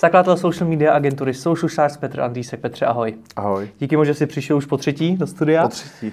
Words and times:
Zakladatel 0.00 0.36
social 0.36 0.70
media 0.70 0.92
agentury 0.92 1.34
Social 1.34 1.68
Stars 1.68 1.96
Petr 1.96 2.20
Andřísek. 2.20 2.60
Petře, 2.60 2.86
ahoj. 2.86 3.14
Ahoj. 3.36 3.68
Díky 3.78 3.96
moc, 3.96 4.06
že 4.06 4.14
jsi 4.14 4.26
přišel 4.26 4.56
už 4.56 4.66
po 4.66 4.76
třetí 4.76 5.16
do 5.16 5.26
studia. 5.26 5.62
Po 5.62 5.68
třetí. 5.68 6.12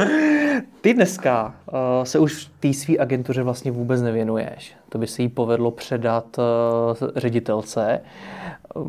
Ty 0.80 0.94
dneska 0.94 1.54
uh, 1.72 1.78
se 2.04 2.18
už 2.18 2.50
té 2.60 2.72
své 2.72 2.98
agentuře 2.98 3.42
vlastně 3.42 3.70
vůbec 3.70 4.02
nevěnuješ. 4.02 4.76
To 4.88 4.98
by 4.98 5.06
se 5.06 5.22
jí 5.22 5.28
povedlo 5.28 5.70
předat 5.70 6.38
uh, 6.38 7.08
ředitelce. 7.16 8.00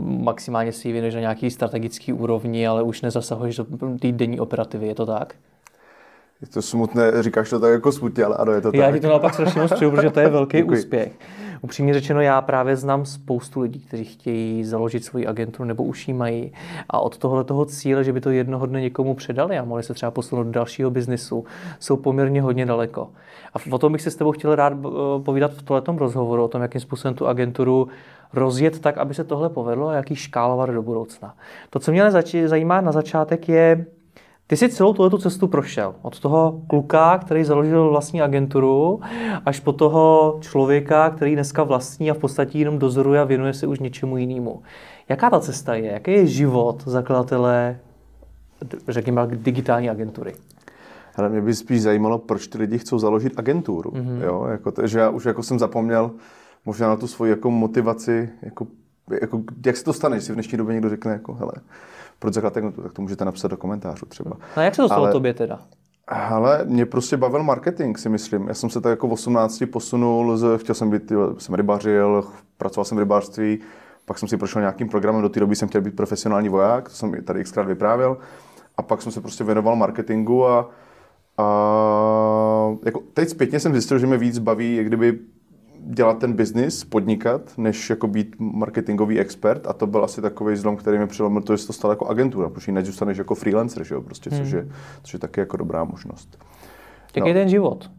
Maximálně 0.05 0.71
si 0.71 0.87
ji 0.87 0.91
věnuješ 0.91 1.15
na 1.15 1.21
nějaký 1.21 1.51
strategický 1.51 2.13
úrovni, 2.13 2.67
ale 2.67 2.83
už 2.83 3.01
nezasahuješ 3.01 3.55
do 3.55 3.65
té 3.99 4.11
denní 4.11 4.39
operativy, 4.39 4.87
je 4.87 4.95
to 4.95 5.05
tak? 5.05 5.35
Je 6.45 6.51
to 6.51 6.61
smutné, 6.61 7.23
říkáš 7.23 7.49
to 7.49 7.59
tak 7.59 7.71
jako 7.71 7.91
smutně, 7.91 8.23
ale 8.25 8.35
ano, 8.35 8.51
je 8.51 8.61
to 8.61 8.71
Já 8.73 8.85
tak. 8.85 8.93
ti 8.95 8.99
to 9.01 9.07
naopak 9.07 9.33
strašně 9.33 9.61
moc 9.61 9.73
přeju, 9.73 9.91
protože 9.91 10.09
to 10.09 10.19
je 10.19 10.29
velký 10.29 10.57
Děkuji. 10.57 10.79
úspěch. 10.79 11.11
Upřímně 11.61 11.93
řečeno, 11.93 12.21
já 12.21 12.41
právě 12.41 12.75
znám 12.75 13.05
spoustu 13.05 13.59
lidí, 13.61 13.79
kteří 13.79 14.05
chtějí 14.05 14.63
založit 14.63 15.05
svoji 15.05 15.27
agenturu 15.27 15.63
nebo 15.67 15.83
už 15.83 16.07
ji 16.07 16.13
mají. 16.13 16.51
A 16.89 16.99
od 16.99 17.17
tohohle 17.17 17.43
toho 17.43 17.65
cíle, 17.65 18.03
že 18.03 18.13
by 18.13 18.21
to 18.21 18.29
jednoho 18.29 18.65
dne 18.65 18.81
někomu 18.81 19.13
předali 19.13 19.57
a 19.57 19.65
mohli 19.65 19.83
se 19.83 19.93
třeba 19.93 20.11
posunout 20.11 20.43
do 20.43 20.51
dalšího 20.51 20.91
biznisu, 20.91 21.45
jsou 21.79 21.97
poměrně 21.97 22.41
hodně 22.41 22.65
daleko. 22.65 23.09
A 23.53 23.57
o 23.71 23.77
tom 23.77 23.91
bych 23.91 24.01
se 24.01 24.11
s 24.11 24.15
tebou 24.15 24.31
chtěl 24.31 24.55
rád 24.55 24.73
eh, 24.73 24.89
povídat 25.23 25.51
v 25.53 25.63
tomto 25.63 25.93
rozhovoru, 26.03 26.43
o 26.43 26.47
tom, 26.47 26.61
jakým 26.61 26.81
způsobem 26.81 27.15
tu 27.15 27.27
agenturu 27.27 27.87
rozjet 28.33 28.79
tak, 28.79 28.97
aby 28.97 29.13
se 29.13 29.23
tohle 29.23 29.49
povedlo 29.49 29.87
a 29.87 29.93
jaký 29.93 30.15
škálovat 30.15 30.69
do 30.69 30.81
budoucna. 30.81 31.35
To, 31.69 31.79
co 31.79 31.91
mě 31.91 32.01
ale 32.01 32.11
zači- 32.11 32.47
zajímá 32.47 32.81
na 32.81 32.91
začátek, 32.91 33.49
je, 33.49 33.85
ty 34.47 34.57
jsi 34.57 34.69
celou 34.69 34.93
tuhletu 34.93 35.17
cestu 35.17 35.47
prošel. 35.47 35.95
Od 36.01 36.19
toho 36.19 36.61
kluka, 36.67 37.17
který 37.17 37.43
založil 37.43 37.89
vlastní 37.89 38.21
agenturu, 38.21 39.01
až 39.45 39.59
po 39.59 39.73
toho 39.73 40.37
člověka, 40.41 41.09
který 41.09 41.33
dneska 41.33 41.63
vlastní 41.63 42.11
a 42.11 42.13
v 42.13 42.17
podstatě 42.17 42.59
jenom 42.59 42.79
dozoruje 42.79 43.21
a 43.21 43.23
věnuje 43.23 43.53
se 43.53 43.67
už 43.67 43.79
něčemu 43.79 44.17
jinému. 44.17 44.61
Jaká 45.09 45.29
ta 45.29 45.39
cesta 45.39 45.75
je? 45.75 45.91
Jaký 45.91 46.11
je 46.11 46.27
život 46.27 46.83
zakladatele, 46.85 47.79
řekněme, 48.87 49.27
digitální 49.27 49.89
agentury? 49.89 50.33
Hele, 51.13 51.29
mě 51.29 51.41
by 51.41 51.53
spíš 51.53 51.81
zajímalo, 51.81 52.17
proč 52.17 52.47
ty 52.47 52.57
lidi 52.57 52.77
chcou 52.77 52.99
založit 52.99 53.39
agenturu. 53.39 53.91
Mhm. 53.93 54.05
Mm-hmm. 54.05 54.23
Jo, 54.23 54.45
jako 54.51 54.71
to, 54.71 54.87
že 54.87 54.99
já 54.99 55.09
už 55.09 55.25
jako 55.25 55.43
jsem 55.43 55.59
zapomněl 55.59 56.11
možná 56.65 56.87
na 56.87 56.95
tu 56.95 57.07
svoji 57.07 57.29
jako 57.29 57.51
motivaci, 57.51 58.29
jako, 58.41 58.67
jako, 59.21 59.41
jak 59.65 59.77
se 59.77 59.83
to 59.83 59.93
stane, 59.93 60.19
že 60.19 60.25
si 60.25 60.31
v 60.31 60.35
dnešní 60.35 60.57
době 60.57 60.73
někdo 60.73 60.89
řekne, 60.89 61.11
jako, 61.11 61.33
hele, 61.33 61.51
proč 62.19 62.33
zakládat 62.33 62.57
agenturu, 62.57 62.83
tak 62.83 62.93
to 62.93 63.01
můžete 63.01 63.25
napsat 63.25 63.47
do 63.47 63.57
komentářů 63.57 64.05
třeba. 64.05 64.31
A 64.55 64.61
jak 64.61 64.75
se 64.75 64.81
to 64.81 64.87
stalo 64.87 65.03
Ale- 65.03 65.11
tobě 65.11 65.33
teda? 65.33 65.59
Ale 66.07 66.65
mě 66.65 66.85
prostě 66.85 67.17
bavil 67.17 67.43
marketing, 67.43 67.97
si 67.97 68.09
myslím. 68.09 68.47
Já 68.47 68.53
jsem 68.53 68.69
se 68.69 68.81
tak 68.81 68.89
jako 68.89 69.07
v 69.07 69.11
18 69.11 69.63
posunul, 69.71 70.37
z, 70.37 70.57
chtěl 70.57 70.75
jsem 70.75 70.89
být, 70.89 71.11
jsem 71.37 71.55
rybařil, 71.55 72.23
pracoval 72.57 72.85
jsem 72.85 72.95
v 72.95 72.99
rybářství, 72.99 73.59
pak 74.05 74.19
jsem 74.19 74.29
si 74.29 74.37
prošel 74.37 74.61
nějakým 74.61 74.89
programem, 74.89 75.21
do 75.21 75.29
té 75.29 75.39
doby 75.39 75.55
jsem 75.55 75.67
chtěl 75.69 75.81
být 75.81 75.95
profesionální 75.95 76.49
voják, 76.49 76.89
to 76.89 76.95
jsem 76.95 77.15
i 77.15 77.21
tady 77.21 77.43
xkrát 77.43 77.67
vyprávěl, 77.67 78.17
a 78.77 78.81
pak 78.81 79.01
jsem 79.01 79.11
se 79.11 79.21
prostě 79.21 79.43
věnoval 79.43 79.75
marketingu 79.75 80.47
a, 80.47 80.69
a 81.37 81.45
jako 82.85 83.01
teď 83.13 83.29
zpětně 83.29 83.59
jsem 83.59 83.71
zjistil, 83.71 83.99
že 83.99 84.07
mě 84.07 84.17
víc 84.17 84.39
baví, 84.39 84.75
jak 84.75 84.85
kdyby 84.87 85.19
dělat 85.85 86.19
ten 86.19 86.33
biznis, 86.33 86.83
podnikat, 86.83 87.41
než 87.57 87.89
jako 87.89 88.07
být 88.07 88.35
marketingový 88.39 89.19
expert 89.19 89.67
a 89.67 89.73
to 89.73 89.87
byl 89.87 90.03
asi 90.03 90.21
takový 90.21 90.55
zlom, 90.55 90.77
který 90.77 90.97
mi 90.97 91.07
přelomil 91.07 91.41
to, 91.41 91.53
že 91.53 91.61
se 91.61 91.67
to 91.67 91.73
stalo 91.73 91.91
jako 91.91 92.07
agentura, 92.07 92.49
protože 92.49 92.71
jinak 92.71 92.85
zůstaneš 92.85 93.17
jako 93.17 93.35
freelancer, 93.35 93.83
že 93.83 93.95
jo, 93.95 94.01
prostě, 94.01 94.29
což, 94.29 94.51
je, 94.51 94.67
což 95.03 95.13
je 95.13 95.19
taky 95.19 95.39
jako 95.39 95.57
dobrá 95.57 95.83
možnost. 95.83 96.37
Jaký 97.15 97.19
No. 97.19 97.27
je 97.27 97.33
ten 97.33 97.49
život? 97.49 97.91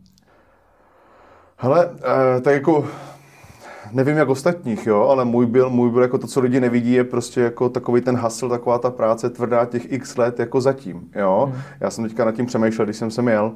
Hele, 1.57 1.91
eh, 2.37 2.41
tak 2.41 2.55
jako 2.55 2.87
nevím 3.93 4.17
jak 4.17 4.29
ostatních, 4.29 4.87
jo, 4.87 5.03
ale 5.03 5.25
můj 5.25 5.47
byl, 5.47 5.71
můj 5.71 5.91
byl 5.91 6.03
jako 6.03 6.19
to, 6.19 6.27
co 6.27 6.41
lidi 6.41 6.61
nevidí, 6.61 6.93
je 6.93 7.05
prostě 7.05 7.41
jako 7.41 7.69
takový 7.69 8.01
ten 8.01 8.17
hustle, 8.17 8.49
taková 8.49 8.79
ta 8.79 8.91
práce 8.91 9.31
tvrdá 9.31 9.65
těch 9.65 9.93
x 9.93 10.17
let 10.17 10.39
jako 10.39 10.61
zatím, 10.61 11.11
jo. 11.15 11.49
Hmm. 11.53 11.63
Já 11.81 11.91
jsem 11.91 12.05
teďka 12.05 12.25
nad 12.25 12.35
tím 12.35 12.47
přemýšlel, 12.47 12.85
když 12.85 12.97
jsem 12.97 13.11
sem 13.11 13.29
jel 13.29 13.53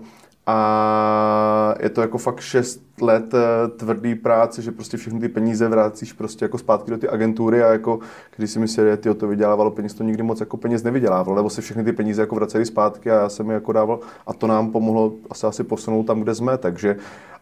a 0.50 1.74
je 1.80 1.90
to 1.90 2.00
jako 2.00 2.18
fakt 2.18 2.40
6 2.40 2.82
let 3.00 3.34
eh, 3.34 3.68
tvrdý 3.68 4.14
práce, 4.14 4.62
že 4.62 4.72
prostě 4.72 4.96
všechny 4.96 5.20
ty 5.20 5.28
peníze 5.28 5.68
vracíš 5.68 6.12
prostě 6.12 6.44
jako 6.44 6.58
zpátky 6.58 6.90
do 6.90 6.98
ty 6.98 7.08
agentury 7.08 7.62
a 7.62 7.72
jako 7.72 7.98
když 8.36 8.50
si 8.50 8.58
mysleli, 8.58 8.90
že 8.90 9.14
to 9.14 9.28
vydělávalo 9.28 9.70
peněz, 9.70 9.94
to 9.94 10.02
nikdy 10.02 10.22
moc 10.22 10.40
jako 10.40 10.56
peněz 10.56 10.82
nevydělávalo, 10.82 11.36
nebo 11.36 11.50
se 11.50 11.60
všechny 11.60 11.84
ty 11.84 11.92
peníze 11.92 12.22
jako 12.22 12.34
vracely 12.34 12.66
zpátky 12.66 13.10
a 13.10 13.14
já 13.14 13.28
jsem 13.28 13.48
je 13.48 13.54
jako 13.54 13.72
dával 13.72 14.00
a 14.26 14.34
to 14.34 14.46
nám 14.46 14.70
pomohlo 14.70 15.12
asi, 15.30 15.46
asi 15.46 15.64
posunout 15.64 16.02
tam, 16.02 16.20
kde 16.20 16.34
jsme, 16.34 16.58
takže 16.58 16.96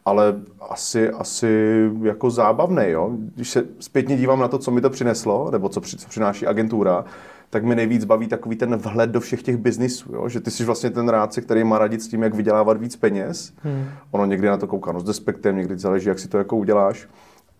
ale 0.04 0.34
asi, 0.70 1.10
asi 1.10 1.82
jako 2.02 2.30
zábavný, 2.30 2.84
jo. 2.86 3.10
Když 3.34 3.50
se 3.50 3.64
zpětně 3.80 4.16
dívám 4.16 4.40
na 4.40 4.48
to, 4.48 4.58
co 4.58 4.70
mi 4.70 4.80
to 4.80 4.90
přineslo, 4.90 5.50
nebo 5.50 5.68
co, 5.68 5.80
při, 5.80 5.96
co 5.96 6.08
přináší 6.08 6.46
agentura, 6.46 7.04
tak 7.50 7.64
mi 7.64 7.74
nejvíc 7.74 8.04
baví 8.04 8.26
takový 8.26 8.56
ten 8.56 8.76
vhled 8.76 9.10
do 9.10 9.20
všech 9.20 9.42
těch 9.42 9.56
biznisů, 9.56 10.14
jo? 10.14 10.28
že 10.28 10.40
ty 10.40 10.50
jsi 10.50 10.64
vlastně 10.64 10.90
ten 10.90 11.08
rádce, 11.08 11.40
který 11.40 11.64
má 11.64 11.78
radit 11.78 12.02
s 12.02 12.08
tím, 12.08 12.22
jak 12.22 12.34
vydělávat 12.34 12.80
víc 12.80 12.96
peněz. 12.98 13.52
Hmm. 13.62 13.84
Ono 14.10 14.24
někdy 14.24 14.48
na 14.48 14.56
to 14.56 14.66
kouká 14.66 14.92
no, 14.92 15.00
s 15.00 15.04
despektem, 15.04 15.56
někdy 15.56 15.78
záleží, 15.78 16.08
jak 16.08 16.18
si 16.18 16.28
to 16.28 16.38
jako 16.38 16.56
uděláš. 16.56 17.08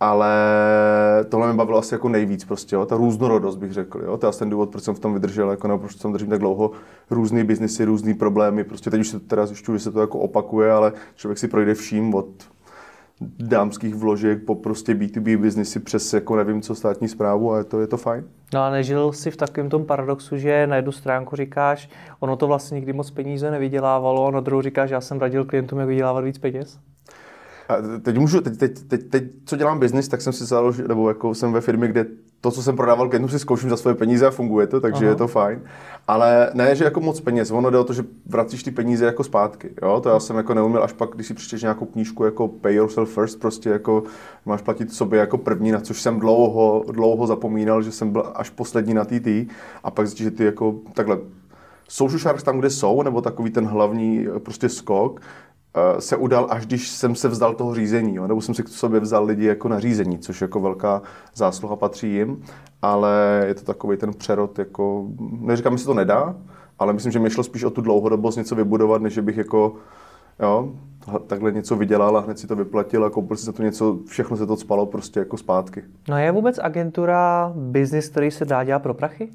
Ale 0.00 0.31
tohle 1.28 1.53
mi 1.53 1.56
bavilo 1.56 1.78
asi 1.78 1.94
jako 1.94 2.09
nejvíc 2.09 2.44
prostě, 2.44 2.76
jo? 2.76 2.87
ta 2.87 2.97
různorodost 2.97 3.59
bych 3.59 3.72
řekl. 3.72 4.00
Jo? 4.04 4.16
To 4.16 4.26
je 4.26 4.28
asi 4.28 4.38
ten 4.38 4.50
důvod, 4.50 4.71
proč 4.71 4.84
jsem 4.84 4.94
v 4.94 4.99
tom 4.99 5.15
vydržel, 5.15 5.50
jako, 5.50 5.69
nebo 5.69 5.78
proč 5.78 5.97
jsem 5.97 6.12
držím 6.12 6.28
tak 6.28 6.38
dlouho, 6.38 6.71
různý 7.10 7.44
biznisy, 7.44 7.84
různý 7.84 8.15
problémy. 8.15 8.65
Prostě 8.65 8.91
teď 8.91 9.00
už 9.00 9.09
se 9.09 9.21
to 9.21 9.26
teda 9.26 9.47
zjišťuju, 9.47 9.78
že 9.78 9.84
se 9.84 9.93
to 9.93 10.00
jako 10.00 10.19
opakuje, 10.19 10.72
ale 10.72 10.93
člověk 11.15 11.38
si 11.38 11.49
projde 11.49 11.75
vším 11.75 12.15
od 12.15 12.28
dámských 13.21 13.95
vložek 13.95 14.45
po 14.45 14.55
prostě 14.55 14.95
B2B 14.95 15.41
biznisy 15.41 15.81
přes 15.81 16.12
jako 16.12 16.37
nevím 16.37 16.62
co 16.62 16.75
státní 16.75 17.09
zprávu 17.09 17.53
a 17.53 17.59
je 17.59 17.65
to, 17.65 17.81
je 17.81 17.87
to 17.87 17.97
fajn. 17.97 18.25
No 18.55 18.61
a 18.61 18.71
nežil 18.71 19.12
jsi 19.12 19.31
v 19.31 19.37
takovém 19.37 19.69
tom 19.69 19.84
paradoxu, 19.84 20.37
že 20.37 20.67
na 20.67 20.77
jednu 20.77 20.93
stránku 20.93 21.37
říkáš, 21.37 21.91
ono 22.21 22.37
to 22.37 22.47
vlastně 22.47 22.75
nikdy 22.75 22.93
moc 22.93 23.11
peníze 23.11 23.51
nevydělávalo, 23.51 24.27
a 24.27 24.31
na 24.31 24.41
druhou 24.41 24.62
říkáš, 24.62 24.91
já 24.91 25.01
jsem 25.01 25.19
radil 25.19 25.45
klientům, 25.45 25.79
jak 25.79 25.89
vydělávat 25.89 26.25
víc 26.25 26.39
peněz? 26.39 26.79
A 27.69 28.01
teď 28.03 28.19
můžu, 28.19 28.41
teď, 28.41 28.59
teď, 28.59 28.83
teď, 28.89 29.09
teď, 29.09 29.25
co 29.45 29.56
dělám 29.56 29.81
biznis, 29.81 30.09
tak 30.09 30.21
jsem 30.21 30.33
si 30.33 30.45
založil, 30.45 30.89
nebo 30.89 31.09
jako 31.09 31.35
jsem 31.35 31.53
ve 31.53 31.61
firmě, 31.61 31.89
kde 31.89 32.06
to, 32.41 32.50
co 32.50 32.62
jsem 32.62 32.76
prodával 32.76 33.09
klientům, 33.09 33.31
si 33.31 33.38
zkouším 33.38 33.71
za 33.71 33.76
svoje 33.76 33.94
peníze 33.94 34.26
a 34.26 34.31
funguje 34.31 34.66
to, 34.66 34.81
takže 34.81 35.04
Aha. 35.04 35.09
je 35.09 35.15
to 35.15 35.28
fajn. 35.28 35.62
Ale 36.09 36.50
ne, 36.54 36.76
že 36.76 36.84
jako 36.84 37.00
moc 37.00 37.21
peněz, 37.21 37.50
ono 37.50 37.71
jde 37.71 37.78
o 37.78 37.84
to, 37.84 37.93
že 37.93 38.04
vracíš 38.26 38.62
ty 38.62 38.71
peníze 38.71 39.06
jako 39.06 39.25
zpátky. 39.25 39.71
Jo? 39.82 40.00
To 40.00 40.09
já 40.09 40.21
jsem 40.21 40.37
jako 40.37 40.54
neuměl 40.54 40.84
až 40.84 40.93
pak, 40.93 41.10
když 41.10 41.26
si 41.26 41.34
přečteš 41.34 41.62
nějakou 41.62 41.87
knížku 41.87 42.25
jako 42.25 42.49
Pay 42.49 42.75
Yourself 42.75 43.15
First, 43.15 43.41
prostě 43.41 43.71
jako 43.71 44.03
máš 44.47 44.62
platit 44.62 44.93
sobě 44.93 45.21
jako 45.21 45.38
první, 45.38 45.72
na 45.72 45.81
což 45.81 46.03
jsem 46.03 46.21
dlouho, 46.21 46.84
dlouho 46.93 47.26
zapomínal, 47.26 47.82
že 47.82 47.93
jsem 47.93 48.10
byl 48.10 48.32
až 48.34 48.50
poslední 48.50 48.94
na 48.94 49.05
TT 49.05 49.28
a 49.84 49.91
pak 49.91 50.06
zjistíš, 50.06 50.25
že 50.25 50.31
ty 50.31 50.44
jako 50.44 50.75
takhle 50.94 51.19
Social 51.88 52.19
Sharks 52.19 52.43
tam, 52.43 52.59
kde 52.59 52.70
jsou, 52.70 53.03
nebo 53.03 53.20
takový 53.20 53.50
ten 53.50 53.66
hlavní 53.66 54.26
prostě 54.38 54.69
skok, 54.69 55.20
se 55.99 56.17
udal, 56.17 56.47
až 56.51 56.67
když 56.67 56.89
jsem 56.89 57.15
se 57.15 57.29
vzdal 57.29 57.55
toho 57.55 57.75
řízení, 57.75 58.15
jo? 58.15 58.27
nebo 58.27 58.41
jsem 58.41 58.55
si 58.55 58.62
k 58.62 58.69
sobě 58.69 59.01
vzal 59.01 59.25
lidi 59.25 59.47
jako 59.47 59.69
na 59.69 59.81
řízení, 59.81 60.19
což 60.19 60.41
jako 60.41 60.61
velká 60.61 61.03
zásluha 61.34 61.77
patří 61.77 62.12
jim, 62.12 62.43
ale 62.83 63.45
je 63.47 63.55
to 63.55 63.62
takový 63.65 63.97
ten 63.97 64.12
přerod, 64.12 64.59
jako, 64.59 65.06
neříkám, 65.41 65.73
že 65.73 65.79
se 65.79 65.87
to 65.87 65.94
nedá, 65.94 66.37
ale 66.79 66.93
myslím, 66.93 67.12
že 67.12 67.19
mi 67.19 67.31
šlo 67.31 67.44
spíš 67.44 67.65
o 67.65 67.70
tu 67.70 67.81
dlouhodobost 67.81 68.38
něco 68.38 68.55
vybudovat, 68.55 69.03
než 69.03 69.19
bych 69.19 69.37
jako, 69.37 69.75
jo, 70.41 70.73
takhle 71.26 71.53
něco 71.53 71.76
vydělal 71.76 72.17
a 72.17 72.21
hned 72.21 72.38
si 72.38 72.47
to 72.47 72.56
vyplatil 72.56 73.05
a 73.05 73.11
koupil 73.11 73.37
si 73.37 73.47
za 73.47 73.53
to 73.53 73.62
něco, 73.62 73.99
všechno 74.06 74.37
se 74.37 74.47
to 74.47 74.56
spalo 74.56 74.87
prostě 74.87 75.21
jako 75.21 75.37
zpátky. 75.37 75.82
No 76.09 76.19
je 76.19 76.32
vůbec 76.32 76.59
agentura 76.62 77.53
business, 77.56 78.09
který 78.09 78.31
se 78.31 78.44
dá 78.44 78.64
dělat 78.64 78.82
pro 78.82 78.94
prachy? 78.94 79.29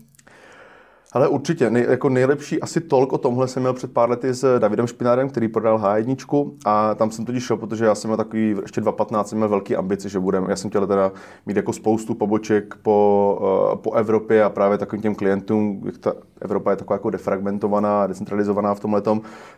Ale 1.14 1.28
určitě, 1.28 1.70
nej, 1.70 1.86
jako 1.90 2.10
nejlepší 2.10 2.62
asi 2.62 2.82
tolk 2.82 3.14
o 3.14 3.18
tomhle 3.18 3.48
jsem 3.48 3.64
měl 3.64 3.74
před 3.74 3.94
pár 3.94 4.10
lety 4.10 4.34
s 4.34 4.60
Davidem 4.60 4.88
Špinárem, 4.88 5.30
který 5.30 5.48
prodal 5.48 5.78
H1 5.78 6.52
a 6.66 6.96
tam 6.96 7.12
jsem 7.12 7.26
totiž 7.26 7.44
šel, 7.44 7.58
protože 7.58 7.86
já 7.86 7.96
jsem 7.96 8.10
měl 8.10 8.18
takový, 8.18 8.48
ještě 8.62 8.82
2015 8.82 9.30
jsem 9.30 9.38
měl 9.38 9.50
velký 9.50 9.76
ambice, 9.76 10.10
že 10.10 10.20
budem, 10.20 10.46
já 10.50 10.56
jsem 10.56 10.70
chtěl 10.70 10.88
teda 10.88 11.12
mít 11.46 11.58
jako 11.58 11.74
spoustu 11.74 12.16
poboček 12.16 12.76
po, 12.82 13.38
uh, 13.74 13.82
po 13.82 13.94
Evropě 13.94 14.44
a 14.44 14.50
právě 14.50 14.78
takovým 14.78 15.02
těm 15.02 15.16
klientům, 15.16 15.82
jak 15.86 15.98
ta 15.98 16.14
Evropa 16.42 16.70
je 16.72 16.78
taková 16.78 16.96
jako 16.96 17.10
defragmentovaná, 17.10 18.08
decentralizovaná 18.08 18.74
v 18.74 18.80
tomhle 18.80 19.02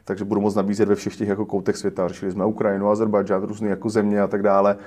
takže 0.05 0.25
budu 0.25 0.41
moct 0.41 0.55
nabízet 0.55 0.89
ve 0.89 0.95
všech 0.95 1.15
těch 1.15 1.27
jako 1.27 1.45
koutech 1.45 1.77
světa. 1.77 2.07
Řešili 2.07 2.31
jsme 2.31 2.45
Ukrajinu, 2.45 2.89
Azerbajdžán, 2.89 3.43
různé 3.43 3.69
jako 3.69 3.89
země 3.89 4.21
a 4.21 4.27
tak 4.27 4.43
dále. 4.43 4.77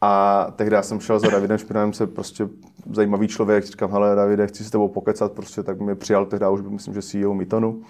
A 0.00 0.46
tehdy 0.56 0.74
já 0.74 0.82
jsem 0.82 1.00
šel 1.00 1.18
za 1.18 1.30
Davidem 1.30 1.58
Špinavým, 1.58 1.92
se 1.92 2.06
prostě 2.06 2.48
zajímavý 2.92 3.28
člověk, 3.28 3.64
říkám, 3.64 3.90
hele 3.90 4.16
Davide, 4.16 4.46
chci 4.46 4.64
s 4.64 4.70
tebou 4.70 4.88
pokecat, 4.88 5.32
prostě 5.32 5.62
tak 5.62 5.80
mě 5.80 5.94
přijal 5.94 6.26
tehdy 6.26 6.46
už 6.46 6.60
myslím, 6.62 6.94
že 6.94 7.02
CEO 7.02 7.34
Mytonu. 7.34 7.82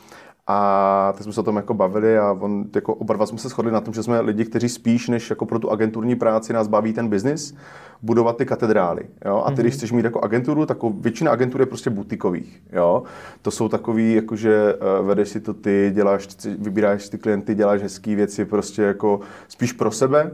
A 0.46 1.12
tak 1.16 1.22
jsme 1.22 1.32
se 1.32 1.40
o 1.40 1.42
tom 1.42 1.56
jako 1.56 1.74
bavili 1.74 2.18
a 2.18 2.32
on, 2.32 2.64
jako 2.74 2.94
oba 2.94 3.14
dva 3.14 3.26
jsme 3.26 3.38
se 3.38 3.48
shodli 3.48 3.72
na 3.72 3.80
tom, 3.80 3.94
že 3.94 4.02
jsme 4.02 4.20
lidi, 4.20 4.44
kteří 4.44 4.68
spíš 4.68 5.08
než 5.08 5.30
jako 5.30 5.46
pro 5.46 5.58
tu 5.58 5.70
agenturní 5.70 6.16
práci 6.16 6.52
nás 6.52 6.68
baví 6.68 6.92
ten 6.92 7.08
biznis, 7.08 7.54
budovat 8.02 8.36
ty 8.36 8.46
katedrály. 8.46 9.02
Jo? 9.24 9.42
A 9.46 9.50
ty, 9.50 9.56
mm-hmm. 9.56 9.60
když 9.60 9.74
chceš 9.74 9.92
mít 9.92 10.04
jako 10.04 10.20
agenturu, 10.20 10.66
tak 10.66 10.78
většina 10.82 11.30
agentur 11.30 11.60
je 11.60 11.66
prostě 11.66 11.90
butikových. 11.90 12.62
Jo? 12.72 13.02
To 13.42 13.50
jsou 13.50 13.68
takový, 13.68 14.14
jakože 14.14 14.74
uh, 14.74 15.06
vedeš 15.06 15.28
si 15.28 15.40
to 15.40 15.54
ty, 15.54 15.90
děláš, 15.94 16.28
vybíráš 16.58 17.08
ty 17.08 17.18
klienty, 17.18 17.54
děláš 17.54 17.82
hezké 17.82 18.16
věci 18.16 18.44
prostě 18.44 18.82
jako 18.82 19.20
spíš 19.48 19.72
pro 19.72 19.90
sebe 19.90 20.32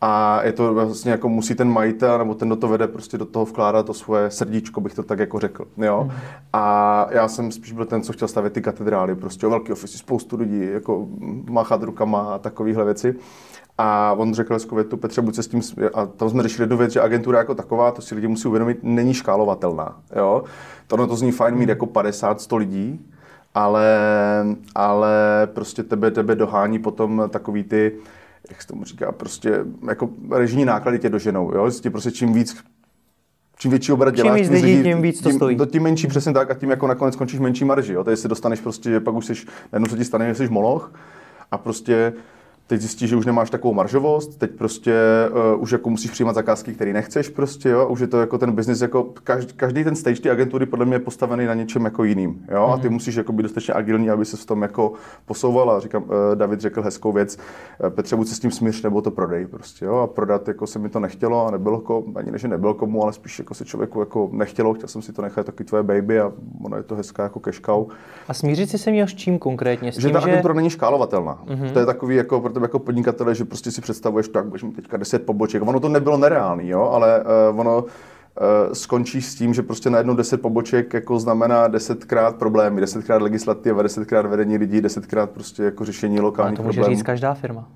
a 0.00 0.42
je 0.42 0.52
to 0.52 0.74
vlastně 0.74 1.10
jako 1.10 1.28
musí 1.28 1.54
ten 1.54 1.72
majitel 1.72 2.18
nebo 2.18 2.34
ten, 2.34 2.48
kdo 2.48 2.56
to 2.56 2.68
vede, 2.68 2.86
prostě 2.86 3.18
do 3.18 3.24
toho 3.24 3.44
vkládat 3.44 3.86
to 3.86 3.94
svoje 3.94 4.30
srdíčko, 4.30 4.80
bych 4.80 4.94
to 4.94 5.02
tak 5.02 5.18
jako 5.18 5.38
řekl. 5.38 5.64
Jo? 5.76 6.04
Mm. 6.04 6.10
A 6.52 7.06
já 7.10 7.28
jsem 7.28 7.52
spíš 7.52 7.72
byl 7.72 7.84
ten, 7.84 8.02
co 8.02 8.12
chtěl 8.12 8.28
stavět 8.28 8.52
ty 8.52 8.62
katedrály, 8.62 9.14
prostě 9.14 9.46
o 9.46 9.50
velký 9.50 9.72
ofisy, 9.72 9.98
spoustu 9.98 10.36
lidí, 10.36 10.72
jako 10.72 11.06
máchat 11.50 11.82
rukama 11.82 12.34
a 12.34 12.38
takovéhle 12.38 12.84
věci. 12.84 13.14
A 13.78 14.12
on 14.12 14.34
řekl 14.34 14.54
hezkou 14.54 14.74
větu, 14.74 14.96
Petře, 14.96 15.22
buď 15.22 15.34
se 15.34 15.42
s 15.42 15.48
tím, 15.48 15.60
a 15.94 16.06
tam 16.06 16.30
jsme 16.30 16.42
řešili 16.42 16.62
jednu 16.62 16.76
věc, 16.76 16.92
že 16.92 17.00
agentura 17.00 17.38
jako 17.38 17.54
taková, 17.54 17.90
to 17.90 18.02
si 18.02 18.14
lidi 18.14 18.28
musí 18.28 18.48
uvědomit, 18.48 18.78
není 18.82 19.14
škálovatelná. 19.14 19.96
Jo? 20.16 20.44
Tohle 20.86 21.06
to 21.06 21.16
zní 21.16 21.32
fajn 21.32 21.54
mít 21.54 21.68
jako 21.68 21.86
50-100 21.86 22.56
lidí, 22.56 23.06
ale, 23.54 23.98
ale 24.74 25.12
prostě 25.54 25.82
tebe, 25.82 26.10
tebe 26.10 26.34
dohání 26.34 26.78
potom 26.78 27.22
takový 27.30 27.64
ty, 27.64 27.92
jak 28.50 28.62
se 28.62 28.68
tomu 28.68 28.84
říká, 28.84 29.12
prostě 29.12 29.64
jako 29.88 30.10
režijní 30.30 30.64
náklady 30.64 30.98
tě 30.98 31.08
doženou, 31.08 31.54
jo? 31.54 31.70
Ti 31.70 31.90
prostě 31.90 32.10
čím 32.10 32.32
víc 32.32 32.56
čím 33.58 33.70
větší 33.70 33.92
obrat 33.92 34.14
děláš, 34.14 34.40
tím, 34.40 34.50
lidí, 34.50 34.82
tím 34.82 35.02
víc 35.02 35.20
to 35.20 35.30
stojí. 35.30 35.56
Tím, 35.56 35.66
tím 35.66 35.82
menší 35.82 36.06
přesně 36.06 36.32
tak 36.32 36.50
a 36.50 36.54
tím 36.54 36.70
jako 36.70 36.86
nakonec 36.86 37.14
skončíš 37.14 37.40
menší 37.40 37.64
marži. 37.64 37.92
Jo? 37.92 38.04
Tady 38.04 38.16
si 38.16 38.28
dostaneš 38.28 38.60
prostě, 38.60 38.90
že 38.90 39.00
pak 39.00 39.14
už 39.14 39.26
jsi, 39.26 39.32
najednou 39.72 39.90
se 39.90 39.96
ti 39.96 40.04
stane, 40.04 40.28
že 40.28 40.34
jsi 40.34 40.48
moloch 40.48 40.92
a 41.50 41.58
prostě 41.58 42.12
teď 42.66 42.80
zjistíš, 42.80 43.10
že 43.10 43.16
už 43.16 43.26
nemáš 43.26 43.50
takovou 43.50 43.74
maržovost, 43.74 44.38
teď 44.38 44.50
prostě 44.50 44.94
uh, 45.54 45.62
už 45.62 45.72
jako 45.72 45.90
musíš 45.90 46.10
přijímat 46.10 46.34
zakázky, 46.34 46.74
které 46.74 46.92
nechceš 46.92 47.28
prostě, 47.28 47.68
jo, 47.68 47.88
už 47.88 48.00
je 48.00 48.06
to 48.06 48.20
jako 48.20 48.38
ten 48.38 48.52
biznis, 48.52 48.80
jako 48.80 49.04
každý, 49.24 49.52
každý 49.52 49.84
ten 49.84 49.96
stage 49.96 50.20
ty 50.20 50.30
agentury 50.30 50.66
podle 50.66 50.86
mě 50.86 50.94
je 50.94 51.00
postavený 51.00 51.46
na 51.46 51.54
něčem 51.54 51.84
jako 51.84 52.04
jiným, 52.04 52.44
jo, 52.50 52.56
mm-hmm. 52.56 52.72
a 52.72 52.76
ty 52.76 52.86
mhm. 52.86 52.92
musíš 52.92 53.14
jako 53.14 53.32
být 53.32 53.42
dostatečně 53.42 53.74
agilní, 53.74 54.10
aby 54.10 54.24
se 54.24 54.36
v 54.36 54.46
tom 54.46 54.62
jako 54.62 54.92
posouval 55.26 55.70
a 55.70 55.80
říkám, 55.80 56.02
uh, 56.02 56.10
David 56.34 56.60
řekl 56.60 56.82
hezkou 56.82 57.12
věc, 57.12 57.38
uh, 57.84 57.90
Petře, 57.90 58.16
buď 58.16 58.28
se 58.28 58.34
s 58.34 58.40
tím 58.40 58.50
smíř, 58.50 58.82
nebo 58.82 59.02
to 59.02 59.10
prodej 59.10 59.46
prostě, 59.46 59.84
jo, 59.84 59.96
a 59.96 60.06
prodat 60.06 60.48
jako 60.48 60.66
se 60.66 60.78
mi 60.78 60.88
to 60.88 61.00
nechtělo 61.00 61.46
a 61.46 61.50
nebylo 61.50 61.80
komu, 61.80 62.06
ani 62.14 62.30
než 62.30 62.42
nebylo 62.42 62.74
komu, 62.74 63.02
ale 63.02 63.12
spíš 63.12 63.38
jako 63.38 63.54
se 63.54 63.64
člověku 63.64 64.00
jako 64.00 64.28
nechtělo, 64.32 64.74
chtěl 64.74 64.88
jsem 64.88 65.02
si 65.02 65.12
to 65.12 65.22
nechat 65.22 65.46
taky 65.46 65.64
tvoje 65.64 65.82
baby 65.82 66.20
a 66.20 66.32
ono 66.64 66.76
je 66.76 66.82
to 66.82 66.94
hezká 66.94 67.22
jako 67.22 67.40
cash 67.40 67.60
cow. 67.60 67.86
A 68.28 68.34
smířit 68.34 68.70
si 68.70 68.78
se 68.78 68.90
měl 68.90 69.06
s 69.06 69.14
čím 69.14 69.38
konkrétně? 69.38 69.92
S 69.92 69.94
tím, 69.94 70.02
že 70.02 70.10
ta 70.10 70.20
agentura 70.20 70.54
že... 70.54 70.56
není 70.56 70.70
škálovatelná. 70.70 71.42
Mm-hmm. 71.46 71.72
To 71.72 71.78
je 71.78 71.86
takový 71.86 72.16
jako 72.16 72.40
tebe 72.56 72.64
jako 72.64 72.78
podnikatele, 72.78 73.34
že 73.34 73.44
prostě 73.44 73.70
si 73.70 73.80
představuješ 73.80 74.28
tak, 74.28 74.46
budeš 74.46 74.62
mít 74.62 74.76
teďka 74.76 74.96
10 74.96 75.26
poboček. 75.26 75.62
Ono 75.62 75.80
to 75.80 75.88
nebylo 75.88 76.16
nereálný, 76.16 76.68
jo, 76.68 76.82
ale 76.82 77.24
uh, 77.50 77.60
ono 77.60 77.82
uh, 77.82 77.88
skončí 78.72 79.22
s 79.22 79.34
tím, 79.34 79.54
že 79.54 79.62
prostě 79.62 79.90
na 79.90 79.98
jednou 79.98 80.14
10 80.14 80.42
poboček 80.42 80.94
jako 80.94 81.18
znamená 81.18 81.68
desetkrát 81.68 82.36
problémy, 82.36 82.80
desetkrát 82.80 83.22
legislativa, 83.22 83.82
desetkrát 83.82 84.26
vedení 84.26 84.58
lidí, 84.58 84.80
desetkrát 84.80 85.30
prostě 85.30 85.62
jako 85.62 85.84
řešení 85.84 86.20
lokálních 86.20 86.54
problémů. 86.54 86.56
to 86.56 86.68
může 86.68 86.80
problémů. 86.80 86.96
říct 86.96 87.06
každá 87.06 87.34
firma. 87.34 87.68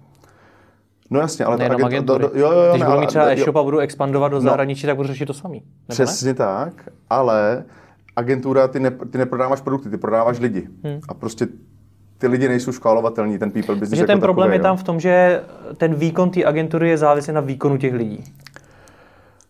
No 1.11 1.21
jasně, 1.21 1.44
ale 1.44 1.56
Nejenom 1.56 1.85
agent, 1.85 2.06
do, 2.06 2.19
do, 2.19 2.31
jo, 2.35 2.53
jo, 2.53 2.71
Když 2.71 2.81
ne, 2.81 2.87
budu 2.87 3.00
mít 3.00 3.06
třeba 3.06 3.33
e-shop 3.33 3.56
a 3.56 3.62
budu 3.62 3.79
expandovat 3.79 4.33
do 4.33 4.37
no, 4.37 4.41
zahraničí, 4.41 4.87
tak 4.87 4.97
budu 4.97 5.09
řešit 5.09 5.26
to 5.26 5.35
samý. 5.35 5.62
Přesně 5.88 6.29
ne? 6.29 6.35
tak, 6.35 6.88
ale 7.11 7.65
agentura, 8.17 8.69
ty, 8.69 8.81
ne, 8.81 8.91
ty 8.91 9.19
neprodáváš 9.19 9.61
produkty, 9.61 9.91
ty 9.91 9.97
prodáváš 9.97 10.38
lidi. 10.38 10.69
Hmm. 10.85 11.00
A 11.09 11.15
prostě 11.15 11.49
ty 12.20 12.26
lidi 12.26 12.49
nejsou 12.49 12.72
škálovatelní, 12.72 13.38
ten 13.38 13.50
people 13.50 13.75
business. 13.75 13.90
Takže 13.90 14.02
jako 14.02 14.12
ten 14.12 14.20
problém 14.20 14.49
takový, 14.49 14.58
je 14.58 14.62
tam 14.62 14.76
v 14.76 14.82
tom, 14.82 15.00
že 15.00 15.43
ten 15.76 15.94
výkon 15.94 16.31
té 16.31 16.44
agentury 16.44 16.88
je 16.88 16.99
závislý 16.99 17.32
na 17.32 17.40
výkonu 17.40 17.76
těch 17.76 17.94
lidí. 17.94 18.25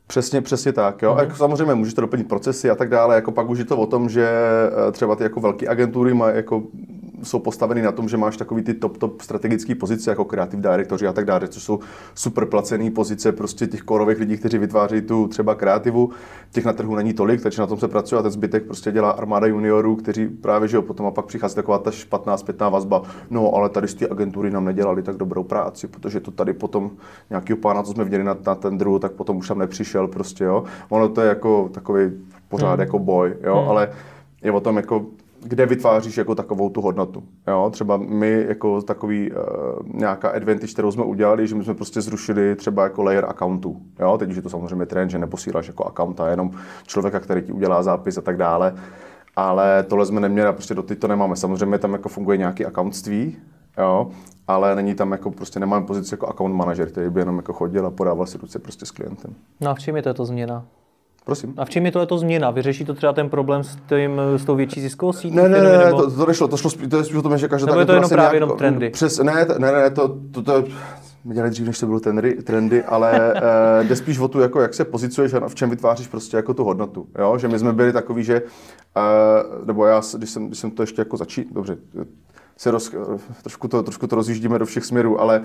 Přesně, 0.06 0.40
přesně 0.40 0.72
tak. 0.72 1.02
Jo? 1.02 1.14
Mm-hmm. 1.14 1.20
Jako 1.20 1.36
samozřejmě 1.36 1.74
můžeš 1.74 1.94
to 1.94 2.00
doplnit 2.00 2.28
procesy 2.28 2.70
a 2.70 2.74
tak 2.74 2.88
dále. 2.88 3.14
Jako 3.14 3.32
pak 3.32 3.48
už 3.48 3.58
je 3.58 3.64
to 3.64 3.76
o 3.76 3.86
tom, 3.86 4.08
že 4.08 4.28
eh, 4.88 4.92
třeba 4.92 5.16
ty 5.16 5.22
jako 5.22 5.40
velké 5.40 5.68
agentury 5.68 6.14
mají 6.14 6.36
jako 6.36 6.62
jsou 7.22 7.38
postaveny 7.38 7.82
na 7.82 7.92
tom, 7.92 8.08
že 8.08 8.16
máš 8.16 8.36
takový 8.36 8.62
ty 8.62 8.74
top, 8.74 8.98
top 8.98 9.20
strategické 9.20 9.74
pozice, 9.74 10.10
jako 10.10 10.24
kreativ 10.24 10.60
directoři 10.60 11.06
a 11.06 11.12
tak 11.12 11.24
dále, 11.24 11.48
což 11.48 11.62
jsou 11.62 11.80
super 12.14 12.46
placené 12.46 12.90
pozice 12.90 13.32
prostě 13.32 13.66
těch 13.66 13.82
korových 13.82 14.18
lidí, 14.18 14.36
kteří 14.36 14.58
vytváří 14.58 15.00
tu 15.00 15.28
třeba 15.28 15.54
kreativu. 15.54 16.10
Těch 16.52 16.64
na 16.64 16.72
trhu 16.72 16.94
není 16.94 17.12
tolik, 17.12 17.42
takže 17.42 17.62
na 17.62 17.66
tom 17.66 17.78
se 17.78 17.88
pracuje 17.88 18.18
a 18.18 18.22
ten 18.22 18.30
zbytek 18.30 18.64
prostě 18.64 18.92
dělá 18.92 19.10
armáda 19.10 19.46
juniorů, 19.46 19.96
kteří 19.96 20.28
právě 20.28 20.68
že 20.68 20.76
jo, 20.76 20.82
potom 20.82 21.06
a 21.06 21.10
pak 21.10 21.26
přichází 21.26 21.54
taková 21.54 21.78
ta 21.78 21.90
špatná 21.90 22.36
zpětná 22.36 22.68
vazba. 22.68 23.02
No, 23.30 23.54
ale 23.54 23.68
tady 23.68 23.88
z 23.88 23.94
té 23.94 24.08
agentury 24.08 24.50
nám 24.50 24.64
nedělali 24.64 25.02
tak 25.02 25.16
dobrou 25.16 25.42
práci, 25.42 25.88
protože 25.88 26.20
to 26.20 26.30
tady 26.30 26.52
potom 26.52 26.90
nějakého 27.30 27.56
pána, 27.56 27.82
co 27.82 27.92
jsme 27.92 28.04
viděli 28.04 28.24
na, 28.24 28.36
na 28.46 28.54
tendru, 28.54 28.98
tak 28.98 29.12
potom 29.12 29.36
už 29.36 29.48
tam 29.48 29.58
nepřišel 29.58 30.08
prostě, 30.08 30.44
jo. 30.44 30.64
Ono 30.88 31.08
to 31.08 31.20
je 31.20 31.28
jako 31.28 31.70
takový 31.72 32.10
pořád 32.48 32.72
hmm. 32.72 32.80
jako 32.80 32.98
boj, 32.98 33.36
jo, 33.42 33.56
hmm. 33.56 33.68
ale 33.68 33.92
je 34.42 34.52
o 34.52 34.60
tom 34.60 34.76
jako 34.76 35.06
kde 35.42 35.66
vytváříš 35.66 36.16
jako 36.16 36.34
takovou 36.34 36.70
tu 36.70 36.80
hodnotu. 36.80 37.22
Jo? 37.48 37.70
Třeba 37.72 37.96
my 37.96 38.44
jako 38.48 38.82
takový 38.82 39.30
uh, 39.30 39.36
nějaká 39.94 40.28
advantage, 40.28 40.72
kterou 40.72 40.92
jsme 40.92 41.04
udělali, 41.04 41.46
že 41.46 41.54
my 41.54 41.64
jsme 41.64 41.74
prostě 41.74 42.00
zrušili 42.00 42.56
třeba 42.56 42.82
jako 42.82 43.02
layer 43.02 43.24
accountů. 43.24 43.76
Jo? 43.98 44.18
Teď 44.18 44.30
už 44.30 44.36
je 44.36 44.42
to 44.42 44.50
samozřejmě 44.50 44.86
trend, 44.86 45.10
že 45.10 45.18
neposíláš 45.18 45.66
jako 45.66 45.86
accounta, 45.86 46.30
jenom 46.30 46.50
člověka, 46.86 47.20
který 47.20 47.42
ti 47.42 47.52
udělá 47.52 47.82
zápis 47.82 48.18
a 48.18 48.20
tak 48.20 48.36
dále. 48.36 48.74
Ale 49.36 49.82
tohle 49.82 50.06
jsme 50.06 50.20
neměli 50.20 50.48
a 50.48 50.52
prostě 50.52 50.74
do 50.74 50.82
to 50.82 51.08
nemáme. 51.08 51.36
Samozřejmě 51.36 51.78
tam 51.78 51.92
jako 51.92 52.08
funguje 52.08 52.38
nějaký 52.38 52.66
accountství, 52.66 53.36
jo? 53.78 54.10
ale 54.48 54.76
není 54.76 54.94
tam 54.94 55.12
jako 55.12 55.30
prostě 55.30 55.60
nemáme 55.60 55.86
pozici 55.86 56.14
jako 56.14 56.26
account 56.26 56.54
manager, 56.54 56.90
který 56.90 57.10
by 57.10 57.20
jenom 57.20 57.36
jako 57.36 57.52
chodil 57.52 57.86
a 57.86 57.90
podával 57.90 58.26
si 58.26 58.38
ruce 58.38 58.58
prostě 58.58 58.86
s 58.86 58.90
klientem. 58.90 59.34
No 59.60 59.70
a 59.70 59.74
v 59.74 59.78
čem 59.78 59.96
je 59.96 60.02
to 60.02 60.24
změna? 60.24 60.64
Prosím. 61.24 61.54
A 61.56 61.64
v 61.64 61.70
čem 61.70 61.86
je 61.86 61.92
to 61.92 62.18
změna? 62.18 62.50
Vyřeší 62.50 62.84
to 62.84 62.94
třeba 62.94 63.12
ten 63.12 63.30
problém 63.30 63.64
s, 63.64 63.76
tím, 63.88 64.20
s 64.36 64.44
tou 64.44 64.56
větší 64.56 64.80
ziskovostí? 64.80 65.30
Ne, 65.30 65.48
ne, 65.48 65.62
ne, 65.62 65.78
ne, 65.78 65.90
to, 65.90 66.10
to 66.10 66.26
nešlo, 66.26 66.48
to 66.48 66.56
šlo, 66.56 66.70
to 66.90 66.96
je 66.96 67.04
spíš 67.04 67.16
o 67.16 67.22
tom, 67.22 67.38
že 67.38 67.48
každá 67.48 67.66
Nebo 67.66 67.80
je 67.80 67.86
to 67.86 67.92
jenom 67.92 68.10
právě 68.10 68.22
nějak, 68.22 68.34
jenom 68.34 68.58
trendy? 68.58 68.90
Přes, 68.90 69.18
ne, 69.18 69.46
ne, 69.58 69.72
ne, 69.72 69.90
to, 69.90 70.16
to, 70.32 70.42
to, 70.42 70.64
my 71.24 71.34
dělali 71.34 71.50
dřív, 71.50 71.66
než 71.66 71.78
to 71.78 71.86
bylo 71.86 72.00
trendy, 72.00 72.34
trendy 72.34 72.84
ale 72.84 73.34
uh, 73.34 73.86
jde 73.88 73.96
spíš 73.96 74.18
o 74.18 74.28
tu, 74.28 74.40
jako 74.40 74.60
jak 74.60 74.74
se 74.74 74.84
pozicuješ 74.84 75.34
a 75.34 75.48
v 75.48 75.54
čem 75.54 75.70
vytváříš 75.70 76.08
prostě 76.08 76.36
jako 76.36 76.54
tu 76.54 76.64
hodnotu. 76.64 77.06
Jo? 77.18 77.38
Že 77.38 77.48
my 77.48 77.58
jsme 77.58 77.72
byli 77.72 77.92
takový, 77.92 78.24
že, 78.24 78.42
uh, 78.96 79.66
nebo 79.66 79.86
já, 79.86 80.00
když 80.16 80.30
jsem, 80.30 80.46
když 80.46 80.58
jsem 80.58 80.70
to 80.70 80.82
ještě 80.82 81.00
jako 81.00 81.16
začít, 81.16 81.52
dobře, 81.52 81.76
se 82.56 82.70
roz, 82.70 82.94
trošku, 83.42 83.68
to, 83.68 83.82
trošku 83.82 84.06
to 84.06 84.16
rozjíždíme 84.16 84.58
do 84.58 84.66
všech 84.66 84.84
směrů, 84.84 85.20
ale 85.20 85.42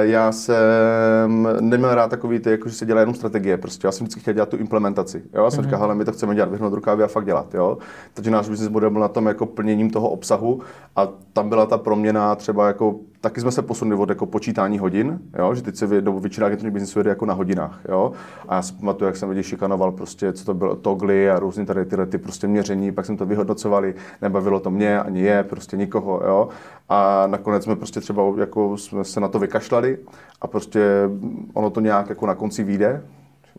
já 0.00 0.32
jsem 0.32 1.48
neměl 1.60 1.94
rád 1.94 2.10
takový 2.10 2.38
ty, 2.38 2.50
jako 2.50 2.68
že 2.68 2.74
se 2.74 2.86
dělá 2.86 3.00
jenom 3.00 3.14
strategie. 3.14 3.58
Prostě 3.58 3.86
já 3.86 3.92
jsem 3.92 4.04
vždycky 4.04 4.20
chtěl 4.20 4.34
dělat 4.34 4.48
tu 4.48 4.56
implementaci. 4.56 5.22
Jo? 5.34 5.44
Já 5.44 5.50
jsem 5.50 5.60
mm-hmm. 5.60 5.66
říkal, 5.66 5.82
ale 5.82 5.94
my 5.94 6.04
to 6.04 6.12
chceme 6.12 6.34
dělat, 6.34 6.50
vyhnout 6.50 6.72
rukávy 6.72 7.02
a 7.02 7.06
fakt 7.06 7.24
dělat. 7.24 7.54
Jo? 7.54 7.78
Takže 8.14 8.30
náš 8.30 8.48
business 8.48 8.72
model 8.72 8.90
byl 8.90 9.00
na 9.00 9.08
tom 9.08 9.26
jako 9.26 9.46
plněním 9.46 9.90
toho 9.90 10.08
obsahu 10.08 10.60
a 10.96 11.08
tam 11.32 11.48
byla 11.48 11.66
ta 11.66 11.78
proměna 11.78 12.34
třeba 12.34 12.66
jako 12.66 12.94
taky 13.20 13.40
jsme 13.40 13.52
se 13.52 13.62
posunuli 13.62 14.02
od 14.02 14.08
jako 14.08 14.26
počítání 14.26 14.78
hodin, 14.78 15.20
jo? 15.38 15.54
že 15.54 15.62
teď 15.62 15.76
se 15.76 15.86
nebo 15.86 16.20
většina 16.20 16.46
agenturních 16.46 16.72
biznisů 16.72 16.98
jede 16.98 17.10
jako 17.10 17.26
na 17.26 17.34
hodinách. 17.34 17.80
Jo? 17.88 18.12
A 18.48 18.54
já 18.54 18.62
si 18.62 18.72
pamatuju, 18.72 19.06
jak 19.06 19.16
jsem 19.16 19.28
lidi 19.28 19.42
šikanoval, 19.42 19.92
prostě, 19.92 20.32
co 20.32 20.44
to 20.44 20.54
bylo, 20.54 20.76
togly 20.76 21.30
a 21.30 21.38
různé 21.38 21.66
tady 21.66 21.84
tyhle 21.84 22.06
ty 22.06 22.18
prostě 22.18 22.46
měření, 22.46 22.92
pak 22.92 23.06
jsem 23.06 23.16
to 23.16 23.26
vyhodnocovali, 23.26 23.94
nebavilo 24.22 24.60
to 24.60 24.70
mě, 24.70 25.00
ani 25.00 25.20
je, 25.20 25.42
prostě 25.42 25.76
nikoho. 25.76 26.20
Jo? 26.26 26.48
A 26.88 27.26
nakonec 27.26 27.64
jsme 27.64 27.76
prostě 27.76 28.00
třeba 28.00 28.22
jako 28.38 28.76
jsme 28.76 29.04
se 29.04 29.20
na 29.20 29.28
to 29.28 29.38
vykašlali 29.38 29.98
a 30.40 30.46
prostě 30.46 30.80
ono 31.54 31.70
to 31.70 31.80
nějak 31.80 32.08
jako 32.08 32.26
na 32.26 32.34
konci 32.34 32.62
vyjde, 32.64 33.02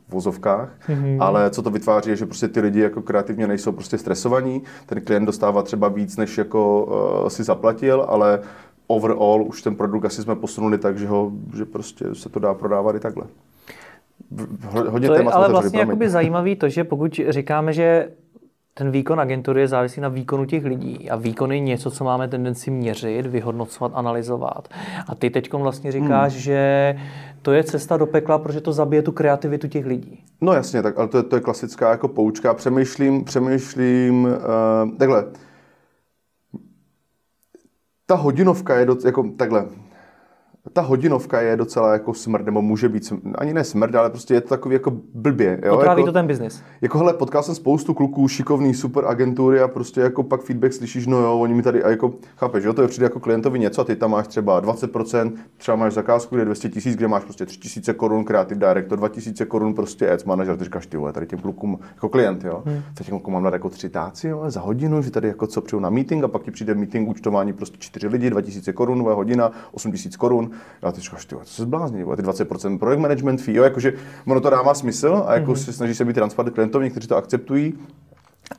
v 0.07 0.11
vozovkách, 0.13 0.69
mm-hmm. 0.89 1.17
ale 1.19 1.49
co 1.49 1.61
to 1.61 1.69
vytváří, 1.69 2.09
je, 2.09 2.15
že 2.15 2.25
prostě 2.25 2.47
ty 2.47 2.59
lidi 2.59 2.79
jako 2.79 3.01
kreativně 3.01 3.47
nejsou 3.47 3.71
prostě 3.71 3.97
stresovaní, 3.97 4.63
ten 4.85 5.01
klient 5.01 5.25
dostává 5.25 5.63
třeba 5.63 5.87
víc, 5.87 6.17
než 6.17 6.37
jako 6.37 6.85
uh, 7.21 7.27
si 7.27 7.43
zaplatil, 7.43 8.05
ale 8.07 8.39
overall 8.87 9.43
už 9.47 9.61
ten 9.61 9.75
produkt 9.75 10.05
asi 10.05 10.21
jsme 10.21 10.35
posunuli 10.35 10.77
tak, 10.77 10.97
že, 10.97 11.07
ho, 11.07 11.31
že 11.57 11.65
prostě 11.65 12.05
se 12.15 12.29
to 12.29 12.39
dá 12.39 12.53
prodávat 12.53 12.95
i 12.95 12.99
takhle. 12.99 13.23
Hodně 14.89 15.07
to 15.07 15.13
je 15.13 15.23
ale 15.23 15.49
vlastně 15.49 15.79
jakoby 15.79 16.09
zajímavý 16.09 16.55
to, 16.55 16.69
že 16.69 16.83
pokud 16.83 17.19
říkáme, 17.29 17.73
že 17.73 18.09
ten 18.77 18.91
výkon 18.91 19.19
agentury 19.19 19.61
je 19.61 19.67
závislý 19.67 20.01
na 20.01 20.09
výkonu 20.09 20.45
těch 20.45 20.65
lidí 20.65 21.09
a 21.09 21.15
výkon 21.15 21.51
je 21.51 21.59
něco, 21.59 21.91
co 21.91 22.03
máme 22.03 22.27
tendenci 22.27 22.71
měřit, 22.71 23.25
vyhodnocovat, 23.25 23.91
analyzovat. 23.95 24.67
A 25.07 25.15
ty 25.15 25.29
teď 25.29 25.53
vlastně 25.53 25.91
říkáš, 25.91 26.33
hmm. 26.33 26.41
že 26.41 26.95
to 27.41 27.51
je 27.51 27.63
cesta 27.63 27.97
do 27.97 28.05
pekla, 28.05 28.37
protože 28.37 28.61
to 28.61 28.73
zabije 28.73 29.01
tu 29.01 29.11
kreativitu 29.11 29.67
těch 29.67 29.85
lidí. 29.85 30.23
No 30.41 30.53
jasně, 30.53 30.81
tak, 30.81 30.97
ale 30.99 31.07
to 31.07 31.17
je, 31.17 31.23
to 31.23 31.35
je 31.35 31.41
klasická 31.41 31.91
jako 31.91 32.07
poučka. 32.07 32.53
Přemýšlím, 32.53 33.23
přemýšlím, 33.23 34.23
uh, 34.23 34.97
takhle, 34.97 35.25
ta 38.07 38.15
hodinovka 38.15 38.75
je 38.79 38.85
doc, 38.85 39.05
jako 39.05 39.29
takhle. 39.37 39.65
Ta 40.73 40.81
hodinovka 40.81 41.41
je 41.41 41.57
docela 41.57 41.93
jako 41.93 42.13
smrt, 42.13 42.45
nebo 42.45 42.61
může 42.61 42.89
být, 42.89 43.13
ani 43.35 43.53
ne 43.53 43.63
smrt, 43.63 43.95
ale 43.95 44.09
prostě 44.09 44.33
je 44.33 44.41
to 44.41 44.49
takový 44.49 44.73
jako 44.73 44.91
blbě. 45.13 45.59
Jo? 45.65 45.73
Otráví 45.73 46.01
jako, 46.01 46.11
to 46.11 46.13
ten 46.13 46.27
biznis. 46.27 46.63
Jako 46.81 46.97
hele, 46.97 47.13
potkal 47.13 47.43
jsem 47.43 47.55
spoustu 47.55 47.93
kluků, 47.93 48.27
šikovný, 48.27 48.73
super 48.73 49.05
agentury 49.05 49.61
a 49.61 49.67
prostě 49.67 50.01
jako 50.01 50.23
pak 50.23 50.41
feedback 50.41 50.73
slyšíš, 50.73 51.07
no 51.07 51.17
jo, 51.17 51.39
oni 51.39 51.53
mi 51.53 51.61
tady, 51.61 51.83
a 51.83 51.89
jako, 51.89 52.13
chápeš, 52.37 52.63
jo, 52.63 52.73
to 52.73 52.81
je 52.81 52.87
přijde 52.87 53.05
jako 53.05 53.19
klientovi 53.19 53.59
něco 53.59 53.81
a 53.81 53.83
ty 53.83 53.95
tam 53.95 54.11
máš 54.11 54.27
třeba 54.27 54.61
20%, 54.61 55.33
třeba 55.57 55.77
máš 55.77 55.93
zakázku, 55.93 56.35
kde 56.35 56.41
je 56.41 56.45
200 56.45 56.69
tisíc, 56.69 56.95
kde 56.95 57.07
máš 57.07 57.23
prostě 57.23 57.45
3000 57.45 57.93
korun 57.93 58.23
creative 58.23 58.67
director, 58.67 58.97
2000 58.97 59.45
korun 59.45 59.73
prostě 59.73 60.09
ads 60.09 60.23
manager, 60.23 60.57
ty 60.57 60.63
říkáš, 60.63 60.87
ty 60.87 60.97
vole, 60.97 61.13
tady 61.13 61.27
těm 61.27 61.39
klukům 61.39 61.79
jako 61.95 62.09
klient, 62.09 62.43
jo. 62.43 62.63
Hmm. 62.65 62.81
Teď 62.97 63.09
klukům 63.09 63.33
mám 63.33 63.43
dát 63.43 63.53
jako 63.53 63.69
tři 63.69 63.89
táci, 63.89 64.27
jo, 64.27 64.43
za 64.47 64.61
hodinu, 64.61 65.01
že 65.01 65.11
tady 65.11 65.27
jako 65.27 65.47
co 65.47 65.61
přijdu 65.61 65.79
na 65.79 65.89
meeting 65.89 66.23
a 66.23 66.27
pak 66.27 66.43
ti 66.43 66.51
přijde 66.51 66.73
meeting 66.73 67.09
účtování 67.09 67.53
prostě 67.53 67.77
čtyři 67.79 68.07
lidi, 68.07 68.29
2000 68.29 68.73
korun, 68.73 69.01
hodina, 69.01 69.51
8000 69.71 70.17
korun. 70.17 70.51
A 70.81 70.91
ty 70.91 71.01
říkáš, 71.01 71.25
ty 71.25 71.35
co 71.43 71.53
se 71.53 71.61
zblázní, 71.61 72.03
ty 72.03 72.21
20% 72.21 72.79
projekt 72.79 72.99
management 72.99 73.41
fee, 73.41 73.55
jo, 73.55 73.63
jakože 73.63 73.93
ono 74.27 74.41
to 74.41 74.49
dává 74.49 74.73
smysl 74.73 75.23
a 75.27 75.33
jako 75.33 75.51
hmm. 75.51 75.55
se 75.55 75.73
snaží 75.73 75.95
se 75.95 76.05
být 76.05 76.13
transparent 76.13 76.53
klientovi, 76.53 76.85
někteří 76.85 77.07
to 77.07 77.15
akceptují, 77.15 77.73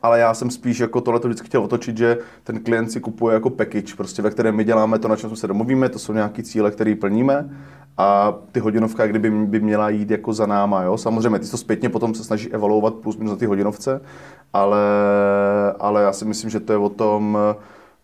ale 0.01 0.19
já 0.19 0.33
jsem 0.33 0.51
spíš 0.51 0.79
jako 0.79 1.01
tohle 1.01 1.19
vždycky 1.23 1.47
chtěl 1.47 1.63
otočit, 1.63 1.97
že 1.97 2.17
ten 2.43 2.59
klient 2.59 2.91
si 2.91 2.99
kupuje 2.99 3.33
jako 3.33 3.49
package, 3.49 3.95
prostě 3.95 4.21
ve 4.21 4.29
kterém 4.29 4.55
my 4.55 4.63
děláme 4.63 4.99
to, 4.99 5.07
na 5.07 5.15
čem 5.15 5.35
se 5.35 5.47
domluvíme, 5.47 5.89
to 5.89 5.99
jsou 5.99 6.13
nějaké 6.13 6.43
cíle, 6.43 6.71
které 6.71 6.95
plníme 6.95 7.49
a 7.97 8.33
ty 8.51 8.59
hodinovka, 8.59 9.07
kdyby 9.07 9.29
by 9.31 9.59
měla 9.59 9.89
jít 9.89 10.11
jako 10.11 10.33
za 10.33 10.45
náma, 10.45 10.83
jo. 10.83 10.97
Samozřejmě 10.97 11.39
ty 11.39 11.49
to 11.49 11.57
zpětně 11.57 11.89
potom 11.89 12.15
se 12.15 12.23
snaží 12.23 12.53
evaluovat 12.53 12.93
plus 12.93 13.17
minus 13.17 13.31
na 13.31 13.37
ty 13.37 13.45
hodinovce, 13.45 14.01
ale, 14.53 14.79
ale 15.79 16.03
já 16.03 16.13
si 16.13 16.25
myslím, 16.25 16.49
že 16.49 16.59
to 16.59 16.73
je 16.73 16.77
o 16.77 16.89
tom 16.89 17.37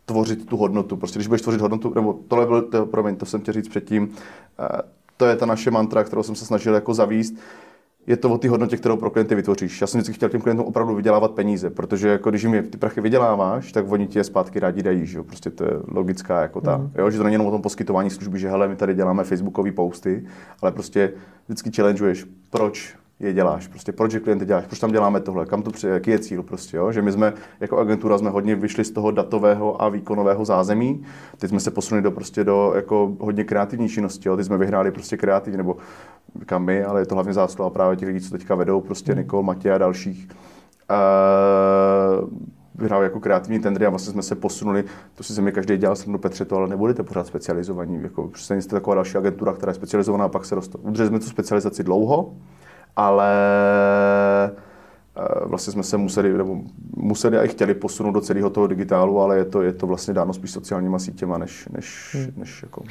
tvořit 0.06 0.46
tu 0.46 0.58
hodnotu. 0.58 0.98
Prostě 0.98 1.20
když 1.20 1.28
budeš 1.28 1.42
tvořit 1.42 1.62
hodnotu, 1.62 1.92
nebo 1.96 2.20
tohle 2.28 2.46
bylo, 2.46 2.62
to, 2.62 2.86
promiň, 2.86 3.16
to 3.16 3.26
jsem 3.26 3.42
chtěl 3.42 3.54
říct 3.54 3.68
předtím, 3.68 4.10
eh, 4.60 4.82
to 5.18 5.26
je 5.26 5.36
ta 5.36 5.46
naše 5.46 5.72
mantra, 5.72 6.04
kterou 6.04 6.24
jsem 6.24 6.36
se 6.36 6.46
snažil 6.46 6.74
jako 6.74 6.94
zavíst, 6.94 7.36
je 8.08 8.18
to 8.18 8.30
o 8.30 8.38
té 8.38 8.50
hodnotě, 8.50 8.78
kterou 8.78 8.98
pro 8.98 9.10
klienty 9.10 9.36
vytvoříš. 9.36 9.82
Já 9.82 9.88
jsem 9.88 10.00
vždycky 10.00 10.14
chtěl 10.14 10.30
těm 10.30 10.42
klientům 10.42 10.66
opravdu 10.66 10.96
vydělávat 10.96 11.32
peníze, 11.32 11.70
protože 11.70 12.10
jako 12.10 12.30
když 12.30 12.44
jim 12.44 12.64
ty 12.64 12.78
prachy 12.78 13.02
vyděláváš, 13.02 13.72
tak 13.72 13.92
oni 13.92 14.08
ti 14.08 14.20
je 14.20 14.24
zpátky 14.24 14.60
rádi 14.60 14.84
dají, 14.84 15.06
že 15.06 15.18
jo? 15.18 15.24
Prostě 15.24 15.50
to 15.50 15.64
je 15.64 15.72
logická 15.88 16.42
jako 16.42 16.62
ta, 16.62 16.78
mm. 16.78 16.92
jo? 16.98 17.12
že 17.12 17.18
to 17.18 17.24
není 17.24 17.34
jenom 17.34 17.48
o 17.48 17.52
tom 17.52 17.62
poskytování 17.62 18.10
služby, 18.10 18.40
že 18.40 18.50
hele, 18.50 18.68
my 18.68 18.76
tady 18.76 18.94
děláme 18.94 19.24
facebookové 19.24 19.72
posty, 19.72 20.28
ale 20.62 20.72
prostě 20.72 21.14
vždycky 21.48 21.72
challengeuješ, 21.72 22.26
proč 22.50 22.96
je 23.20 23.34
děláš, 23.34 23.68
prostě 23.68 23.92
proč 23.92 24.14
je 24.14 24.20
klienty 24.20 24.46
děláš, 24.46 24.66
proč 24.66 24.80
tam 24.80 24.92
děláme 24.92 25.20
tohle, 25.20 25.46
kam 25.46 25.64
to 25.64 25.72
přijde, 25.72 25.94
jaký 25.94 26.12
je 26.12 26.20
cíl, 26.20 26.44
prostě, 26.44 26.78
jo? 26.78 26.92
že 26.92 27.02
my 27.02 27.12
jsme 27.12 27.34
jako 27.60 27.78
agentura 27.78 28.18
jsme 28.18 28.30
hodně 28.30 28.56
vyšli 28.56 28.86
z 28.86 28.92
toho 28.92 29.12
datového 29.12 29.82
a 29.82 29.90
výkonového 29.90 30.46
zázemí, 30.46 31.06
teď 31.38 31.50
jsme 31.50 31.60
se 31.60 31.72
posunuli 31.72 32.02
do 32.02 32.12
prostě 32.12 32.44
do 32.44 32.74
jako 32.76 33.16
hodně 33.20 33.44
kreativní 33.44 33.90
činnosti, 33.90 34.28
jo? 34.30 34.38
teď 34.38 34.46
jsme 34.46 34.58
vyhráli 34.58 34.92
prostě 34.92 35.18
kreativní, 35.18 35.58
nebo 35.58 35.78
kam 36.46 36.66
my, 36.66 36.84
ale 36.84 37.02
je 37.02 37.06
to 37.06 37.16
hlavně 37.16 37.34
zásluha 37.34 37.70
právě 37.70 37.98
těch 37.98 38.08
lidí, 38.08 38.22
co 38.22 38.32
teďka 38.32 38.56
vedou, 38.56 38.82
prostě 38.82 39.12
hmm. 39.12 39.22
Nikol, 39.22 39.44
Matěj 39.44 39.74
a 39.74 39.78
dalších. 39.78 40.28
Uh, 42.22 42.30
vyhrál 42.76 43.04
jako 43.04 43.20
kreativní 43.20 43.60
tendry 43.60 43.86
a 43.86 43.90
vlastně 43.90 44.14
jsme 44.14 44.24
se 44.24 44.36
posunuli, 44.36 44.84
to 45.16 45.24
si 45.24 45.42
mi 45.42 45.52
každý 45.52 45.78
dělal 45.78 45.96
srnu 45.96 46.18
Petře, 46.18 46.46
to 46.46 46.56
ale 46.56 46.68
nebudete 46.68 47.04
pořád 47.04 47.28
specializovaní, 47.28 48.04
jako 48.04 48.28
přesně 48.28 48.62
jste 48.62 48.76
taková 48.76 48.96
další 48.96 49.18
agentura, 49.18 49.54
která 49.54 49.70
je 49.70 49.74
specializovaná 49.76 50.26
a 50.26 50.30
pak 50.30 50.46
se 50.46 50.56
roste. 50.56 50.78
Udrželi 50.78 51.10
jsme 51.10 51.20
tu 51.20 51.26
specializaci 51.26 51.84
dlouho, 51.84 52.34
ale 52.96 53.32
uh, 55.18 55.50
vlastně 55.50 55.74
jsme 55.74 55.84
se 55.84 55.98
museli, 55.98 56.38
nebo 56.38 56.62
museli 56.96 57.38
a 57.38 57.44
i 57.44 57.48
chtěli 57.48 57.74
posunout 57.74 58.12
do 58.12 58.22
celého 58.22 58.50
toho 58.50 58.68
digitálu, 58.68 59.20
ale 59.20 59.38
je 59.38 59.46
to, 59.46 59.62
je 59.62 59.74
to 59.74 59.88
vlastně 59.88 60.14
dáno 60.14 60.34
spíš 60.34 60.52
sociálníma 60.52 61.00
sítěma, 61.00 61.38
než, 61.38 61.68
než, 61.72 62.16
hmm. 62.16 62.34
než 62.38 62.62
jako... 62.64 62.84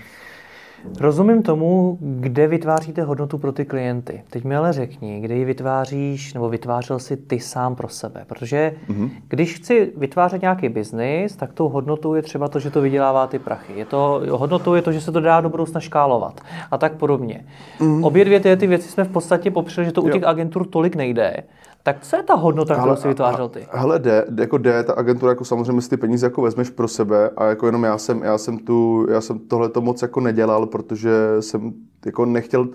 Rozumím 1.01 1.43
tomu, 1.43 1.99
kde 2.01 2.47
vytváříte 2.47 3.03
hodnotu 3.03 3.39
pro 3.39 3.53
ty 3.53 3.65
klienty. 3.65 4.23
Teď 4.31 4.45
mi 4.45 4.57
ale 4.57 4.73
řekni, 4.73 5.21
kde 5.21 5.35
ji 5.35 5.45
vytváříš 5.45 6.35
nebo 6.35 6.49
vytvářel 6.49 6.99
si 6.99 7.17
ty 7.17 7.41
sám 7.41 7.75
pro 7.75 7.89
sebe. 7.89 8.25
Protože 8.27 8.75
mm-hmm. 8.89 9.11
když 9.29 9.55
chci 9.55 9.93
vytvářet 9.97 10.43
nějaký 10.43 10.69
biznis, 10.69 11.37
tak 11.37 11.53
tou 11.53 11.69
hodnotou 11.69 12.15
je 12.15 12.23
třeba 12.23 12.49
to, 12.49 12.59
že 12.59 12.71
to 12.71 12.81
vydělává 12.81 13.27
ty 13.27 13.39
prachy. 13.39 13.73
Je 13.77 13.85
to, 13.85 14.23
hodnotou 14.31 14.75
je 14.75 14.83
to, 14.83 14.93
že 14.93 15.01
se 15.01 15.13
to 15.13 15.21
dá 15.21 15.41
do 15.41 15.49
budoucna 15.49 15.81
škálovat 15.81 16.41
a 16.71 16.79
tak 16.79 16.93
podobně. 16.93 17.45
Mm-hmm. 17.81 18.07
Obě 18.07 18.25
dvě 18.25 18.41
ty, 18.41 18.57
ty 18.57 18.67
věci 18.67 18.89
jsme 18.89 19.05
v 19.05 19.13
podstatě 19.13 19.51
popřeli, 19.51 19.85
že 19.85 19.93
to 19.93 20.03
u 20.03 20.09
těch 20.09 20.25
agentur 20.25 20.67
tolik 20.67 20.97
nejde. 20.97 21.37
Tak 21.87 22.01
co 22.01 22.17
je 22.17 22.23
ta 22.23 22.35
hodnota, 22.35 22.75
kterou 22.75 22.97
si 22.97 23.09
vytvářel 23.09 23.49
ty? 23.49 23.67
Hele, 23.71 23.99
jde, 23.99 24.25
jako 24.39 24.59
jde, 24.59 24.83
ta 24.83 24.93
agentura, 24.93 25.33
jako 25.33 25.45
samozřejmě 25.45 25.83
si 25.83 25.91
ty 25.91 25.97
peníze 25.97 26.27
jako 26.27 26.43
vezmeš 26.43 26.71
pro 26.71 26.89
sebe 26.89 27.31
a 27.37 27.45
jako 27.45 27.67
jenom 27.67 27.85
já 27.85 27.99
jsem, 27.99 28.23
já 28.23 28.39
jsem 28.39 28.59
tu, 28.59 29.07
já 29.11 29.21
jsem 29.21 29.39
tohle 29.39 29.69
to 29.69 29.81
moc 29.81 30.03
jako 30.03 30.21
nedělal, 30.21 30.67
protože 30.67 31.11
jsem 31.41 31.73
jako 32.07 32.25
nechtěl, 32.25 32.69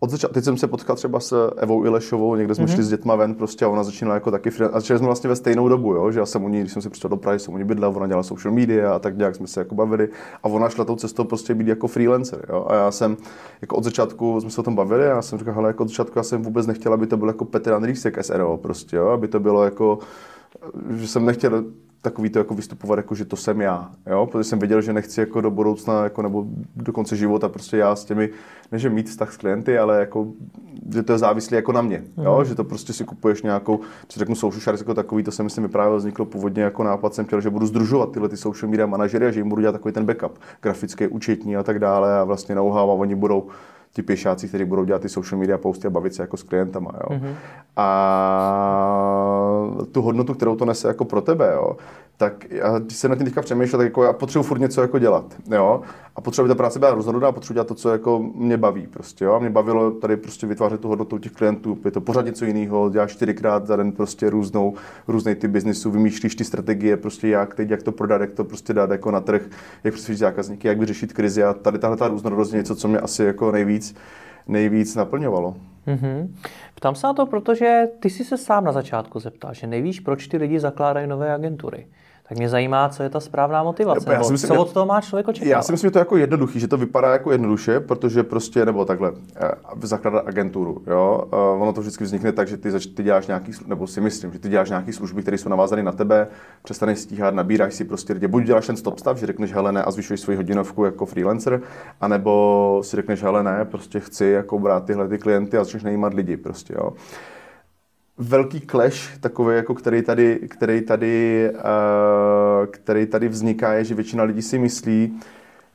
od 0.00 0.10
začátku, 0.10 0.34
teď 0.34 0.44
jsem 0.44 0.56
se 0.56 0.66
potkal 0.66 0.96
třeba 0.96 1.20
s 1.20 1.50
Evou 1.56 1.84
Ilešovou, 1.84 2.34
někde 2.34 2.54
jsme 2.54 2.64
mm-hmm. 2.64 2.74
šli 2.74 2.84
s 2.84 2.88
dětma 2.88 3.14
ven 3.14 3.34
prostě 3.34 3.64
a 3.64 3.68
ona 3.68 3.84
začínala 3.84 4.14
jako 4.14 4.30
taky 4.30 4.50
freelance. 4.50 4.76
A 4.76 4.80
začali 4.80 4.98
jsme 4.98 5.06
vlastně 5.06 5.28
ve 5.28 5.36
stejnou 5.36 5.68
dobu, 5.68 5.94
jo, 5.94 6.10
že 6.10 6.18
já 6.18 6.26
jsem 6.26 6.44
u 6.44 6.48
ní, 6.48 6.60
když 6.60 6.72
jsem 6.72 6.82
se 6.82 6.90
přišel 6.90 7.10
do 7.10 7.16
Prahy, 7.16 7.38
jsem 7.38 7.54
u 7.54 7.58
ní 7.58 7.64
bydlel, 7.64 7.92
ona 7.96 8.06
dělala 8.06 8.22
social 8.22 8.54
media 8.54 8.94
a 8.94 8.98
tak 8.98 9.16
nějak 9.16 9.34
jsme 9.34 9.46
se 9.46 9.60
jako 9.60 9.74
bavili 9.74 10.08
a 10.42 10.48
ona 10.48 10.68
šla 10.68 10.84
tou 10.84 10.96
cestou 10.96 11.24
prostě 11.24 11.54
být 11.54 11.66
jako 11.66 11.88
freelancer, 11.88 12.46
jo. 12.48 12.66
A 12.68 12.74
já 12.74 12.90
jsem 12.90 13.16
jako 13.62 13.76
od 13.76 13.84
začátku 13.84 14.40
jsme 14.40 14.50
se 14.50 14.60
o 14.60 14.64
tom 14.64 14.74
bavili 14.74 15.06
a 15.06 15.08
já 15.08 15.22
jsem 15.22 15.38
říkal, 15.38 15.54
hele, 15.54 15.68
jako 15.68 15.82
od 15.82 15.88
začátku 15.88 16.18
já 16.18 16.22
jsem 16.22 16.42
vůbec 16.42 16.66
nechtěl, 16.66 16.92
aby 16.92 17.06
to 17.06 17.16
bylo 17.16 17.30
jako 17.30 17.44
Petr 17.44 17.72
Andrýsek 17.72 18.24
SRO 18.24 18.56
prostě, 18.56 18.96
jo, 18.96 19.08
aby 19.08 19.28
to 19.28 19.40
bylo 19.40 19.64
jako 19.64 19.98
že 20.90 21.08
jsem 21.08 21.26
nechtěl 21.26 21.64
takový 22.02 22.30
to 22.30 22.38
jako 22.38 22.54
vystupovat, 22.54 22.96
jako 22.96 23.14
že 23.14 23.24
to 23.24 23.36
jsem 23.36 23.60
já, 23.60 23.90
jo? 24.06 24.26
protože 24.26 24.44
jsem 24.44 24.58
věděl, 24.58 24.80
že 24.80 24.92
nechci 24.92 25.20
jako 25.20 25.40
do 25.40 25.50
budoucna 25.50 26.04
jako, 26.04 26.22
nebo 26.22 26.46
do 26.76 26.92
konce 26.92 27.16
života 27.16 27.48
prostě 27.48 27.76
já 27.76 27.96
s 27.96 28.04
těmi, 28.04 28.30
než 28.72 28.84
mít 28.84 29.08
vztah 29.08 29.32
s 29.32 29.36
klienty, 29.36 29.78
ale 29.78 30.00
jako, 30.00 30.26
že 30.92 31.02
to 31.02 31.12
je 31.12 31.18
závislé 31.18 31.56
jako 31.56 31.72
na 31.72 31.82
mě, 31.82 32.04
jo? 32.22 32.38
Mm. 32.38 32.44
že 32.44 32.54
to 32.54 32.64
prostě 32.64 32.92
si 32.92 33.04
kupuješ 33.04 33.42
nějakou, 33.42 33.80
co 34.08 34.18
řeknu 34.18 34.34
social 34.34 34.60
shares 34.60 34.80
jako 34.80 34.94
takový, 34.94 35.22
to 35.22 35.30
se 35.30 35.42
myslím 35.42 35.64
vyprávěl, 35.64 35.96
vzniklo 35.96 36.24
původně 36.24 36.62
jako 36.62 36.84
nápad, 36.84 37.14
jsem 37.14 37.24
chtěl, 37.24 37.40
že 37.40 37.50
budu 37.50 37.66
združovat 37.66 38.12
tyhle 38.12 38.28
ty 38.28 38.36
social 38.36 38.70
media 38.70 38.86
manažery 38.86 39.26
a 39.26 39.30
že 39.30 39.40
jim 39.40 39.48
budu 39.48 39.60
dělat 39.60 39.72
takový 39.72 39.94
ten 39.94 40.06
backup, 40.06 40.38
grafický, 40.62 41.06
účetní 41.06 41.56
a 41.56 41.62
tak 41.62 41.78
dále 41.78 42.18
a 42.18 42.24
vlastně 42.24 42.54
know-how 42.54 42.90
a 42.90 42.94
oni 42.94 43.14
budou 43.14 43.48
ti 43.92 44.02
pěšáci, 44.02 44.48
kteří 44.48 44.64
budou 44.64 44.84
dělat 44.84 45.02
ty 45.02 45.08
social 45.08 45.40
media 45.40 45.58
posty 45.58 45.86
a 45.86 45.90
bavit 45.90 46.14
se 46.14 46.22
jako 46.22 46.36
s 46.36 46.42
klientama. 46.42 46.90
Jo. 46.94 47.18
Mm-hmm. 47.18 47.34
A 47.76 47.88
tu 49.92 50.02
hodnotu, 50.02 50.34
kterou 50.34 50.56
to 50.56 50.64
nese 50.64 50.88
jako 50.88 51.04
pro 51.04 51.20
tebe, 51.20 51.52
jo, 51.54 51.76
tak 52.16 52.44
já, 52.50 52.78
když 52.78 52.96
se 52.96 53.08
na 53.08 53.16
tím 53.16 53.24
teďka 53.24 53.42
přemýšlel, 53.42 53.78
tak 53.78 53.84
jako 53.84 54.02
já 54.02 54.12
potřebuji 54.12 54.42
furt 54.42 54.58
něco 54.58 54.82
jako 54.82 54.98
dělat, 54.98 55.24
jo, 55.50 55.80
a 56.16 56.20
potřebuji, 56.20 56.44
aby 56.44 56.48
ta 56.48 56.54
práce 56.54 56.78
byla 56.78 56.94
různorodá, 56.94 57.32
potřebuji 57.32 57.54
dělat 57.54 57.66
to, 57.66 57.74
co 57.74 57.90
jako 57.90 58.24
mě 58.34 58.56
baví, 58.56 58.86
prostě, 58.86 59.24
jo, 59.24 59.32
a 59.32 59.38
mě 59.38 59.50
bavilo 59.50 59.90
tady 59.90 60.16
prostě 60.16 60.46
vytvářet 60.46 60.80
tu 60.80 60.88
hodnotu 60.88 61.18
těch 61.18 61.32
klientů, 61.32 61.78
je 61.84 61.90
to 61.90 62.00
pořád 62.00 62.24
něco 62.26 62.44
jiného, 62.44 62.90
děláš 62.90 63.12
čtyřikrát 63.12 63.66
za 63.66 63.76
den 63.76 63.92
prostě 63.92 64.30
různou, 64.30 64.74
různý 65.08 65.34
ty 65.34 65.48
biznisu, 65.48 65.90
vymýšlíš 65.90 66.34
ty 66.34 66.44
strategie, 66.44 66.96
prostě 66.96 67.28
jak 67.28 67.54
teď, 67.54 67.70
jak 67.70 67.82
to 67.82 67.92
prodat, 67.92 68.20
jak 68.20 68.32
to 68.32 68.44
prostě 68.44 68.72
dát 68.72 68.90
jako 68.90 69.10
na 69.10 69.20
trh, 69.20 69.42
jak 69.84 69.94
přesvědčit 69.94 70.20
zákazníky, 70.20 70.68
jak 70.68 70.78
vyřešit 70.78 71.12
krizi 71.12 71.44
a 71.44 71.54
tady 71.54 71.78
tahle 71.78 71.96
ta 71.96 72.08
různorodost 72.08 72.52
je 72.52 72.58
něco, 72.58 72.76
co 72.76 72.88
mě 72.88 72.98
asi 72.98 73.24
jako 73.24 73.52
nejvíc, 73.52 73.77
nejvíc 74.46 74.94
naplňovalo. 74.94 75.56
Mm-hmm. 75.86 76.34
Ptám 76.74 76.94
se 76.94 77.06
na 77.06 77.12
to, 77.12 77.26
protože 77.26 77.82
ty 78.00 78.10
jsi 78.10 78.24
se 78.24 78.38
sám 78.38 78.64
na 78.64 78.72
začátku 78.72 79.20
zeptal, 79.20 79.54
že 79.54 79.66
nevíš, 79.66 80.00
proč 80.00 80.26
ty 80.26 80.36
lidi 80.36 80.60
zakládají 80.60 81.06
nové 81.06 81.34
agentury. 81.34 81.86
Tak 82.28 82.38
mě 82.38 82.48
zajímá, 82.48 82.88
co 82.88 83.02
je 83.02 83.10
ta 83.10 83.20
správná 83.20 83.62
motivace, 83.62 84.12
já 84.12 84.24
si 84.24 84.32
myslím, 84.32 84.48
co 84.48 84.60
od 84.60 84.72
toho 84.72 84.86
má 84.86 85.00
člověk 85.00 85.28
očekávat. 85.28 85.50
Já 85.50 85.62
si 85.62 85.72
myslím, 85.72 85.88
že 85.88 85.92
to 85.92 85.98
je 85.98 86.00
jako 86.00 86.16
jednoduchý, 86.16 86.60
že 86.60 86.68
to 86.68 86.76
vypadá 86.76 87.12
jako 87.12 87.32
jednoduše, 87.32 87.80
protože 87.80 88.22
prostě, 88.22 88.66
nebo 88.66 88.84
takhle, 88.84 89.12
eh, 89.36 89.50
zakládat 89.82 90.28
agenturu, 90.28 90.82
jo, 90.86 91.24
eh, 91.32 91.36
ono 91.36 91.72
to 91.72 91.80
vždycky 91.80 92.04
vznikne 92.04 92.32
tak, 92.32 92.48
že 92.48 92.56
ty, 92.56 92.70
zač, 92.70 92.86
ty 92.86 93.02
děláš 93.02 93.26
nějaký, 93.26 93.52
nebo 93.66 93.86
si 93.86 94.00
myslím, 94.00 94.32
že 94.32 94.38
ty 94.38 94.48
děláš 94.48 94.68
nějaké 94.68 94.92
služby, 94.92 95.22
které 95.22 95.38
jsou 95.38 95.48
navázané 95.48 95.82
na 95.82 95.92
tebe, 95.92 96.28
přestaneš 96.62 96.98
stíhat, 96.98 97.34
nabíráš 97.34 97.74
si 97.74 97.84
prostě 97.84 98.12
lidi, 98.12 98.28
buď 98.28 98.44
děláš 98.44 98.66
ten 98.66 98.76
stop 98.76 98.98
stav, 98.98 99.16
že 99.16 99.26
řekneš, 99.26 99.52
hele 99.52 99.72
ne, 99.72 99.82
a 99.82 99.90
zvyšuješ 99.90 100.20
svoji 100.20 100.36
hodinovku 100.36 100.84
jako 100.84 101.06
freelancer, 101.06 101.60
anebo 102.00 102.80
si 102.84 102.96
řekneš, 102.96 103.22
hele 103.22 103.42
ne, 103.42 103.64
prostě 103.64 104.00
chci 104.00 104.24
jako 104.24 104.58
brát 104.58 104.84
tyhle 104.84 105.08
ty 105.08 105.18
klienty 105.18 105.58
a 105.58 105.64
začneš 105.64 105.82
najímat 105.82 106.14
lidi 106.14 106.36
prostě, 106.36 106.74
jo 106.76 106.92
velký 108.18 108.60
clash, 108.60 109.18
takový, 109.20 109.56
jako 109.56 109.74
který 109.74 110.02
tady, 110.02 110.40
který 110.48 110.80
tady, 110.80 111.50
uh, 111.54 112.66
který 112.70 113.06
tady 113.06 113.28
vzniká, 113.28 113.72
je, 113.72 113.84
že 113.84 113.94
většina 113.94 114.24
lidí 114.24 114.42
si 114.42 114.58
myslí, 114.58 115.18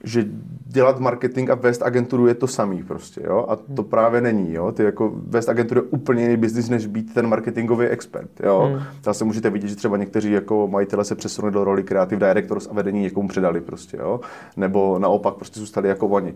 že 0.03 0.25
dělat 0.67 0.99
marketing 0.99 1.49
a 1.49 1.55
vést 1.55 1.81
agenturu 1.81 2.27
je 2.27 2.33
to 2.33 2.47
samý 2.47 2.83
prostě, 2.83 3.21
jo? 3.23 3.45
A 3.49 3.55
to 3.55 3.81
hmm. 3.81 3.89
právě 3.89 4.21
není, 4.21 4.53
jo? 4.53 4.71
Ty 4.71 4.83
jako 4.83 5.13
vést 5.15 5.49
agenturu 5.49 5.81
je 5.81 5.87
úplně 5.89 6.23
jiný 6.23 6.37
biznis, 6.37 6.69
než 6.69 6.85
být 6.85 7.13
ten 7.13 7.27
marketingový 7.27 7.87
expert, 7.87 8.29
jo? 8.43 8.71
Hmm. 8.73 8.83
Zase 9.03 9.25
můžete 9.25 9.49
vidět, 9.49 9.67
že 9.67 9.75
třeba 9.75 9.97
někteří 9.97 10.31
jako 10.31 10.67
majitele 10.67 11.05
se 11.05 11.15
přesunuli 11.15 11.53
do 11.53 11.63
roli 11.63 11.83
creative 11.83 12.27
directors 12.27 12.67
a 12.71 12.73
vedení 12.73 13.01
někomu 13.01 13.27
předali 13.27 13.61
prostě, 13.61 13.97
jo? 13.97 14.19
Nebo 14.57 14.99
naopak 14.99 15.35
prostě 15.35 15.59
zůstali 15.59 15.89
jako 15.89 16.07
oni. 16.07 16.33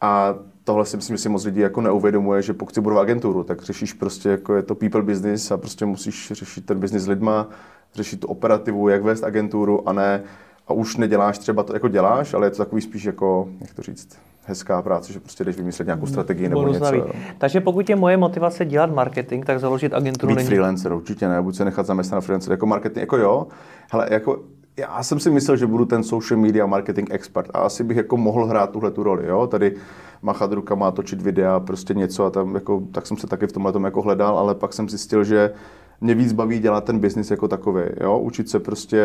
A 0.00 0.34
tohle 0.64 0.86
si 0.86 0.96
myslím, 0.96 1.16
že 1.16 1.22
si 1.22 1.28
moc 1.28 1.44
lidí 1.44 1.60
jako 1.60 1.80
neuvědomuje, 1.80 2.42
že 2.42 2.52
pokud 2.52 2.74
si 2.74 2.80
budou 2.80 2.98
agenturu, 2.98 3.44
tak 3.44 3.62
řešíš 3.62 3.92
prostě, 3.92 4.28
jako 4.28 4.54
je 4.54 4.62
to 4.62 4.74
people 4.74 5.02
business 5.02 5.50
a 5.50 5.56
prostě 5.56 5.86
musíš 5.86 6.32
řešit 6.34 6.66
ten 6.66 6.80
business 6.80 7.04
s 7.04 7.08
lidma, 7.08 7.48
řešit 7.94 8.20
tu 8.20 8.26
operativu, 8.26 8.88
jak 8.88 9.02
vést 9.02 9.24
agenturu 9.24 9.88
a 9.88 9.92
ne 9.92 10.22
a 10.68 10.72
už 10.72 10.96
neděláš 10.96 11.38
třeba 11.38 11.62
to, 11.62 11.72
jako 11.72 11.88
děláš, 11.88 12.34
ale 12.34 12.46
je 12.46 12.50
to 12.50 12.56
takový 12.56 12.82
spíš 12.82 13.04
jako, 13.04 13.48
jak 13.60 13.74
to 13.74 13.82
říct, 13.82 14.18
hezká 14.44 14.82
práce, 14.82 15.12
že 15.12 15.20
prostě 15.20 15.44
jdeš 15.44 15.56
vymyslet 15.56 15.84
nějakou 15.84 16.06
strategii 16.06 16.48
nebo 16.48 16.60
Bonus 16.60 16.80
něco. 16.80 16.94
Jo. 16.94 17.06
Takže 17.38 17.60
pokud 17.60 17.90
je 17.90 17.96
moje 17.96 18.16
motivace 18.16 18.64
dělat 18.64 18.94
marketing, 18.94 19.44
tak 19.44 19.60
založit 19.60 19.94
agenturu 19.94 20.28
Být 20.28 20.36
není... 20.36 20.48
freelancer, 20.48 20.92
určitě 20.92 21.28
ne, 21.28 21.42
buď 21.42 21.56
se 21.56 21.64
nechat 21.64 21.86
zaměstnat 21.86 22.16
na 22.16 22.20
freelancer, 22.20 22.50
jako 22.52 22.66
marketing, 22.66 23.00
jako 23.00 23.16
jo, 23.16 23.46
hele, 23.90 24.08
jako 24.10 24.40
já 24.80 25.02
jsem 25.02 25.20
si 25.20 25.30
myslel, 25.30 25.56
že 25.56 25.66
budu 25.66 25.84
ten 25.84 26.02
social 26.02 26.40
media 26.40 26.66
marketing 26.66 27.08
expert 27.10 27.50
a 27.54 27.58
asi 27.58 27.84
bych 27.84 27.96
jako 27.96 28.16
mohl 28.16 28.46
hrát 28.46 28.70
tuhle 28.70 28.90
tu 28.90 29.02
roli, 29.02 29.26
jo, 29.26 29.46
tady 29.46 29.74
machat 30.22 30.52
rukama, 30.52 30.90
točit 30.90 31.22
videa, 31.22 31.60
prostě 31.60 31.94
něco 31.94 32.24
a 32.24 32.30
tam 32.30 32.54
jako, 32.54 32.82
tak 32.92 33.06
jsem 33.06 33.16
se 33.16 33.26
taky 33.26 33.46
v 33.46 33.52
tomhle 33.52 33.72
tom 33.72 33.84
jako 33.84 34.02
hledal, 34.02 34.38
ale 34.38 34.54
pak 34.54 34.72
jsem 34.72 34.88
zjistil, 34.88 35.24
že 35.24 35.52
mě 36.00 36.14
víc 36.14 36.32
baví 36.32 36.58
dělat 36.58 36.84
ten 36.84 36.98
biznis 36.98 37.30
jako 37.30 37.48
takový, 37.48 37.82
jo, 38.00 38.18
učit 38.18 38.48
se 38.48 38.60
prostě, 38.60 39.02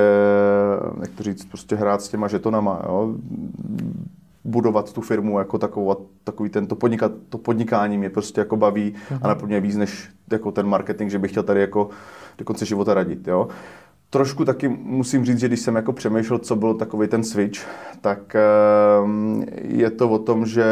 jak 1.02 1.10
to 1.18 1.24
říct, 1.24 1.46
prostě 1.46 1.76
hrát 1.76 2.02
s 2.02 2.10
těma 2.10 2.28
žetonama, 2.28 2.82
jo, 2.86 3.16
budovat 4.44 4.94
tu 4.94 5.02
firmu 5.02 5.40
jako 5.40 5.58
takovou, 5.58 5.92
a 5.92 5.98
takový 6.24 6.50
tento 6.50 6.76
podnikat, 6.76 7.12
to 7.30 7.38
podnikání 7.38 7.98
mě 7.98 8.10
prostě 8.10 8.42
jako 8.42 8.58
baví 8.58 8.94
Mhm. 9.12 9.20
a 9.24 9.28
naplňuje 9.28 9.60
víc 9.62 9.76
než 9.76 10.10
jako 10.32 10.52
ten 10.52 10.68
marketing, 10.68 11.12
že 11.12 11.20
bych 11.20 11.32
chtěl 11.32 11.44
tady 11.44 11.62
jako 11.62 11.90
do 12.38 12.46
konce 12.46 12.66
života 12.66 12.94
radit, 12.94 13.28
jo. 13.28 13.48
Trošku 14.16 14.46
taky 14.46 14.68
musím 14.68 15.26
říct, 15.26 15.40
že 15.40 15.48
když 15.48 15.60
jsem 15.60 15.76
jako 15.76 15.94
přemýšlel, 15.94 16.40
co 16.40 16.56
byl 16.56 16.74
takový 16.74 17.08
ten 17.08 17.24
switch, 17.24 17.60
tak 18.02 18.36
ehm, 18.36 19.44
je 19.62 19.90
to 19.90 20.10
o 20.10 20.20
tom, 20.20 20.46
že 20.46 20.64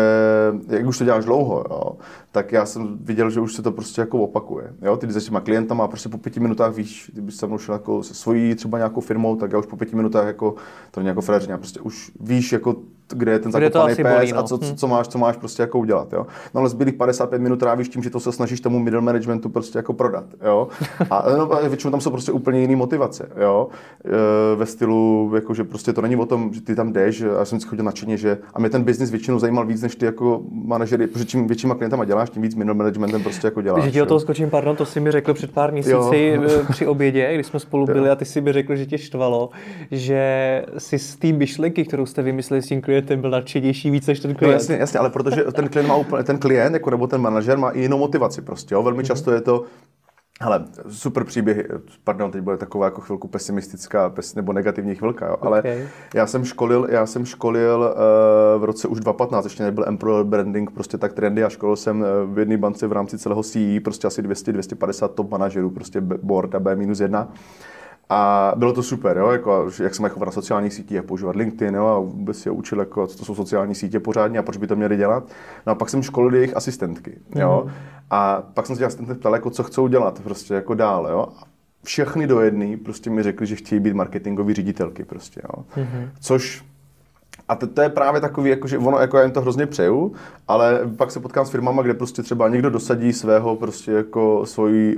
jak 0.67 0.85
už 0.85 0.97
to 0.97 1.03
děláš 1.03 1.25
dlouho, 1.25 1.63
jo, 1.69 1.97
tak 2.31 2.51
já 2.51 2.65
jsem 2.65 2.97
viděl, 3.01 3.29
že 3.29 3.39
už 3.39 3.53
se 3.53 3.61
to 3.61 3.71
prostě 3.71 4.01
jako 4.01 4.19
opakuje. 4.19 4.73
Jo? 4.81 4.97
Ty 4.97 5.11
s 5.11 5.25
těma 5.25 5.39
klientama 5.39 5.83
a 5.83 5.87
prostě 5.87 6.09
po 6.09 6.17
pěti 6.17 6.39
minutách 6.39 6.75
víš, 6.75 7.11
kdyby 7.13 7.31
se 7.31 7.47
mnou 7.47 7.57
šel 7.57 7.75
jako 7.75 8.03
se 8.03 8.13
svojí 8.13 8.55
třeba 8.55 8.77
nějakou 8.77 9.01
firmou, 9.01 9.35
tak 9.35 9.51
já 9.51 9.59
už 9.59 9.65
po 9.65 9.77
pěti 9.77 9.95
minutách 9.95 10.27
jako, 10.27 10.55
to 10.91 10.99
není 10.99 11.07
jako 11.07 11.21
prostě 11.57 11.79
už 11.79 12.11
víš, 12.19 12.51
jako 12.51 12.75
kde 13.13 13.31
je 13.31 13.39
ten 13.39 13.51
zakopaný 13.51 13.95
pes 13.95 14.15
bolí, 14.15 14.31
no. 14.31 14.39
a 14.39 14.43
co, 14.43 14.57
co, 14.57 14.75
co, 14.75 14.87
máš, 14.87 15.07
co 15.07 15.17
máš 15.17 15.37
prostě 15.37 15.63
jako 15.63 15.79
udělat. 15.79 16.13
Jo? 16.13 16.25
No 16.53 16.59
ale 16.59 16.69
zbylých 16.69 16.95
55 16.95 17.41
minut 17.41 17.59
trávíš 17.59 17.89
tím, 17.89 18.03
že 18.03 18.09
to 18.09 18.19
se 18.19 18.31
snažíš 18.31 18.61
tomu 18.61 18.79
middle 18.79 19.01
managementu 19.01 19.49
prostě 19.49 19.79
jako 19.79 19.93
prodat. 19.93 20.25
Jo? 20.45 20.67
A 21.09 21.25
no, 21.37 21.53
a 21.53 21.67
většinou 21.67 21.91
tam 21.91 22.01
jsou 22.01 22.09
prostě 22.09 22.31
úplně 22.31 22.61
jiné 22.61 22.75
motivace. 22.75 23.29
Jo? 23.41 23.67
E, 24.05 24.55
ve 24.55 24.65
stylu, 24.65 25.31
jako, 25.35 25.53
že 25.53 25.63
prostě 25.63 25.93
to 25.93 26.01
není 26.01 26.15
o 26.15 26.25
tom, 26.25 26.53
že 26.53 26.61
ty 26.61 26.75
tam 26.75 26.93
jdeš, 26.93 27.21
a 27.21 27.25
já 27.39 27.45
jsem 27.45 27.59
si 27.59 27.67
chodil 27.67 27.85
nadšeně, 27.85 28.17
že 28.17 28.37
a 28.53 28.59
mě 28.59 28.69
ten 28.69 28.83
biznis 28.83 29.11
většinou 29.11 29.39
zajímal 29.39 29.65
víc, 29.65 29.81
než 29.81 29.95
ty 29.95 30.05
jako 30.05 30.41
manažery, 30.51 31.07
protože 31.07 31.25
čím 31.25 31.47
většíma 31.47 31.75
klientama 31.75 32.05
děláš, 32.05 32.29
tím 32.29 32.41
víc 32.41 32.55
middle 32.55 32.73
managementem 32.73 33.23
prostě 33.23 33.47
jako 33.47 33.61
děláš. 33.61 33.83
Že 33.83 33.91
ti 33.91 34.01
o 34.01 34.03
jo. 34.03 34.05
toho 34.05 34.19
skočím, 34.19 34.49
pardon, 34.49 34.75
to 34.75 34.85
si 34.85 34.99
mi 34.99 35.11
řekl 35.11 35.33
před 35.33 35.51
pár 35.51 35.71
měsíci 35.71 36.39
eh, 36.45 36.63
při 36.69 36.87
obědě, 36.87 37.31
když 37.33 37.47
jsme 37.47 37.59
spolu 37.59 37.85
byli 37.85 38.09
a 38.09 38.15
ty 38.15 38.25
si 38.25 38.41
mi 38.41 38.53
řekl, 38.53 38.75
že 38.75 38.85
tě 38.85 38.97
štvalo, 38.97 39.49
že 39.91 40.23
si 40.77 40.99
z 40.99 41.15
té 41.15 41.31
myšlenky, 41.31 41.85
kterou 41.85 42.05
jste 42.05 42.21
vymysleli 42.21 42.61
s 42.61 42.67
tím 42.67 42.81
klientem, 42.81 43.02
byl 43.21 43.29
nadšenější 43.29 43.89
víc 43.91 44.07
než 44.07 44.19
ten 44.19 44.31
No, 44.31 44.37
klient. 44.37 44.53
jasně, 44.53 44.75
jasně, 44.75 44.99
ale 44.99 45.09
protože 45.09 45.43
ten 45.43 45.69
klient 45.69 45.87
má 45.87 45.95
úplně, 45.95 46.23
ten 46.23 46.37
klient, 46.37 46.73
jako 46.73 46.89
nebo 46.89 47.07
ten 47.07 47.21
manažer 47.21 47.57
má 47.57 47.69
i 47.69 47.79
jinou 47.81 47.97
motivaci 47.97 48.41
prostě, 48.41 48.75
jo. 48.75 48.83
Velmi 48.83 49.03
často 49.03 49.31
je 49.31 49.41
to, 49.41 49.63
hele, 50.41 50.65
super 50.89 51.23
příběh, 51.23 51.67
pardon, 52.03 52.31
teď 52.31 52.41
bude 52.41 52.57
taková 52.57 52.85
jako 52.85 53.01
chvilku 53.01 53.27
pesimistická, 53.27 54.09
pes, 54.09 54.35
nebo 54.35 54.53
negativní 54.53 54.95
chvilka, 54.95 55.27
jo, 55.27 55.37
ale 55.41 55.59
Okay. 55.59 55.87
já 56.15 56.27
jsem 56.27 56.45
školil, 56.45 56.87
já 56.89 57.05
jsem 57.05 57.25
školil 57.25 57.79
uh, 58.55 58.61
v 58.61 58.63
roce 58.63 58.87
už 58.87 58.99
2015, 58.99 59.43
ještě 59.45 59.63
nebyl 59.63 59.83
employer 59.87 60.25
branding 60.25 60.71
prostě 60.71 60.97
tak 60.97 61.13
trendy 61.13 61.43
a 61.43 61.49
školil 61.49 61.75
jsem 61.75 62.03
eh, 62.03 62.07
v 62.33 62.39
jedné 62.39 62.57
bance 62.57 62.87
v 62.87 62.91
rámci 62.91 63.17
celého 63.17 63.43
CE 63.43 63.79
prostě 63.83 64.07
asi 64.07 64.21
200-250 64.21 65.07
top 65.07 65.31
manažerů, 65.31 65.69
prostě 65.69 66.01
B- 66.01 66.17
board 66.23 66.55
a 66.55 66.59
B-1. 66.59 67.27
A 68.09 68.51
bylo 68.55 68.73
to 68.73 68.83
super, 68.83 69.17
jo? 69.17 69.31
Jako, 69.31 69.69
jak 69.83 69.95
se 69.95 70.01
mají 70.01 70.13
chovat 70.13 70.25
na 70.25 70.31
sociálních 70.31 70.73
sítích, 70.73 70.95
jak 70.95 71.05
používat 71.05 71.35
LinkedIn, 71.35 71.75
jo? 71.75 71.85
a 71.85 71.99
vůbec 71.99 72.45
je 72.45 72.51
učil, 72.51 72.79
jako, 72.79 73.07
co 73.07 73.17
to 73.17 73.25
jsou 73.25 73.35
sociální 73.35 73.75
sítě 73.75 73.99
pořádně 73.99 74.39
a 74.39 74.43
proč 74.43 74.57
by 74.57 74.67
to 74.67 74.75
měli 74.75 74.97
dělat. 74.97 75.23
No 75.67 75.71
a 75.71 75.75
pak 75.75 75.89
jsem 75.89 76.03
školil 76.03 76.35
jejich 76.35 76.57
asistentky. 76.57 77.19
Jo? 77.35 77.67
A 78.09 78.43
pak 78.53 78.65
jsem 78.65 78.75
se 78.75 78.79
těch 78.79 78.87
asistentů 78.87 79.15
ptal, 79.15 79.33
jako, 79.33 79.49
co 79.49 79.63
chcou 79.63 79.87
dělat 79.87 80.19
prostě 80.23 80.53
jako 80.53 80.73
dál. 80.73 81.07
Jo? 81.07 81.27
Všechny 81.83 82.27
do 82.27 82.41
jedné 82.41 82.77
prostě 82.77 83.09
mi 83.09 83.23
řekli, 83.23 83.47
že 83.47 83.55
chtějí 83.55 83.79
být 83.79 83.93
marketingoví 83.93 84.53
ředitelky. 84.53 85.03
Prostě, 85.03 85.41
jo? 85.43 85.65
Což 86.19 86.63
a 87.47 87.55
to, 87.55 87.67
to 87.67 87.81
je 87.81 87.89
právě 87.89 88.21
takový, 88.21 88.49
jako, 88.49 88.67
že 88.67 88.77
ono, 88.77 88.99
jako 88.99 89.17
já 89.17 89.23
jim 89.23 89.31
to 89.31 89.41
hrozně 89.41 89.65
přeju, 89.65 90.13
ale 90.47 90.79
pak 90.97 91.11
se 91.11 91.19
potkám 91.19 91.45
s 91.45 91.49
firmama, 91.49 91.81
kde 91.81 91.93
prostě 91.93 92.23
třeba 92.23 92.49
někdo 92.49 92.69
dosadí 92.69 93.13
svého 93.13 93.55
prostě 93.55 93.91
jako 93.91 94.45
svoji 94.45 94.97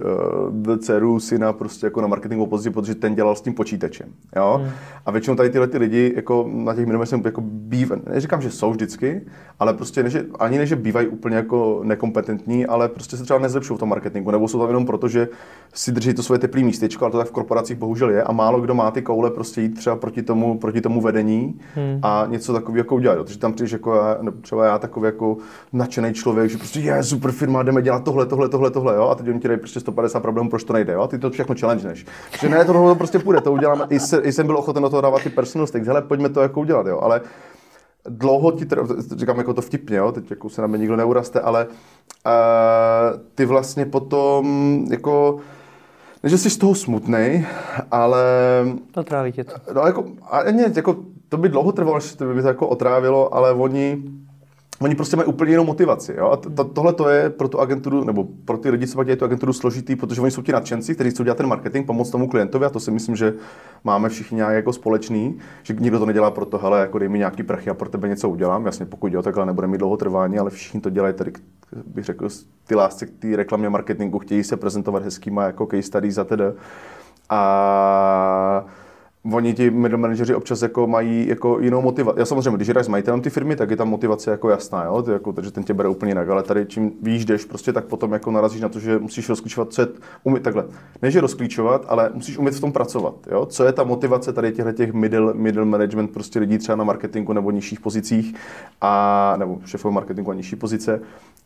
uh, 0.68 0.78
dceru, 0.78 1.20
syna 1.20 1.54
prostě 1.54 1.86
jako 1.86 2.02
na 2.02 2.08
marketingovou 2.08 2.50
pozici, 2.50 2.70
protože 2.70 2.96
ten 2.96 3.16
dělal 3.16 3.36
s 3.36 3.42
tím 3.42 3.54
počítačem, 3.54 4.08
jo. 4.36 4.60
Hmm. 4.64 4.72
A 5.06 5.12
většinou 5.12 5.36
tady 5.36 5.50
tyhle 5.50 5.68
ty 5.68 5.78
lidi 5.78 6.14
jako 6.16 6.50
na 6.54 6.74
těch 6.74 6.86
minimech 6.86 7.10
jako 7.26 7.42
bývají, 7.42 8.02
neříkám, 8.10 8.42
že 8.42 8.52
jsou 8.52 8.72
vždycky, 8.72 9.22
ale 9.60 9.74
prostě 9.74 10.04
ne, 10.04 10.10
že, 10.10 10.26
ani 10.40 10.58
ne, 10.58 10.66
že 10.66 10.76
bývají 10.76 11.08
úplně 11.08 11.36
jako 11.36 11.80
nekompetentní, 11.84 12.66
ale 12.66 12.90
prostě 12.90 13.18
se 13.18 13.24
třeba 13.24 13.40
nezlepšují 13.40 13.78
v 13.78 13.80
tom 13.80 13.90
marketingu, 13.90 14.32
nebo 14.32 14.48
jsou 14.48 14.60
tam 14.60 14.68
jenom 14.68 14.86
proto, 14.86 15.08
že 15.08 15.28
si 15.74 15.92
drží 15.92 16.14
to 16.14 16.24
svoje 16.24 16.40
teplé 16.40 16.64
místečko, 16.64 17.06
ale 17.06 17.12
to 17.12 17.18
tak 17.18 17.28
v 17.28 17.32
korporacích 17.32 17.78
bohužel 17.78 18.10
je 18.10 18.24
a 18.24 18.32
málo 18.32 18.62
kdo 18.62 18.74
má 18.74 18.92
ty 18.92 19.02
koule 19.02 19.32
prostě 19.32 19.62
jít 19.62 19.70
třeba 19.70 19.96
proti 19.96 20.24
tomu, 20.24 20.58
proti 20.58 20.82
tomu 20.82 21.02
vedení 21.02 21.60
hmm. 21.76 22.00
a 22.02 22.26
něco 22.36 22.54
takového 22.54 22.78
jako 22.78 22.96
udělat. 22.96 23.16
Takže 23.16 23.40
tam 23.40 23.54
přijdeš 23.54 23.72
jako 23.72 23.96
já, 23.96 24.18
nebo 24.22 24.38
třeba 24.42 24.66
já 24.66 24.78
takový 24.78 25.06
jako 25.06 25.38
nadšený 25.74 26.14
člověk, 26.14 26.50
že 26.50 26.58
prostě 26.58 26.80
je 26.80 27.04
super 27.04 27.32
firma, 27.32 27.64
jdeme 27.64 27.82
dělat 27.82 28.04
tohle, 28.04 28.26
tohle, 28.26 28.50
tohle, 28.50 28.72
tohle, 28.72 28.96
jo. 28.96 29.10
A 29.10 29.16
teď 29.16 29.28
oni 29.28 29.40
ti 29.40 29.48
dají 29.48 29.60
prostě 29.60 29.80
150 29.80 30.20
problémů, 30.20 30.50
proč 30.50 30.64
to 30.64 30.74
nejde, 30.74 30.94
jo. 30.94 31.02
A 31.02 31.08
ty 31.08 31.20
to 31.20 31.30
všechno 31.30 31.56
challengeneš. 31.60 32.06
Že 32.40 32.50
ne, 32.50 32.66
tohle 32.66 32.92
to 32.92 32.96
prostě 32.96 33.20
půjde, 33.20 33.42
to 33.42 33.54
uděláme. 33.54 33.86
I, 33.90 34.00
se, 34.00 34.18
I 34.18 34.32
jsem 34.32 34.46
byl 34.46 34.58
ochoten 34.58 34.84
do 34.84 34.90
toho 34.90 35.02
dávat 35.02 35.22
ty 35.24 35.30
personal 35.30 35.68
stakes, 35.68 35.88
hele, 35.88 36.02
pojďme 36.02 36.30
to 36.30 36.42
jako 36.42 36.60
udělat, 36.60 36.88
jo. 36.88 37.00
Ale 37.02 37.22
dlouho 38.10 38.52
ti, 38.52 38.66
říkám 39.16 39.38
jako 39.38 39.54
to 39.54 39.62
vtipně, 39.62 39.98
jo, 39.98 40.12
teď 40.12 40.30
jako 40.30 40.50
se 40.50 40.62
na 40.62 40.68
mě 40.68 40.78
nikdo 40.78 40.96
neuraste, 40.96 41.40
ale 41.40 41.66
uh, 41.66 41.72
ty 43.36 43.46
vlastně 43.46 43.86
potom 43.86 44.46
jako, 44.90 45.38
ne, 46.24 46.30
že 46.30 46.38
jsi 46.38 46.50
z 46.50 46.58
toho 46.58 46.76
smutný, 46.76 47.46
ale 47.92 48.24
To 48.92 49.04
tráví 49.04 49.32
tě 49.32 49.44
to. 49.44 49.54
No 49.74 49.82
jako, 49.82 50.06
a 50.30 50.44
ne, 50.44 50.72
jako, 50.76 50.96
to 51.30 51.38
by 51.38 51.50
dlouho 51.50 51.72
trvalo, 51.72 51.98
než 51.98 52.16
to 52.16 52.34
by 52.34 52.42
to 52.42 52.48
jako 52.48 52.68
otrávilo, 52.68 53.36
ale 53.36 53.54
oni, 53.54 54.04
oni 54.80 54.96
prostě 54.96 55.18
mají 55.18 55.28
úplně 55.28 55.52
jinou 55.52 55.64
motivaci. 55.64 56.14
Jo? 56.18 56.30
A 56.30 56.38
to, 56.38 56.64
tohle 56.64 56.94
to 56.94 57.10
je 57.10 57.30
pro 57.30 57.48
tu 57.48 57.60
agenturu, 57.60 58.04
nebo 58.04 58.28
pro 58.46 58.58
ty 58.58 58.70
lidi, 58.70 58.88
co 58.88 59.04
dělají 59.04 59.20
tu 59.20 59.26
agenturu 59.26 59.54
složitý, 59.54 59.96
protože 59.96 60.22
oni 60.22 60.32
jsou 60.32 60.42
ti 60.42 60.52
nadšenci, 60.52 60.96
kteří 60.96 61.10
chcou 61.10 61.24
dělat 61.24 61.38
ten 61.38 61.48
marketing, 61.48 61.86
pomoct 61.86 62.10
tomu 62.10 62.28
klientovi 62.28 62.66
a 62.66 62.70
to 62.70 62.80
si 62.80 62.92
myslím, 62.92 63.16
že 63.16 63.34
máme 63.84 64.10
všichni 64.10 64.36
nějak 64.36 64.54
jako 64.54 64.74
společný, 64.74 65.38
že 65.64 65.76
nikdo 65.80 66.00
to 66.00 66.06
nedělá 66.06 66.32
proto, 66.32 66.58
hele, 66.58 66.80
jako 66.80 67.00
dej 67.00 67.10
mi 67.10 67.18
nějaký 67.18 67.44
prachy 67.44 67.70
a 67.70 67.74
pro 67.74 67.90
tebe 67.90 68.08
něco 68.08 68.30
udělám. 68.30 68.66
Jasně, 68.66 68.86
pokud 68.86 69.14
jo, 69.14 69.22
takhle 69.22 69.46
nebude 69.46 69.68
mít 69.68 69.78
dlouho 69.78 69.98
trvání, 69.98 70.40
ale 70.40 70.50
všichni 70.50 70.82
to 70.82 70.90
dělají 70.90 71.14
tady, 71.14 71.32
bych 71.86 72.06
řekl, 72.06 72.28
ty 72.68 72.76
lásce 72.76 73.06
k 73.06 73.12
té 73.20 73.36
reklamě 73.36 73.70
marketingu, 73.70 74.20
chtějí 74.20 74.44
se 74.44 74.58
prezentovat 74.58 75.04
hezkýma 75.04 75.44
jako 75.44 75.66
case 75.66 75.82
studies 75.82 76.18
a. 76.18 76.26
A 77.30 78.66
oni 79.32 79.54
ti 79.54 79.72
middle 79.72 79.98
manažeři 79.98 80.36
občas 80.36 80.62
jako 80.62 80.88
mají 80.88 81.28
jako 81.28 81.60
jinou 81.60 81.82
motivaci. 81.82 82.20
Já 82.20 82.26
samozřejmě, 82.26 82.56
když 82.56 82.68
jdeš 82.68 82.86
s 82.86 82.88
majitelem 82.88 83.22
ty 83.22 83.30
firmy, 83.30 83.56
tak 83.56 83.70
je 83.70 83.78
tam 83.78 83.90
motivace 83.90 84.32
jako 84.32 84.50
jasná, 84.50 84.84
jo? 84.84 85.02
Ty 85.02 85.12
jako, 85.12 85.34
takže 85.34 85.52
ten 85.52 85.64
tě 85.64 85.74
bere 85.74 85.90
úplně 85.90 86.10
jinak, 86.10 86.30
ale 86.30 86.44
tady 86.44 86.66
čím 86.66 86.92
víš, 87.02 87.26
jdeš 87.26 87.46
prostě, 87.46 87.74
tak 87.74 87.86
potom 87.86 88.14
jako 88.14 88.32
narazíš 88.32 88.62
na 88.62 88.70
to, 88.70 88.80
že 88.80 89.00
musíš 89.00 89.30
rozklíčovat, 89.30 89.74
co 89.74 89.82
je, 89.82 89.88
umět 90.24 90.44
takhle. 90.44 90.66
Ne, 91.02 91.12
že 91.12 91.22
rozklíčovat, 91.22 91.86
ale 91.88 92.10
musíš 92.14 92.38
umět 92.38 92.56
v 92.56 92.62
tom 92.62 92.72
pracovat, 92.72 93.16
jo? 93.32 93.46
Co 93.46 93.64
je 93.64 93.74
ta 93.74 93.84
motivace 93.84 94.34
tady 94.34 94.52
těchto 94.52 94.72
těch 94.72 94.94
middle, 94.94 95.34
middle 95.34 95.66
management 95.66 96.08
prostě 96.08 96.40
lidí 96.40 96.58
třeba 96.58 96.76
na 96.76 96.84
marketingu 96.84 97.34
nebo 97.34 97.52
nižších 97.52 97.80
pozicích 97.80 98.36
a, 98.82 99.36
nebo 99.38 99.60
šéfové 99.66 99.94
marketingu 99.94 100.32
a 100.32 100.34
nižší 100.34 100.56
pozice. 100.56 101.02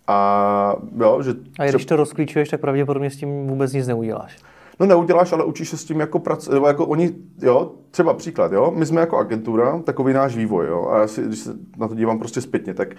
A 0.08 0.76
jo, 0.98 1.22
že 1.22 1.34
A 1.60 1.66
když 1.66 1.86
to 1.86 1.96
rozklíčuješ, 1.96 2.50
tak 2.50 2.62
pravděpodobně 2.62 3.10
s 3.10 3.18
tím 3.18 3.48
vůbec 3.48 3.74
nic 3.74 3.88
neuděláš. 3.88 4.38
No 4.80 4.86
neuděláš, 4.86 5.32
ale 5.34 5.44
učíš 5.44 5.70
se 5.70 5.78
s 5.78 5.86
tím 5.86 6.00
jako 6.00 6.20
pracovat, 6.20 6.54
nebo 6.54 6.68
jako 6.68 6.86
oni, 6.86 7.16
jo, 7.42 7.72
třeba 7.92 8.14
příklad, 8.14 8.52
jo, 8.52 8.74
my 8.76 8.86
jsme 8.86 9.02
jako 9.02 9.18
agentura, 9.18 9.80
takový 9.80 10.14
náš 10.14 10.36
vývoj, 10.36 10.68
jo, 10.68 10.88
a 10.92 11.00
já 11.00 11.08
si, 11.08 11.22
když 11.22 11.40
se 11.40 11.54
na 11.78 11.88
to 11.88 11.96
dívám 11.96 12.20
prostě 12.20 12.42
zpětně, 12.42 12.74
tak 12.74 12.96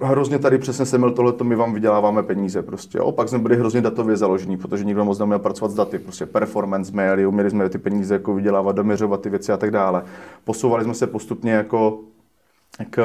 hrozně 0.00 0.38
tady 0.38 0.58
přesně 0.58 0.86
jsem 0.86 1.00
měl 1.00 1.10
tohleto, 1.10 1.44
my 1.44 1.56
vám 1.56 1.74
vyděláváme 1.74 2.22
peníze 2.22 2.62
prostě, 2.62 2.98
jo. 2.98 3.12
Pak 3.12 3.28
jsme 3.28 3.38
byli 3.38 3.56
hrozně 3.56 3.80
datově 3.80 4.16
založení, 4.16 4.56
protože 4.56 4.84
nikdo 4.84 5.04
moc 5.04 5.18
neměl 5.18 5.38
pracovat 5.38 5.70
s 5.70 5.74
daty, 5.74 5.98
prostě 5.98 6.26
performance, 6.26 6.92
maily, 6.92 7.26
uměli 7.26 7.50
jsme 7.50 7.68
ty 7.68 7.78
peníze 7.78 8.14
jako 8.14 8.34
vydělávat, 8.34 8.76
doměřovat 8.76 9.20
ty 9.20 9.30
věci 9.30 9.52
a 9.52 9.56
tak 9.56 9.70
dále. 9.70 10.02
Posouvali 10.44 10.84
jsme 10.84 10.94
se 10.94 11.06
postupně 11.06 11.52
jako 11.52 12.00
k, 12.90 13.00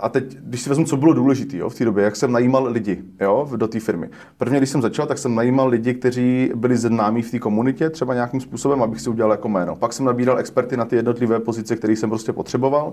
a 0.00 0.08
teď, 0.08 0.36
když 0.40 0.60
si 0.60 0.68
vezmu, 0.68 0.84
co 0.84 0.96
bylo 0.96 1.12
důležité 1.12 1.56
v 1.68 1.74
té 1.74 1.84
době, 1.84 2.04
jak 2.04 2.16
jsem 2.16 2.32
najímal 2.32 2.66
lidi 2.66 3.04
jo, 3.20 3.48
do 3.56 3.68
té 3.68 3.80
firmy. 3.80 4.10
Prvně, 4.36 4.58
když 4.58 4.70
jsem 4.70 4.82
začal, 4.82 5.06
tak 5.06 5.18
jsem 5.18 5.34
najímal 5.34 5.68
lidi, 5.68 5.94
kteří 5.94 6.52
byli 6.54 6.76
známí 6.76 7.22
v 7.22 7.30
té 7.30 7.38
komunitě, 7.38 7.90
třeba 7.90 8.14
nějakým 8.14 8.40
způsobem, 8.40 8.82
abych 8.82 9.00
si 9.00 9.10
udělal 9.10 9.30
jako 9.30 9.48
jméno. 9.48 9.76
Pak 9.76 9.92
jsem 9.92 10.06
nabíral 10.06 10.38
experty 10.38 10.76
na 10.76 10.84
ty 10.84 10.96
jednotlivé 10.96 11.40
pozice, 11.40 11.76
které 11.76 11.92
jsem 11.92 12.10
prostě 12.10 12.32
potřeboval, 12.32 12.92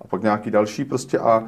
a 0.00 0.06
pak 0.06 0.22
nějaký 0.22 0.50
další 0.50 0.84
prostě. 0.84 1.18
A 1.18 1.44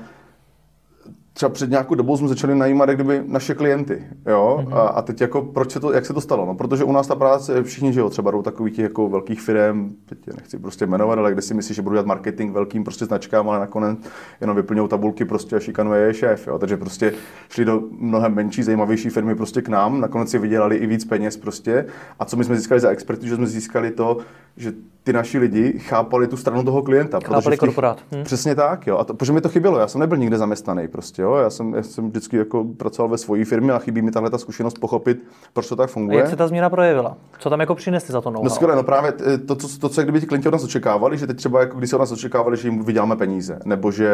třeba 1.35 1.51
před 1.51 1.70
nějakou 1.70 1.94
dobou 1.94 2.16
jsme 2.16 2.29
začali 2.29 2.55
najímat 2.55 2.88
jak 2.88 2.97
kdyby 2.97 3.23
naše 3.27 3.55
klienty, 3.55 4.05
jo, 4.27 4.61
mm-hmm. 4.62 4.77
a, 4.77 4.81
a, 4.81 5.03
teď 5.03 5.20
jako 5.20 5.42
proč 5.42 5.70
se 5.70 5.81
to, 5.81 5.92
jak 5.92 6.07
se 6.07 6.12
to 6.12 6.20
stalo, 6.20 6.47
no, 6.47 6.55
protože 6.55 6.85
u 6.85 6.92
nás 6.92 7.07
ta 7.07 7.14
práce, 7.14 7.62
všichni, 7.62 7.92
že 7.92 8.01
jo, 8.01 8.11
třeba 8.11 8.31
jdou 8.31 8.42
takových 8.42 8.77
těch 8.77 8.83
jako 8.83 9.09
velkých 9.09 9.40
firm, 9.40 9.94
teď 10.07 10.18
je 10.27 10.33
nechci 10.37 10.59
prostě 10.59 10.87
jmenovat, 10.87 11.18
ale 11.18 11.33
kde 11.33 11.42
si 11.42 11.55
myslíš, 11.55 11.77
že 11.77 11.83
budou 11.83 11.94
dělat 11.94 12.07
marketing 12.07 12.53
velkým 12.53 12.85
prostě 12.85 13.05
značkám, 13.05 13.49
ale 13.49 13.59
nakonec 13.59 13.99
jenom 14.40 14.57
vyplňují 14.57 14.88
tabulky 14.88 15.25
prostě 15.25 15.57
a 15.57 15.61
šikanuje 15.61 16.07
je 16.07 16.14
šéf, 16.14 16.47
jo, 16.47 16.59
takže 16.59 16.77
prostě 16.77 17.12
šli 17.49 17.64
do 17.64 17.83
mnohem 17.90 18.35
menší, 18.35 18.62
zajímavější 18.62 19.11
firmy 19.11 19.35
prostě 19.35 19.62
k 19.62 19.68
nám, 19.68 20.01
nakonec 20.01 20.31
si 20.31 20.38
vydělali 20.38 20.77
i 20.77 20.87
víc 20.87 21.05
peněz 21.05 21.37
prostě 21.37 21.87
a 22.18 22.25
co 22.25 22.37
my 22.37 22.44
jsme 22.44 22.57
získali 22.57 22.81
za 22.81 22.90
experty, 22.90 23.29
že 23.29 23.37
jsme 23.37 23.47
získali 23.47 23.90
to, 23.90 24.18
že 24.57 24.73
ty 25.05 25.12
naši 25.12 25.38
lidi 25.38 25.79
chápali 25.79 26.29
tu 26.29 26.37
stranu 26.37 26.64
toho 26.64 26.83
klienta. 26.83 27.20
Chápali 27.25 27.44
těch, 27.44 27.59
korporát. 27.59 28.01
Hm. 28.12 28.25
Přesně 28.25 28.55
tak, 28.55 28.87
jo. 28.87 28.99
A 28.99 29.05
to, 29.05 29.14
protože 29.14 29.33
mi 29.33 29.40
to 29.40 29.49
chybělo, 29.49 29.79
já 29.79 29.88
jsem 29.88 30.01
nebyl 30.01 30.18
nikde 30.18 30.38
zaměstnaný 30.38 30.88
prostě, 30.88 31.23
jo. 31.24 31.34
Já 31.34 31.50
jsem, 31.50 31.74
já 31.74 31.82
jsem 31.82 32.08
vždycky 32.08 32.37
jako 32.37 32.64
pracoval 32.64 33.08
ve 33.08 33.18
své 33.18 33.44
firmě 33.44 33.72
a 33.72 33.78
chybí 33.78 34.02
mi 34.02 34.10
tahle 34.10 34.30
ta 34.30 34.38
zkušenost 34.38 34.78
pochopit, 34.78 35.22
proč 35.52 35.68
to 35.68 35.76
tak 35.76 35.90
funguje. 35.90 36.18
A 36.18 36.20
jak 36.20 36.30
se 36.30 36.37
ta 36.37 36.48
změna 36.48 36.70
projevila? 36.70 37.16
Co 37.38 37.50
tam 37.50 37.60
jako 37.60 37.74
přinesli 37.74 38.12
za 38.12 38.20
to 38.20 38.30
know 38.30 38.44
No 38.44 38.50
skvěle, 38.50 38.76
no 38.76 38.82
právě 38.82 39.12
to, 39.46 39.56
co, 39.56 39.78
to, 39.78 39.88
co 39.88 40.02
kdyby 40.02 40.20
ti 40.20 40.26
klienti 40.26 40.48
od 40.48 40.52
nás 40.52 40.64
očekávali, 40.64 41.18
že 41.18 41.26
teď 41.26 41.37
třeba 41.37 41.60
jako 41.60 41.78
když 41.78 41.90
se 41.90 41.96
od 41.96 41.98
nás 41.98 42.12
očekávali, 42.12 42.56
že 42.56 42.68
jim 42.68 42.84
vyděláme 42.84 43.16
peníze, 43.16 43.58
nebo 43.64 43.90
že 43.90 44.10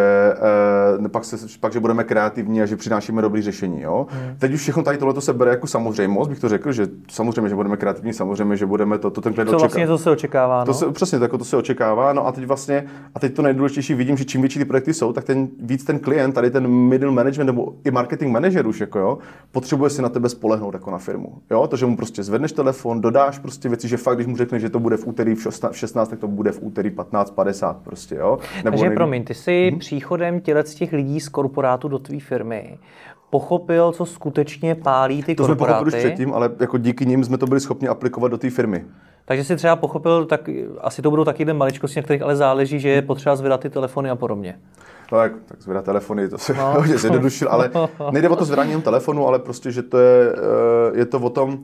eh, 1.04 1.08
pak, 1.08 1.24
se, 1.24 1.36
pak, 1.60 1.72
že 1.72 1.80
budeme 1.80 2.04
kreativní 2.04 2.62
a 2.62 2.66
že 2.66 2.76
přinášíme 2.76 3.22
dobré 3.22 3.42
řešení, 3.42 3.82
jo. 3.82 4.06
Hmm. 4.10 4.36
Teď 4.38 4.52
už 4.52 4.60
všechno 4.60 4.82
tady 4.82 4.98
tohle 4.98 5.20
se 5.20 5.32
bere 5.32 5.50
jako 5.50 5.66
samozřejmost, 5.66 6.30
bych 6.30 6.40
to 6.40 6.48
řekl, 6.48 6.72
že 6.72 6.88
samozřejmě, 7.10 7.48
že 7.48 7.54
budeme 7.54 7.76
kreativní, 7.76 8.12
samozřejmě, 8.12 8.56
že 8.56 8.66
budeme 8.66 8.98
to, 8.98 9.10
to 9.10 9.20
ten 9.20 9.34
klient 9.34 9.50
to 9.50 9.58
vlastně 9.58 9.86
to 9.86 9.98
se 9.98 10.10
očekává. 10.10 10.64
To 10.64 10.70
no? 10.70 10.74
se, 10.74 10.90
přesně, 10.90 11.18
tak 11.18 11.30
to 11.30 11.44
se 11.44 11.56
očekává. 11.56 12.12
No 12.12 12.26
a 12.26 12.32
teď 12.32 12.46
vlastně, 12.46 12.84
a 13.14 13.20
teď 13.20 13.34
to 13.34 13.42
nejdůležitější 13.42 13.94
vidím, 13.94 14.16
že 14.16 14.24
čím 14.24 14.40
větší 14.40 14.58
ty 14.58 14.64
projekty 14.64 14.94
jsou, 14.94 15.12
tak 15.12 15.24
ten 15.24 15.48
víc 15.60 15.84
ten 15.84 15.98
klient, 15.98 16.32
tady 16.32 16.50
ten 16.50 16.68
middle 17.00 17.14
management 17.14 17.46
nebo 17.46 17.74
i 17.84 17.90
marketing 17.90 18.32
manager 18.32 18.66
už, 18.66 18.80
jako 18.80 18.98
jo, 18.98 19.18
potřebuje 19.52 19.90
si 19.90 20.02
na 20.02 20.08
tebe 20.08 20.28
spolehnout 20.28 20.74
jako 20.74 20.90
na 20.90 20.98
firmu. 20.98 21.32
Jo, 21.50 21.66
to, 21.66 21.76
že 21.76 21.86
mu 21.86 21.96
prostě 21.96 22.22
zvedneš 22.22 22.52
telefon, 22.52 23.00
dodáš 23.00 23.38
prostě 23.38 23.68
věci, 23.68 23.88
že 23.88 23.96
fakt, 23.96 24.16
když 24.16 24.26
mu 24.26 24.36
řekneš, 24.36 24.62
že 24.62 24.70
to 24.70 24.80
bude 24.80 24.96
v 24.96 25.06
úterý 25.06 25.34
v 25.34 25.48
16, 25.72 26.08
tak 26.08 26.18
to 26.18 26.28
bude 26.28 26.52
v 26.52 26.62
úterý 26.62 26.90
15.50 26.90 27.74
prostě, 27.74 28.14
jo. 28.14 28.38
Nebo 28.56 28.70
Takže 28.70 28.84
nejde... 28.84 28.96
promiň, 28.96 29.24
ty 29.24 29.34
jsi 29.34 29.68
hmm? 29.70 29.78
příchodem 29.78 30.40
těle 30.40 30.64
z 30.64 30.74
těch 30.74 30.92
lidí 30.92 31.20
z 31.20 31.28
korporátu 31.28 31.88
do 31.88 31.98
tvý 31.98 32.20
firmy 32.20 32.78
pochopil, 33.30 33.92
co 33.92 34.06
skutečně 34.06 34.74
pálí 34.74 35.22
ty 35.22 35.34
to 35.34 35.46
korporáty. 35.46 35.58
To 35.58 35.64
jsme 35.64 35.74
pochopili 35.74 36.02
už 36.02 36.04
předtím, 36.04 36.34
ale 36.34 36.50
jako 36.60 36.78
díky 36.78 37.06
nim 37.06 37.24
jsme 37.24 37.38
to 37.38 37.46
byli 37.46 37.60
schopni 37.60 37.88
aplikovat 37.88 38.28
do 38.28 38.38
té 38.38 38.50
firmy. 38.50 38.84
Takže 39.30 39.44
si 39.44 39.56
třeba 39.56 39.76
pochopil, 39.76 40.24
tak 40.26 40.50
asi 40.80 41.02
to 41.02 41.10
budou 41.10 41.24
taky 41.24 41.42
jen 41.42 41.56
maličkosti, 41.56 41.98
na 41.98 42.02
kterých 42.02 42.22
ale 42.22 42.36
záleží, 42.36 42.80
že 42.80 42.88
je 42.88 43.02
potřeba 43.02 43.36
zvedat 43.36 43.60
ty 43.60 43.70
telefony 43.70 44.10
a 44.10 44.16
podobně. 44.16 44.58
No 45.12 45.18
tak, 45.18 45.32
tak 45.46 45.62
zvedat 45.62 45.84
telefony, 45.84 46.28
to 46.28 46.38
se 46.38 46.54
no. 46.54 46.72
hodně 46.76 46.98
zjednodušil, 46.98 47.48
ale 47.50 47.70
nejde 48.10 48.28
o 48.28 48.36
to 48.36 48.44
zvedání 48.44 48.82
telefonu, 48.82 49.26
ale 49.26 49.38
prostě, 49.38 49.70
že 49.70 49.82
to 49.82 49.98
je, 49.98 50.32
eh, 50.32 50.98
je 50.98 51.06
to 51.06 51.18
o 51.18 51.30
tom, 51.30 51.58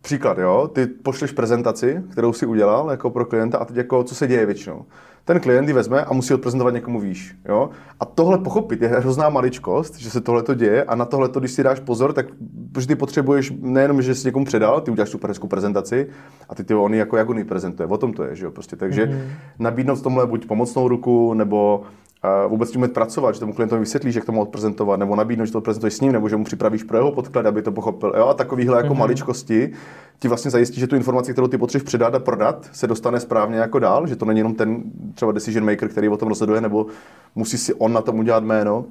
Příklad, 0.00 0.38
jo, 0.38 0.70
ty 0.72 0.86
pošleš 0.86 1.32
prezentaci, 1.32 2.02
kterou 2.12 2.32
si 2.32 2.46
udělal 2.46 2.90
jako 2.90 3.10
pro 3.10 3.24
klienta 3.24 3.58
a 3.58 3.64
teď 3.64 3.76
jako, 3.76 4.04
co 4.04 4.14
se 4.14 4.26
děje 4.26 4.46
většinou 4.46 4.84
ten 5.24 5.40
klient 5.40 5.68
ji 5.68 5.74
vezme 5.74 6.04
a 6.04 6.12
musí 6.12 6.34
odprezentovat 6.34 6.74
někomu 6.74 7.00
výš. 7.00 7.36
Jo? 7.48 7.70
A 8.00 8.04
tohle 8.04 8.38
pochopit 8.38 8.82
je 8.82 8.88
hrozná 8.88 9.28
maličkost, 9.28 9.98
že 9.98 10.10
se 10.10 10.20
tohle 10.20 10.42
to 10.42 10.54
děje 10.54 10.84
a 10.84 10.94
na 10.94 11.04
tohle, 11.04 11.28
když 11.38 11.52
si 11.52 11.62
dáš 11.62 11.80
pozor, 11.80 12.12
tak 12.12 12.26
protože 12.72 12.86
ty 12.86 12.96
potřebuješ 12.96 13.52
nejenom, 13.60 14.02
že 14.02 14.14
jsi 14.14 14.28
někomu 14.28 14.44
předal, 14.44 14.80
ty 14.80 14.90
uděláš 14.90 15.08
super 15.08 15.30
hezkou 15.30 15.46
prezentaci 15.46 16.06
a 16.48 16.54
ty 16.54 16.64
ty 16.64 16.74
on 16.74 16.94
jako 16.94 17.16
jak 17.16 17.28
on 17.28 17.38
ji 17.38 17.44
prezentuje. 17.44 17.86
O 17.86 17.98
tom 17.98 18.12
to 18.12 18.24
je, 18.24 18.36
že 18.36 18.44
jo? 18.44 18.50
Prostě. 18.50 18.76
Takže 18.76 19.06
mm-hmm. 19.06 19.20
nabídnout 19.58 19.98
v 19.98 20.02
tomhle 20.02 20.26
buď 20.26 20.46
pomocnou 20.46 20.88
ruku, 20.88 21.34
nebo 21.34 21.82
vůbec 22.48 22.70
tím 22.70 22.88
pracovat, 22.88 23.34
že 23.34 23.40
tomu 23.40 23.52
klientovi 23.52 23.80
vysvětlíš, 23.80 24.14
jak 24.14 24.24
to 24.24 24.32
mohl 24.32 24.42
odprezentovat, 24.42 25.00
nebo 25.00 25.16
nabídnout, 25.16 25.46
že 25.46 25.52
to 25.52 25.60
prezentuješ 25.60 25.94
s 25.94 26.00
ním, 26.00 26.12
nebo 26.12 26.28
že 26.28 26.36
mu 26.36 26.44
připravíš 26.44 26.82
pro 26.82 26.96
jeho 26.96 27.12
podklad, 27.12 27.46
aby 27.46 27.62
to 27.62 27.72
pochopil. 27.72 28.12
Jo? 28.16 28.26
A 28.26 28.34
takovýhle 28.34 28.76
jako 28.76 28.94
mm-hmm. 28.94 28.98
maličkosti 28.98 29.72
ti 30.18 30.28
vlastně 30.28 30.50
zajistí, 30.50 30.80
že 30.80 30.86
tu 30.86 30.96
informaci, 30.96 31.32
kterou 31.32 31.48
ty 31.48 31.58
potřebuješ 31.58 31.86
předat 31.86 32.14
a 32.14 32.18
prodat, 32.18 32.68
se 32.72 32.86
dostane 32.86 33.20
správně 33.20 33.58
jako 33.58 33.78
dál, 33.78 34.06
že 34.06 34.16
to 34.16 34.24
není 34.24 34.38
jenom 34.40 34.54
ten 34.54 34.82
třeba 35.14 35.32
decision 35.32 35.64
maker, 35.64 35.88
který 35.88 36.08
o 36.08 36.16
tom 36.16 36.28
rozhoduje, 36.28 36.60
nebo 36.60 36.86
musí 37.34 37.58
si 37.58 37.74
on 37.74 37.92
na 37.92 38.00
tom 38.00 38.18
udělat 38.18 38.44
jméno. 38.44 38.84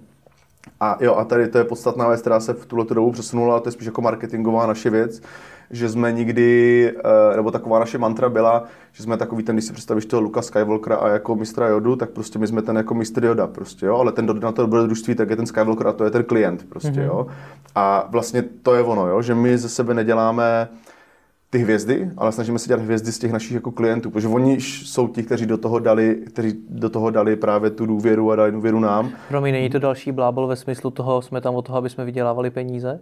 A 0.80 0.98
jo, 1.00 1.16
a 1.16 1.26
tady 1.26 1.48
to 1.48 1.58
je 1.58 1.64
podstatná 1.64 2.08
věc, 2.08 2.22
která 2.22 2.40
se 2.40 2.54
v 2.54 2.66
tuhle 2.66 2.86
dobu 2.86 3.12
přesunula, 3.12 3.60
to 3.60 3.68
je 3.68 3.72
spíš 3.72 3.86
jako 3.86 4.02
marketingová 4.02 4.68
naše 4.68 4.90
věc, 4.90 5.22
že 5.72 5.90
jsme 5.90 6.12
nikdy, 6.12 6.94
eh, 6.98 7.36
nebo 7.36 7.52
taková 7.52 7.80
naše 7.80 7.98
mantra 7.98 8.30
byla, 8.30 8.64
že 8.92 9.04
jsme 9.04 9.18
takový 9.18 9.44
ten, 9.44 9.56
když 9.56 9.66
si 9.66 9.74
představíš 9.74 10.06
toho 10.06 10.22
Luka 10.22 10.42
Skywalkera 10.42 10.96
a 10.96 11.08
jako 11.08 11.36
mistra 11.36 11.68
Jodu, 11.68 11.96
tak 11.96 12.10
prostě 12.10 12.40
my 12.40 12.48
jsme 12.48 12.62
ten 12.62 12.78
jako 12.78 12.94
mistr 12.94 13.26
Joda 13.26 13.48
prostě, 13.48 13.86
jo, 13.86 13.98
ale 13.98 14.12
ten 14.12 14.40
na 14.40 14.52
to 14.52 14.62
dobrodružství, 14.62 15.16
tak 15.16 15.30
je 15.30 15.36
ten 15.36 15.46
Skywalker 15.46 15.88
a 15.88 15.94
to 15.94 16.04
je 16.04 16.12
ten 16.12 16.24
klient 16.24 16.66
prostě, 16.70 16.90
mm-hmm. 16.90 17.06
jo. 17.06 17.28
A 17.76 18.08
vlastně 18.10 18.42
to 18.42 18.76
je 18.76 18.84
ono, 18.84 19.08
jo, 19.08 19.22
že 19.22 19.36
my 19.36 19.58
ze 19.58 19.70
sebe 19.70 19.94
neděláme 19.94 20.70
ty 21.54 21.60
hvězdy, 21.60 22.10
ale 22.18 22.32
snažíme 22.32 22.60
se 22.60 22.68
dělat 22.68 22.82
hvězdy 22.82 23.12
z 23.12 23.20
těch 23.20 23.32
našich 23.32 23.52
jako 23.52 23.72
klientů, 23.72 24.12
protože 24.12 24.28
oni 24.28 24.62
jsou 24.62 25.08
ti, 25.08 25.24
kteří 25.24 25.46
do 25.46 25.58
toho 25.58 25.80
dali, 25.80 26.16
kteří 26.26 26.54
do 26.70 26.90
toho 26.90 27.10
dali 27.10 27.36
právě 27.36 27.70
tu 27.70 27.86
důvěru 27.86 28.32
a 28.32 28.36
dali 28.36 28.52
důvěru 28.52 28.80
nám. 28.80 29.10
Pro 29.30 29.42
mě 29.42 29.52
není 29.52 29.70
to 29.70 29.80
další 29.80 30.12
blábol 30.12 30.48
ve 30.48 30.56
smyslu 30.56 30.90
toho, 30.90 31.22
jsme 31.22 31.42
tam 31.42 31.56
od 31.56 31.62
toho, 31.62 31.78
aby 31.78 31.90
jsme 31.90 32.06
vydělávali 32.06 32.50
peníze? 32.50 33.00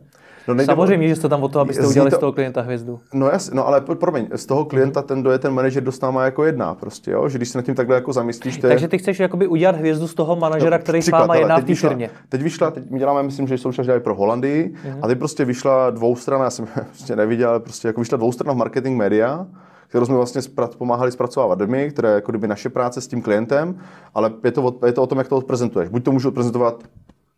No 0.47 0.65
Samozřejmě, 0.65 1.07
že 1.07 1.15
jste 1.15 1.29
tam 1.29 1.43
od 1.43 1.51
toho, 1.51 1.61
abyste 1.61 1.87
udělali 1.87 2.11
to, 2.11 2.17
z 2.17 2.19
toho 2.19 2.31
klienta 2.31 2.61
hvězdu. 2.61 2.99
No 3.13 3.27
jas, 3.27 3.49
no 3.49 3.67
ale 3.67 3.81
promiň, 3.81 4.27
z 4.35 4.45
toho 4.45 4.65
klienta 4.65 5.01
ten, 5.01 5.21
kdo 5.21 5.31
je 5.31 5.39
ten 5.39 5.53
manažer, 5.53 5.83
dostává 5.83 6.25
jako 6.25 6.45
jedna 6.45 6.75
prostě, 6.75 7.11
jo? 7.11 7.29
že 7.29 7.37
když 7.37 7.49
se 7.49 7.57
nad 7.57 7.65
tím 7.65 7.75
takhle 7.75 7.95
jako 7.95 8.13
zamyslíš. 8.13 8.57
To 8.57 8.67
je... 8.67 8.71
Takže 8.71 8.87
ty 8.87 8.97
chceš 8.97 9.19
jakoby 9.19 9.47
udělat 9.47 9.75
hvězdu 9.75 10.07
z 10.07 10.13
toho 10.13 10.35
manažera, 10.35 10.77
no, 10.77 10.83
který 10.83 11.01
s 11.01 11.09
váma 11.09 11.35
jedná 11.35 11.59
v 11.59 11.63
té 11.63 11.75
firmě. 11.75 12.09
Teď 12.29 12.41
vyšla, 12.41 12.71
teď 12.71 12.89
my 12.89 12.99
děláme, 12.99 13.23
myslím, 13.23 13.47
že 13.47 13.57
jsou 13.57 13.71
dělali 13.71 13.99
pro 13.99 14.15
Holandii 14.15 14.73
mm-hmm. 14.73 14.99
a 15.01 15.07
teď 15.07 15.19
prostě 15.19 15.45
vyšla 15.45 15.89
dvoustrana, 15.89 16.43
já 16.43 16.49
jsem 16.49 16.67
prostě 16.87 17.15
neviděl, 17.15 17.49
ale 17.49 17.59
prostě 17.59 17.87
jako 17.87 18.01
vyšla 18.01 18.17
dvoustrana 18.17 18.53
v 18.53 18.57
marketing 18.57 18.97
media, 18.97 19.47
kterou 19.87 20.05
jsme 20.05 20.15
vlastně 20.15 20.41
pomáhali 20.77 21.11
zpracovávat 21.11 21.59
my, 21.61 21.89
které 21.89 22.09
je 22.09 22.15
jako 22.15 22.31
kdyby 22.31 22.47
naše 22.47 22.69
práce 22.69 23.01
s 23.01 23.07
tím 23.07 23.21
klientem, 23.21 23.79
ale 24.13 24.31
je 24.43 24.51
to, 24.51 24.79
je 24.85 24.93
to 24.93 25.03
o 25.03 25.07
tom, 25.07 25.17
jak 25.17 25.27
to 25.27 25.37
odprezentuješ. 25.37 25.89
Buď 25.89 26.03
to 26.03 26.11
můžu 26.11 26.27
odprezentovat 26.27 26.83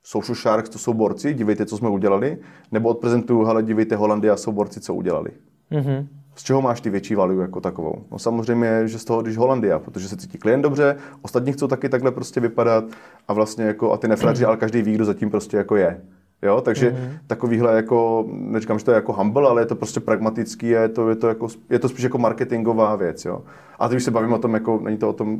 Social 0.03 0.35
Sharks, 0.35 0.69
to 0.69 0.79
jsou 0.79 0.93
borci, 0.93 1.33
dívejte, 1.33 1.65
co 1.65 1.77
jsme 1.77 1.89
udělali, 1.89 2.37
nebo 2.71 2.89
odprezentuju, 2.89 3.43
hele, 3.43 3.63
dívejte, 3.63 3.95
Holandia 3.95 4.37
jsou 4.37 4.51
borci, 4.51 4.79
co 4.79 4.93
udělali. 4.93 5.31
Mm-hmm. 5.71 6.07
Z 6.35 6.43
čeho 6.43 6.61
máš 6.61 6.81
ty 6.81 6.89
větší 6.89 7.15
value 7.15 7.41
jako 7.41 7.61
takovou? 7.61 8.03
No 8.11 8.19
samozřejmě, 8.19 8.87
že 8.87 8.99
z 8.99 9.05
toho, 9.05 9.21
když 9.21 9.37
Holandia, 9.37 9.79
protože 9.79 10.07
se 10.07 10.17
cítí 10.17 10.37
klient 10.37 10.61
dobře, 10.61 10.95
ostatní 11.21 11.53
chcou 11.53 11.67
taky 11.67 11.89
takhle 11.89 12.11
prostě 12.11 12.39
vypadat 12.39 12.83
a 13.27 13.33
vlastně 13.33 13.65
jako, 13.65 13.93
a 13.93 13.97
ty 13.97 14.07
nefraži, 14.07 14.43
mm-hmm. 14.43 14.47
ale 14.47 14.57
každý 14.57 14.81
ví, 14.81 14.93
kdo 14.93 15.05
zatím 15.05 15.29
prostě 15.29 15.57
jako 15.57 15.75
je. 15.75 16.01
Jo, 16.41 16.61
takže 16.61 16.89
mm-hmm. 16.89 17.17
takovýhle 17.27 17.75
jako, 17.75 18.25
neříkám, 18.27 18.79
že 18.79 18.85
to 18.85 18.91
je 18.91 18.95
jako 18.95 19.13
humble, 19.13 19.49
ale 19.49 19.61
je 19.61 19.65
to 19.65 19.75
prostě 19.75 19.99
pragmatický, 19.99 20.67
je 20.67 20.89
to, 20.89 21.09
je 21.09 21.15
to, 21.15 21.27
jako, 21.27 21.47
je 21.69 21.79
to 21.79 21.89
spíš 21.89 22.03
jako 22.03 22.17
marketingová 22.17 22.95
věc, 22.95 23.25
jo. 23.25 23.41
A 23.79 23.87
když 23.87 24.03
se 24.03 24.11
bavím 24.11 24.33
o 24.33 24.37
tom, 24.37 24.53
jako, 24.53 24.79
není 24.83 24.97
to 24.97 25.09
o 25.09 25.13
tom, 25.13 25.39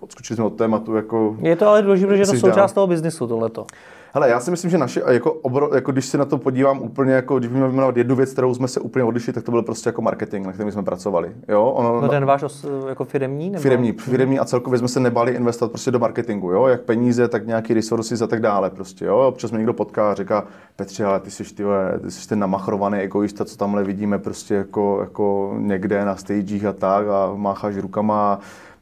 odskočili 0.00 0.36
jsme 0.36 0.44
od 0.44 0.56
tématu, 0.56 0.96
jako... 0.96 1.36
Je 1.40 1.56
to 1.56 1.68
ale 1.68 1.82
důležité, 1.82 2.16
že 2.16 2.22
je 2.22 2.26
to 2.26 2.36
součást 2.36 2.72
toho 2.72 2.86
biznisu, 2.86 3.26
tohleto. 3.26 3.66
Hele, 4.14 4.28
já 4.28 4.40
si 4.40 4.50
myslím, 4.50 4.70
že 4.70 4.78
naše, 4.78 5.02
jako, 5.08 5.32
obro, 5.32 5.74
jako 5.74 5.92
když 5.92 6.06
se 6.06 6.18
na 6.18 6.24
to 6.24 6.38
podívám 6.38 6.82
úplně, 6.82 7.12
jako 7.12 7.38
když 7.38 7.50
budeme 7.50 7.68
jmenovat 7.68 7.96
jednu 7.96 8.16
věc, 8.16 8.32
kterou 8.32 8.54
jsme 8.54 8.68
se 8.68 8.80
úplně 8.80 9.04
odlišili, 9.04 9.34
tak 9.34 9.44
to 9.44 9.50
byl 9.50 9.62
prostě 9.62 9.88
jako 9.88 10.02
marketing, 10.02 10.46
na 10.46 10.52
kterém 10.52 10.72
jsme 10.72 10.82
pracovali. 10.82 11.32
Jo? 11.48 11.64
Ono, 11.64 12.00
no 12.00 12.08
ten 12.08 12.24
váš 12.24 12.42
os, 12.42 12.66
jako 12.88 13.04
firemní? 13.04 13.50
Nebo? 13.50 13.62
Firemní, 13.62 13.92
firemní 13.92 14.38
a 14.38 14.44
celkově 14.44 14.78
jsme 14.78 14.88
se 14.88 15.00
nebali 15.00 15.32
investovat 15.32 15.68
prostě 15.68 15.90
do 15.90 15.98
marketingu, 15.98 16.52
jo? 16.52 16.66
jak 16.66 16.80
peníze, 16.80 17.28
tak 17.28 17.46
nějaký 17.46 17.74
resources 17.74 18.22
a 18.22 18.26
tak 18.26 18.40
dále. 18.40 18.70
Prostě, 18.70 19.04
jo? 19.04 19.18
Občas 19.28 19.50
mě 19.50 19.58
někdo 19.58 19.72
potká 19.72 20.10
a 20.10 20.14
říká, 20.14 20.44
Petře, 20.76 21.04
ale 21.04 21.20
ty 21.20 21.30
jsi, 21.30 21.44
ty, 21.54 21.62
ty 22.02 22.10
jsi 22.10 22.28
ten 22.28 22.38
namachrovaný 22.38 22.98
egoista, 22.98 23.44
co 23.44 23.56
tamhle 23.56 23.84
vidíme 23.84 24.18
prostě 24.18 24.54
jako, 24.54 24.98
jako 25.00 25.54
někde 25.58 26.04
na 26.04 26.16
stagech 26.16 26.64
a 26.64 26.72
tak 26.72 27.06
a 27.08 27.32
mácháš 27.34 27.76
rukama 27.76 28.40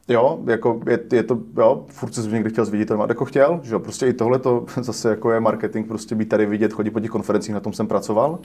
Jo, 0.09 0.39
jako 0.45 0.79
je, 0.89 0.99
je, 1.13 1.23
to, 1.23 1.39
jo, 1.57 1.85
furt 1.89 2.13
se 2.13 2.21
někdy 2.21 2.49
chtěl 2.49 2.65
zviditelnovat, 2.65 3.09
jako 3.09 3.25
chtěl, 3.25 3.59
že 3.63 3.73
jo, 3.73 3.79
prostě 3.79 4.07
i 4.07 4.13
tohle 4.13 4.39
to 4.39 4.65
zase 4.81 5.09
jako 5.09 5.31
je 5.31 5.39
marketing, 5.39 5.87
prostě 5.87 6.15
být 6.15 6.29
tady 6.29 6.45
vidět, 6.45 6.73
chodit 6.73 6.91
po 6.91 6.99
těch 6.99 7.11
konferencích, 7.11 7.53
na 7.53 7.59
tom 7.59 7.73
jsem 7.73 7.87
pracoval. 7.87 8.39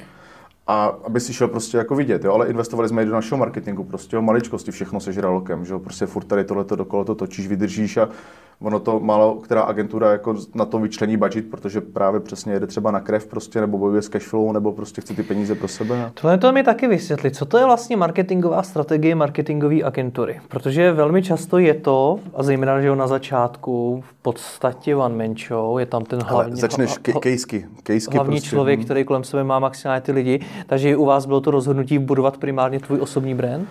A 0.67 0.85
aby 0.85 1.21
si 1.21 1.33
šel 1.33 1.49
prostě 1.49 1.77
jako 1.77 1.95
vidět, 1.95 2.25
jo, 2.25 2.33
ale 2.33 2.47
investovali 2.47 2.89
jsme 2.89 3.03
i 3.03 3.07
do 3.07 3.13
našeho 3.13 3.39
marketingu, 3.39 3.85
prostě 3.85 4.19
o 4.19 4.23
maličkosti, 4.23 4.71
všechno 4.71 5.01
se 5.01 5.13
žralokem, 5.13 5.65
že 5.65 5.73
jo, 5.73 5.79
prostě 5.79 6.07
furt 6.07 6.25
tady 6.25 6.45
tohleto 6.45 6.77
dokolo 6.77 7.05
to 7.05 7.15
točíš, 7.15 7.47
vydržíš 7.47 7.97
a 7.97 8.09
ono 8.61 8.81
to 8.81 9.01
málo, 9.01 9.35
která 9.35 9.63
agentura 9.63 10.13
jako 10.13 10.35
na 10.55 10.65
to 10.65 10.79
vyčlení 10.79 11.17
budget, 11.17 11.51
protože 11.51 11.81
právě 11.81 12.21
přesně 12.21 12.53
jede 12.53 12.67
třeba 12.67 12.91
na 12.91 13.01
krev 13.01 13.27
prostě, 13.27 13.61
nebo 13.61 13.79
bojuje 13.79 14.03
s 14.03 14.09
cashflow, 14.09 14.53
nebo 14.53 14.73
prostě 14.73 15.01
chce 15.01 15.15
ty 15.15 15.23
peníze 15.23 15.55
pro 15.55 15.69
sebe. 15.69 16.11
Tohle 16.21 16.39
to 16.39 16.53
mi 16.53 16.63
taky 16.63 16.89
vysvětlit. 16.89 17.37
Co 17.37 17.45
to 17.45 17.59
je 17.59 17.65
vlastně 17.65 17.97
marketingová 17.97 18.63
strategie 18.63 19.15
marketingové 19.15 19.83
agentury? 19.83 20.41
Protože 20.49 20.93
velmi 20.93 21.23
často 21.23 21.59
je 21.59 21.75
to, 21.75 22.21
a 22.35 22.43
zejména, 22.43 22.81
že 22.81 22.97
na 22.97 23.07
začátku, 23.07 24.05
v 24.09 24.23
podstatě 24.23 24.97
one 24.97 25.27
man 25.27 25.37
show, 25.49 25.79
je 25.79 25.87
tam 25.87 26.05
ten 26.05 26.23
hlavní... 26.23 26.53
Ale 26.53 26.61
začneš 26.61 26.99
kejsky, 26.99 27.67
kejsky 27.83 28.17
Hlavní 28.17 28.37
prostě. 28.37 28.49
člověk, 28.49 28.79
hmm. 28.79 28.85
který 28.85 29.05
kolem 29.05 29.25
sebe 29.25 29.45
má 29.45 29.59
maximálně 29.59 30.01
ty 30.01 30.13
lidi, 30.13 30.41
takže 30.67 30.97
u 30.97 31.05
vás 31.05 31.27
bylo 31.27 31.41
to 31.41 31.51
rozhodnutí 31.51 31.99
budovat 31.99 32.37
primárně 32.37 32.81
tvůj 32.81 33.01
osobní 33.01 33.35
brand? 33.35 33.69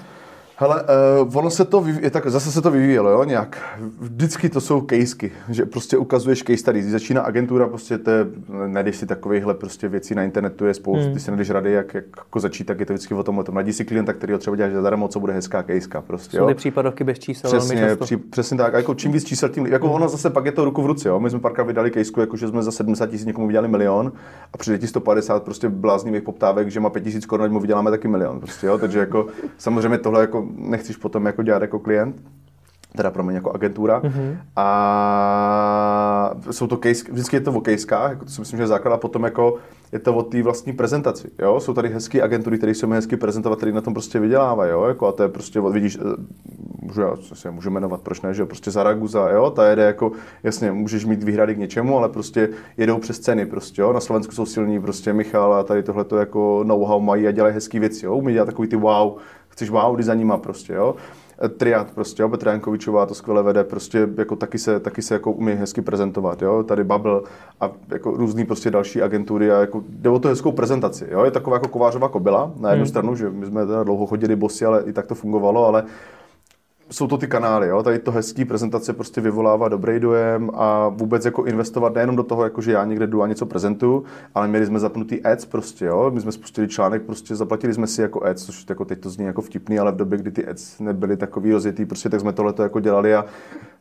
Hele, 0.62 0.84
uh, 1.24 1.38
ono 1.38 1.50
se 1.50 1.66
to 1.66 1.82
vyvíjí, 1.82 2.12
tak 2.12 2.28
zase 2.28 2.52
se 2.52 2.62
to 2.62 2.72
vyvíjelo, 2.72 3.10
jo, 3.10 3.24
nějak. 3.24 3.58
Vždycky 4.00 4.50
to 4.50 4.62
jsou 4.62 4.82
casey, 4.82 5.32
že 5.50 5.66
prostě 5.66 5.98
ukazuješ 5.98 6.44
case 6.44 6.58
study. 6.58 6.80
Když 6.80 6.92
začíná 6.92 7.22
agentura, 7.22 7.68
prostě 7.68 7.98
to 7.98 8.12
je, 8.12 8.26
najdeš 8.68 8.96
si 8.96 9.06
takovýchhle 9.06 9.54
prostě 9.54 9.88
věcí 9.88 10.16
na 10.16 10.24
internetu, 10.24 10.66
je 10.66 10.74
spoustu, 10.74 11.04
hmm. 11.04 11.14
ty 11.14 11.20
si 11.20 11.32
najdeš 11.32 11.50
rady, 11.50 11.72
jak, 11.72 11.94
jak 11.94 12.04
jako 12.18 12.40
začít, 12.40 12.64
tak 12.64 12.80
je 12.80 12.86
to 12.86 12.94
vždycky 12.94 13.14
o 13.14 13.24
tom, 13.24 13.38
o 13.38 13.44
tom. 13.44 13.56
Najdi 13.56 13.74
si 13.74 13.86
klienta, 13.86 14.14
který 14.14 14.34
ho 14.34 14.40
třeba 14.40 14.56
děláš 14.56 14.74
zadarmo, 14.74 15.08
co 15.08 15.20
bude 15.20 15.34
hezká 15.34 15.64
caseka, 15.64 16.02
prostě, 16.02 16.38
jo. 16.38 16.44
Jsou 16.44 16.48
ty 16.48 16.54
případovky 16.54 17.04
bez 17.04 17.20
čísel 17.20 17.50
přesně, 17.50 17.96
při, 17.96 18.18
přesně 18.18 18.58
tak, 18.58 18.74
a 18.74 18.78
jako 18.78 18.94
čím 18.94 19.12
víc 19.12 19.24
čísel, 19.24 19.50
tím, 19.50 19.66
jako 19.66 19.86
hmm. 19.86 19.96
ono 19.96 20.10
zase 20.10 20.30
pak 20.30 20.46
je 20.46 20.52
to 20.52 20.66
ruku 20.66 20.82
v 20.82 20.86
ruce, 20.86 21.10
jo. 21.10 21.20
My 21.20 21.30
jsme 21.30 21.40
párkrát 21.40 21.64
vydali 21.64 21.92
caseku, 21.92 22.20
jako 22.20 22.38
že 22.38 22.48
jsme 22.48 22.64
za 22.64 22.72
70 22.72 23.10
tisíc 23.10 23.26
někomu 23.26 23.48
vydělali 23.48 23.68
milion 23.68 24.12
a 24.54 24.58
přijde 24.58 24.78
ti 24.78 24.88
150 24.88 25.44
prostě 25.44 25.70
bláznivých 25.70 26.24
poptávek, 26.24 26.72
že 26.72 26.80
má 26.80 26.90
5 26.90 27.02
tisíc 27.02 27.26
korun, 27.26 27.52
mu 27.52 27.60
vyděláme 27.60 27.92
taky 27.92 28.08
milion, 28.08 28.40
prostě, 28.40 28.68
jo. 28.68 28.78
Takže 28.78 29.00
jako 29.00 29.28
samozřejmě 29.58 29.98
tohle 29.98 30.22
jako 30.22 30.51
nechceš 30.56 30.98
potom 30.98 31.26
jako 31.26 31.44
dělat 31.44 31.62
jako 31.62 31.80
klient, 31.80 32.24
teda 32.96 33.12
pro 33.12 33.24
mě 33.24 33.36
jako 33.36 33.52
agentura. 33.52 34.02
Mm-hmm. 34.02 34.38
A 34.56 36.36
jsou 36.52 36.68
to 36.68 36.78
case, 36.78 37.12
vždycky 37.12 37.36
je 37.36 37.42
to 37.42 37.52
o 37.52 37.62
casekách, 37.62 38.10
jako 38.10 38.26
to 38.26 38.32
si 38.32 38.42
myslím, 38.42 38.58
že 38.58 38.64
je 38.64 38.68
základ, 38.68 38.94
a 38.94 38.98
potom 38.98 39.24
jako 39.24 39.58
je 39.92 40.00
to 40.00 40.16
o 40.16 40.24
té 40.24 40.44
vlastní 40.44 40.74
prezentaci. 40.74 41.32
Jo? 41.40 41.60
Jsou 41.60 41.74
tady 41.74 41.90
hezké 41.90 42.22
agentury, 42.22 42.58
které 42.58 42.74
se 42.74 42.88
hezky 42.88 43.18
prezentovat, 43.18 43.56
které 43.56 43.72
na 43.72 43.82
tom 43.82 43.94
prostě 43.94 44.20
vydělávají. 44.20 44.72
Jo? 44.72 44.84
Jako, 44.84 45.08
a 45.08 45.12
to 45.12 45.24
je 45.24 45.30
prostě, 45.30 45.62
vidíš, 45.62 45.98
můžu, 46.92 47.02
já 47.02 47.16
se 47.34 47.52
můžu 47.52 47.70
jmenovat, 47.70 48.02
proč 48.02 48.22
ne, 48.22 48.34
že 48.34 48.46
prostě 48.46 48.72
Zaraguza, 48.72 49.30
jo? 49.30 49.50
ta 49.50 49.70
jede 49.70 49.84
jako, 49.84 50.12
jasně, 50.44 50.72
můžeš 50.72 51.06
mít 51.06 51.24
výhrady 51.24 51.56
k 51.56 51.58
něčemu, 51.58 51.98
ale 51.98 52.10
prostě 52.10 52.50
jedou 52.78 52.98
přes 52.98 53.20
ceny, 53.20 53.46
prostě, 53.46 53.82
jo? 53.82 53.94
na 53.94 54.00
Slovensku 54.00 54.34
jsou 54.34 54.46
silní, 54.46 54.82
prostě 54.82 55.14
Michal 55.14 55.54
a 55.54 55.64
tady 55.64 55.84
tohle 55.84 56.04
to 56.04 56.18
jako 56.18 56.64
know-how 56.64 57.00
mají 57.00 57.28
a 57.28 57.32
dělají 57.32 57.54
hezké 57.54 57.80
věci, 57.80 58.06
jo? 58.06 58.16
umí 58.16 58.34
dělat 58.34 58.46
takový 58.46 58.68
ty 58.68 58.76
wow, 58.76 59.18
chceš 59.48 59.70
wow, 59.70 59.96
kdy 59.96 60.04
za 60.04 60.14
nima 60.14 60.38
prostě, 60.38 60.74
jo. 60.74 60.96
Triad 61.58 61.92
prostě, 61.92 62.22
jo, 62.22 62.30
Petra 62.30 62.52
Jankovičová 62.52 63.06
to 63.06 63.14
skvěle 63.14 63.44
vede, 63.44 63.64
prostě 63.64 64.08
jako 64.18 64.36
taky 64.36 64.58
se, 64.58 64.80
taky 64.80 65.02
se 65.02 65.14
jako 65.14 65.32
umí 65.32 65.54
hezky 65.54 65.82
prezentovat, 65.82 66.42
jo, 66.42 66.64
tady 66.64 66.84
Bubble 66.84 67.22
a 67.62 67.72
jako 67.90 68.12
různý 68.12 68.46
prostě 68.46 68.72
další 68.72 69.02
agentury 69.02 69.52
a 69.52 69.60
jako 69.60 69.84
jde 69.90 70.10
o 70.10 70.20
to 70.20 70.28
hezkou 70.28 70.52
prezentaci, 70.52 71.08
jo, 71.12 71.24
je 71.24 71.32
taková 71.32 71.56
jako 71.56 71.68
kovářová 71.68 72.10
kobila 72.10 72.52
na 72.60 72.70
jednu 72.70 72.84
hmm. 72.84 72.90
stranu, 72.90 73.16
že 73.16 73.30
my 73.30 73.46
jsme 73.46 73.66
teda 73.66 73.84
dlouho 73.84 74.06
chodili 74.06 74.36
bosy, 74.36 74.66
ale 74.66 74.84
i 74.84 74.94
tak 74.94 75.06
to 75.06 75.16
fungovalo, 75.16 75.66
ale 75.66 75.84
jsou 76.92 77.08
to 77.08 77.18
ty 77.18 77.28
kanály, 77.28 77.68
jo? 77.68 77.84
tady 77.84 78.00
to 78.00 78.12
hezký 78.12 78.46
prezentace 78.46 78.94
prostě 78.94 79.22
vyvolává 79.22 79.68
dobrý 79.68 80.00
dojem 80.00 80.50
a 80.54 80.88
vůbec 80.88 81.26
jako 81.26 81.44
investovat 81.44 81.94
nejenom 81.94 82.16
do 82.16 82.24
toho, 82.24 82.44
jako 82.44 82.62
že 82.62 82.72
já 82.72 82.86
někde 82.86 83.08
jdu 83.08 83.24
a 83.24 83.28
něco 83.28 83.46
prezentuju, 83.46 84.04
ale 84.36 84.48
měli 84.48 84.66
jsme 84.66 84.80
zapnutý 84.80 85.24
ads 85.24 85.46
prostě, 85.46 85.86
jo? 85.86 86.12
my 86.14 86.22
jsme 86.22 86.32
spustili 86.32 86.68
článek, 86.68 87.02
prostě 87.02 87.36
zaplatili 87.36 87.74
jsme 87.74 87.88
si 87.88 88.02
jako 88.02 88.24
ads, 88.24 88.46
což 88.46 88.66
jako 88.70 88.86
teď 88.86 89.00
to 89.00 89.10
zní 89.10 89.26
jako 89.26 89.42
vtipný, 89.42 89.80
ale 89.80 89.92
v 89.92 89.96
době, 89.96 90.18
kdy 90.18 90.32
ty 90.32 90.48
ads 90.48 90.80
nebyly 90.80 91.18
takový 91.18 91.52
rozjetý, 91.52 91.86
prostě 91.86 92.10
tak 92.10 92.20
jsme 92.20 92.34
tohle 92.34 92.54
jako 92.60 92.80
dělali 92.80 93.16
a 93.16 93.26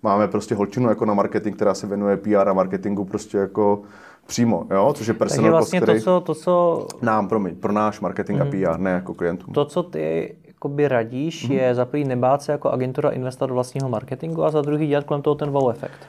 máme 0.02 0.28
prostě 0.28 0.54
holčinu 0.54 0.88
jako 0.88 1.04
na 1.04 1.14
marketing, 1.14 1.56
která 1.56 1.74
se 1.74 1.86
věnuje 1.86 2.16
PR 2.16 2.48
a 2.48 2.52
marketingu 2.52 3.04
prostě 3.04 3.38
jako 3.38 3.82
přímo, 4.26 4.66
jo? 4.70 4.92
což 4.96 5.06
je 5.06 5.14
personal 5.14 5.44
Takže 5.44 5.50
vlastně 5.50 5.80
cost, 5.80 5.86
který... 5.86 5.98
to, 5.98 6.04
co, 6.04 6.20
to, 6.20 6.34
co... 6.34 6.86
Nám, 7.02 7.28
promiň, 7.28 7.56
pro 7.56 7.72
náš 7.72 8.00
marketing 8.00 8.40
mm. 8.40 8.48
a 8.48 8.50
PR, 8.50 8.80
ne 8.80 8.90
jako 8.90 9.14
klientům. 9.14 9.54
To, 9.54 9.64
co 9.64 9.82
ty 9.82 10.34
jakoby 10.60 10.88
radíš, 10.88 11.48
mm-hmm. 11.48 11.52
je 11.52 11.74
za 11.74 11.84
prvý 11.84 12.04
nebát 12.04 12.42
se 12.42 12.52
jako 12.52 12.70
agentura 12.70 13.10
investovat 13.10 13.46
do 13.46 13.54
vlastního 13.54 13.88
marketingu 13.88 14.44
a 14.44 14.50
za 14.50 14.62
druhý 14.62 14.86
dělat 14.86 15.04
kolem 15.04 15.22
toho 15.22 15.34
ten 15.34 15.50
wow 15.50 15.70
efekt. 15.70 16.06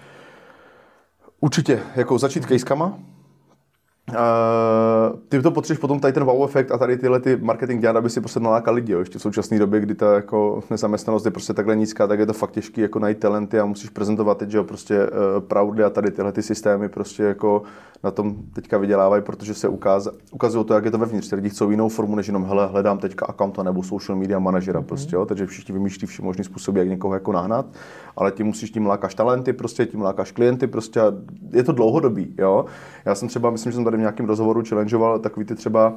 Určitě, 1.39 1.79
jako 1.95 2.17
začít 2.17 2.45
kejskama, 2.45 2.99
Uh, 4.11 5.19
ty 5.29 5.41
to 5.41 5.51
potřebuješ 5.51 5.79
potom 5.79 5.99
tady 5.99 6.13
ten 6.13 6.23
wow 6.23 6.43
efekt 6.43 6.71
a 6.71 6.77
tady 6.77 6.97
tyhle 6.97 7.19
ty 7.19 7.37
marketing 7.41 7.81
dělat, 7.81 7.95
aby 7.95 8.09
si 8.09 8.19
prostě 8.19 8.39
nalákal 8.39 8.73
lidi. 8.73 8.93
Jo. 8.93 8.99
Ještě 8.99 9.19
v 9.19 9.21
současné 9.21 9.59
době, 9.59 9.79
kdy 9.79 9.95
ta 9.95 10.13
jako 10.15 10.63
nezaměstnanost 10.69 11.25
je 11.25 11.31
prostě 11.31 11.53
takhle 11.53 11.75
nízká, 11.75 12.07
tak 12.07 12.19
je 12.19 12.25
to 12.25 12.33
fakt 12.33 12.51
těžké 12.51 12.81
jako 12.81 12.99
najít 12.99 13.19
talenty 13.19 13.59
a 13.59 13.65
musíš 13.65 13.89
prezentovat 13.89 14.37
teď, 14.37 14.49
že 14.49 14.57
jo, 14.57 14.63
prostě 14.63 15.03
uh, 15.03 15.43
Proudly 15.47 15.83
a 15.83 15.89
tady 15.89 16.11
tyhle 16.11 16.31
ty 16.31 16.41
systémy 16.41 16.89
prostě 16.89 17.23
jako 17.23 17.61
na 18.03 18.11
tom 18.11 18.35
teďka 18.53 18.77
vydělávají, 18.77 19.23
protože 19.23 19.53
se 19.53 19.67
ukaz, 19.67 20.07
ukazují 20.31 20.65
to, 20.65 20.73
jak 20.73 20.85
je 20.85 20.91
to 20.91 20.97
vevnitř. 20.97 21.29
Ty 21.29 21.35
lidi 21.35 21.49
chcou 21.49 21.69
jinou 21.69 21.89
formu, 21.89 22.15
než 22.15 22.27
jenom 22.27 22.45
hele, 22.45 22.67
hledám 22.67 22.97
teďka 22.97 23.25
accounta 23.25 23.63
nebo 23.63 23.83
social 23.83 24.17
media 24.17 24.39
manažera 24.39 24.79
mm-hmm. 24.79 24.85
prostě, 24.85 25.15
jo. 25.15 25.25
takže 25.25 25.45
všichni 25.45 25.73
vymýšlí 25.73 26.07
vše 26.07 26.21
možný 26.21 26.43
způsoby, 26.43 26.79
jak 26.79 26.89
někoho 26.89 27.13
jako 27.13 27.31
nahnat, 27.31 27.65
ale 28.17 28.31
tím 28.31 28.45
musíš 28.45 28.71
tím 28.71 28.85
lákáš 28.85 29.15
talenty, 29.15 29.53
prostě 29.53 29.85
tím 29.85 30.01
lákáš 30.01 30.31
klienty, 30.31 30.67
prostě 30.67 31.01
je 31.51 31.63
to 31.63 31.71
dlouhodobý, 31.71 32.35
jo. 32.37 32.65
Já 33.05 33.15
jsem 33.15 33.27
třeba, 33.27 33.49
myslím, 33.49 33.71
že 33.71 33.75
jsem 33.75 33.85
tady 33.85 33.97
nějakém 34.01 34.25
rozhovoru 34.25 34.63
challengeoval 34.69 35.19
takový 35.19 35.45
ty 35.45 35.55
třeba 35.55 35.93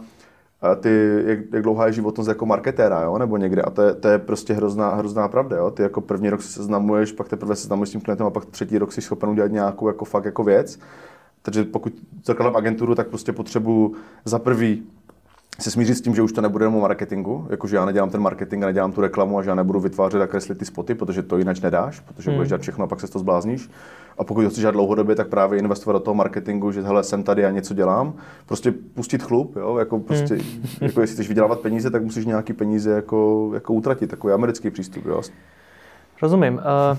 ty, 0.80 1.22
jak, 1.26 1.38
jak 1.52 1.62
dlouhá 1.62 1.86
je 1.86 1.92
životnost 1.92 2.28
jako 2.28 2.46
marketéra, 2.46 3.02
jo, 3.02 3.18
nebo 3.18 3.36
někde. 3.36 3.62
A 3.62 3.70
to 3.70 3.82
je, 3.82 3.94
to 3.94 4.08
je 4.08 4.18
prostě 4.18 4.54
hrozná, 4.54 4.94
hrozná 4.94 5.28
pravda, 5.28 5.56
jo. 5.56 5.70
Ty 5.70 5.82
jako 5.82 6.00
první 6.00 6.30
rok 6.30 6.42
se 6.42 6.48
seznamuješ, 6.48 7.12
pak 7.12 7.28
teprve 7.28 7.56
se 7.56 7.62
seznamuješ 7.62 7.88
s 7.88 7.92
tím 7.92 8.00
klientem 8.00 8.26
a 8.26 8.30
pak 8.30 8.44
třetí 8.46 8.78
rok 8.78 8.92
jsi 8.92 9.00
schopen 9.00 9.28
udělat 9.28 9.50
nějakou 9.50 9.88
jako 9.88 10.04
fakt 10.04 10.24
jako 10.24 10.44
věc. 10.44 10.78
Takže 11.42 11.64
pokud 11.64 11.92
zakládám 12.24 12.56
agenturu, 12.56 12.94
tak 12.94 13.08
prostě 13.08 13.32
potřebuji 13.32 13.94
za 14.24 14.38
prvý 14.38 14.82
se 15.60 15.70
smířit 15.70 15.96
s 15.96 16.00
tím, 16.00 16.14
že 16.14 16.22
už 16.22 16.32
to 16.32 16.40
nebude 16.40 16.64
jenom 16.64 16.76
o 16.76 16.80
marketingu, 16.80 17.46
jakože 17.50 17.76
já 17.76 17.84
nedělám 17.84 18.10
ten 18.10 18.20
marketing 18.20 18.62
a 18.62 18.66
nedělám 18.66 18.92
tu 18.92 19.00
reklamu 19.00 19.38
a 19.38 19.42
že 19.42 19.50
já 19.50 19.54
nebudu 19.54 19.80
vytvářet 19.80 20.22
a 20.22 20.26
kreslit 20.26 20.58
ty 20.58 20.64
spoty, 20.64 20.94
protože 20.94 21.22
to 21.22 21.38
jinak 21.38 21.62
nedáš, 21.62 22.00
protože 22.00 22.30
hmm. 22.30 22.36
budeš 22.36 22.48
dělat 22.48 22.62
všechno 22.62 22.84
a 22.84 22.86
pak 22.86 23.00
se 23.00 23.08
to 23.08 23.18
zblázníš. 23.18 23.70
A 24.18 24.24
pokud 24.24 24.42
to 24.42 24.50
chceš 24.50 24.60
dělat 24.60 24.72
dlouhodobě, 24.72 25.16
tak 25.16 25.28
právě 25.28 25.58
investovat 25.58 25.92
do 25.92 26.00
toho 26.00 26.14
marketingu, 26.14 26.72
že 26.72 26.82
hele, 26.82 27.04
jsem 27.04 27.22
tady 27.22 27.44
a 27.44 27.50
něco 27.50 27.74
dělám. 27.74 28.14
Prostě 28.46 28.72
pustit 28.72 29.22
chlup, 29.22 29.56
jo? 29.56 29.78
Jako, 29.78 29.98
prostě, 29.98 30.34
hmm. 30.34 30.62
jako 30.80 31.00
jestli 31.00 31.14
chceš 31.14 31.28
vydělávat 31.28 31.60
peníze, 31.60 31.90
tak 31.90 32.02
musíš 32.04 32.26
nějaký 32.26 32.52
peníze 32.52 32.90
jako, 32.90 33.50
jako 33.54 33.72
utratit, 33.72 34.10
takový 34.10 34.32
americký 34.32 34.70
přístup. 34.70 35.06
Jo? 35.06 35.22
Rozumím. 36.22 36.54
Uh... 36.54 36.98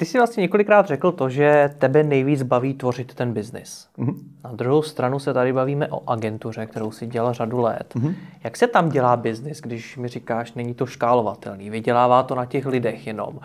Ty 0.00 0.06
jsi 0.06 0.18
vlastně 0.18 0.40
několikrát 0.40 0.86
řekl 0.86 1.12
to, 1.12 1.28
že 1.28 1.74
tebe 1.78 2.02
nejvíc 2.02 2.42
baví 2.42 2.74
tvořit 2.74 3.14
ten 3.14 3.32
biznis. 3.32 3.88
Mm-hmm. 3.98 4.14
Na 4.44 4.52
druhou 4.52 4.82
stranu 4.82 5.18
se 5.18 5.34
tady 5.34 5.52
bavíme 5.52 5.88
o 5.88 6.10
agentuře, 6.10 6.66
kterou 6.66 6.90
si 6.90 7.06
dělal 7.06 7.34
řadu 7.34 7.60
let. 7.60 7.94
Mm-hmm. 7.94 8.14
Jak 8.44 8.56
se 8.56 8.66
tam 8.66 8.88
dělá 8.88 9.16
biznis, 9.16 9.60
když 9.60 9.96
mi 9.96 10.08
říkáš, 10.08 10.52
není 10.52 10.74
to 10.74 10.86
škálovatelný, 10.86 11.70
vydělává 11.70 12.22
to 12.22 12.34
na 12.34 12.44
těch 12.44 12.66
lidech 12.66 13.06
jenom. 13.06 13.40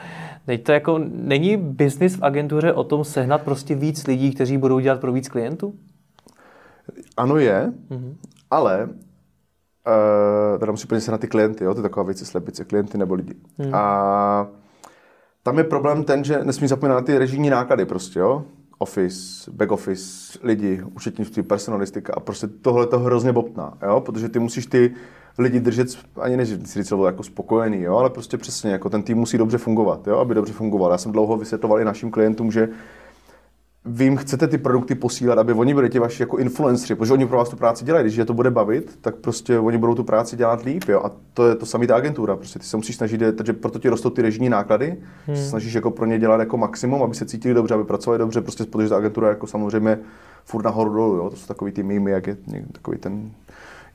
Teď 0.45 0.63
to 0.63 0.71
jako, 0.71 0.99
není 1.11 1.57
biznis 1.57 2.15
v 2.15 2.23
agentuře 2.23 2.73
o 2.73 2.83
tom 2.83 3.03
sehnat 3.03 3.41
prostě 3.41 3.75
víc 3.75 4.07
lidí, 4.07 4.33
kteří 4.33 4.57
budou 4.57 4.79
dělat 4.79 5.01
pro 5.01 5.11
víc 5.11 5.29
klientů? 5.29 5.73
Ano 7.17 7.37
je, 7.37 7.71
mm-hmm. 7.89 8.15
ale 8.51 8.85
uh, 8.85 10.59
teda 10.59 10.71
musí 10.71 10.87
se 10.99 11.11
na 11.11 11.17
ty 11.17 11.27
klienty, 11.27 11.63
jo? 11.63 11.73
to 11.73 11.79
je 11.79 11.83
taková 11.83 12.03
věc, 12.03 12.27
slepice, 12.27 12.65
klienty 12.65 12.97
nebo 12.97 13.13
lidi. 13.13 13.35
Mm. 13.57 13.75
A 13.75 14.47
tam 15.45 15.57
je 15.57 15.63
problém 15.63 16.03
ten, 16.03 16.23
že 16.23 16.39
nesmí 16.43 16.67
zapomínat 16.67 16.97
na 16.97 17.05
ty 17.05 17.17
režijní 17.17 17.49
náklady 17.49 17.85
prostě, 17.85 18.19
jo? 18.19 18.43
Office, 18.77 19.51
back 19.51 19.71
office, 19.71 20.39
lidi, 20.43 20.83
účetnictví, 20.95 21.43
personalistika 21.43 22.13
a 22.17 22.19
prostě 22.19 22.47
tohle 22.47 22.87
to 22.87 22.99
hrozně 22.99 23.33
bobtná, 23.33 23.77
jo? 23.87 24.01
Protože 24.01 24.29
ty 24.29 24.39
musíš 24.39 24.65
ty 24.65 24.93
lidi 25.37 25.59
držet, 25.59 25.87
ani 26.21 26.37
než 26.37 26.49
si 26.49 26.83
říct 26.83 26.93
jako 27.05 27.23
spokojený, 27.23 27.81
jo? 27.81 27.97
ale 27.97 28.09
prostě 28.09 28.37
přesně, 28.37 28.71
jako 28.71 28.89
ten 28.89 29.03
tým 29.03 29.17
musí 29.17 29.37
dobře 29.37 29.57
fungovat, 29.57 30.07
jo? 30.07 30.17
aby 30.17 30.35
dobře 30.35 30.53
fungoval. 30.53 30.91
Já 30.91 30.97
jsem 30.97 31.11
dlouho 31.11 31.37
vysvětloval 31.37 31.79
i 31.79 31.85
našim 31.85 32.11
klientům, 32.11 32.51
že 32.51 32.69
vy 33.85 34.03
jim 34.03 34.17
chcete 34.17 34.47
ty 34.47 34.57
produkty 34.57 34.95
posílat, 34.95 35.37
aby 35.37 35.53
oni 35.53 35.73
byli 35.73 35.89
ti 35.89 35.99
vaši 35.99 36.23
jako 36.23 36.37
influenceri, 36.37 36.95
protože 36.95 37.13
oni 37.13 37.27
pro 37.27 37.37
vás 37.37 37.49
tu 37.49 37.55
práci 37.55 37.85
dělají. 37.85 38.03
Když 38.03 38.15
je 38.15 38.25
to 38.25 38.33
bude 38.33 38.51
bavit, 38.51 38.97
tak 39.01 39.15
prostě 39.15 39.59
oni 39.59 39.77
budou 39.77 39.95
tu 39.95 40.03
práci 40.03 40.35
dělat 40.35 40.63
líp. 40.63 40.83
Jo? 40.87 41.01
A 41.03 41.11
to 41.33 41.47
je 41.47 41.55
to 41.55 41.65
samý 41.65 41.87
ta 41.87 41.95
agentura. 41.95 42.35
Prostě 42.35 42.59
ty 42.59 42.65
se 42.65 42.77
musíš 42.77 42.95
snažit, 42.95 43.21
takže 43.37 43.53
proto 43.53 43.79
ti 43.79 43.89
rostou 43.89 44.09
ty 44.09 44.21
režijní 44.21 44.49
náklady. 44.49 44.97
Hmm. 45.27 45.37
Se 45.37 45.49
snažíš 45.49 45.73
jako 45.73 45.91
pro 45.91 46.05
ně 46.05 46.19
dělat 46.19 46.39
jako 46.39 46.57
maximum, 46.57 47.03
aby 47.03 47.15
se 47.15 47.25
cítili 47.25 47.53
dobře, 47.53 47.73
aby 47.73 47.83
pracovali 47.83 48.19
dobře, 48.19 48.41
prostě 48.41 48.63
protože 48.63 48.89
ta 48.89 48.97
agentura 48.97 49.29
jako 49.29 49.47
samozřejmě 49.47 49.99
furt 50.45 50.63
nahoru 50.63 50.93
dolů. 50.93 51.15
Jo? 51.15 51.29
To 51.29 51.35
jsou 51.35 51.47
takový 51.47 51.71
ty 51.71 51.83
mýmy, 51.83 52.11
jak 52.11 52.27
je 52.27 52.37
takový 52.71 52.97
ten 52.97 53.31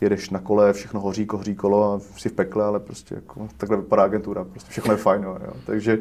jedeš 0.01 0.31
na 0.31 0.39
kole, 0.39 0.73
všechno 0.73 1.01
hoří, 1.01 1.27
hoří 1.33 1.55
kolo 1.55 1.93
a 1.93 2.01
jsi 2.17 2.29
v 2.29 2.33
pekle, 2.33 2.65
ale 2.65 2.81
prostě 2.81 3.15
jako, 3.15 3.49
takhle 3.57 3.77
vypadá 3.77 4.03
agentura, 4.03 4.45
prostě 4.45 4.71
všechno 4.71 4.93
je 4.93 4.99
fajn. 4.99 5.23
Jo? 5.23 5.37
Takže 5.67 5.99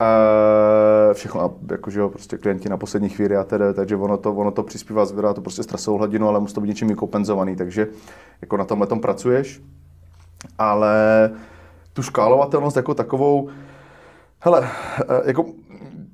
Uh, 0.00 1.14
všechno, 1.14 1.54
jakože 1.70 2.00
jo, 2.00 2.08
prostě 2.08 2.38
klienti 2.38 2.68
na 2.68 2.76
poslední 2.76 3.08
chvíli 3.08 3.36
a 3.36 3.44
tedy, 3.44 3.64
takže 3.74 3.96
ono 3.96 4.16
to, 4.16 4.34
ono 4.34 4.50
to 4.50 4.62
přispívá, 4.62 5.04
zvedá 5.04 5.34
to 5.34 5.40
prostě 5.40 5.62
stresovou 5.62 5.98
hladinu, 5.98 6.28
ale 6.28 6.40
musí 6.40 6.54
to 6.54 6.60
být 6.60 6.68
něčím 6.68 6.94
kompenzovaný, 6.94 7.56
takže 7.56 7.86
jako 8.40 8.56
na 8.56 8.64
tomhle 8.64 8.86
tom 8.86 9.00
pracuješ. 9.00 9.62
Ale 10.58 11.30
tu 11.92 12.02
škálovatelnost 12.02 12.76
jako 12.76 12.94
takovou, 12.94 13.48
hele, 14.40 14.68
eh, 15.08 15.22
jako 15.24 15.46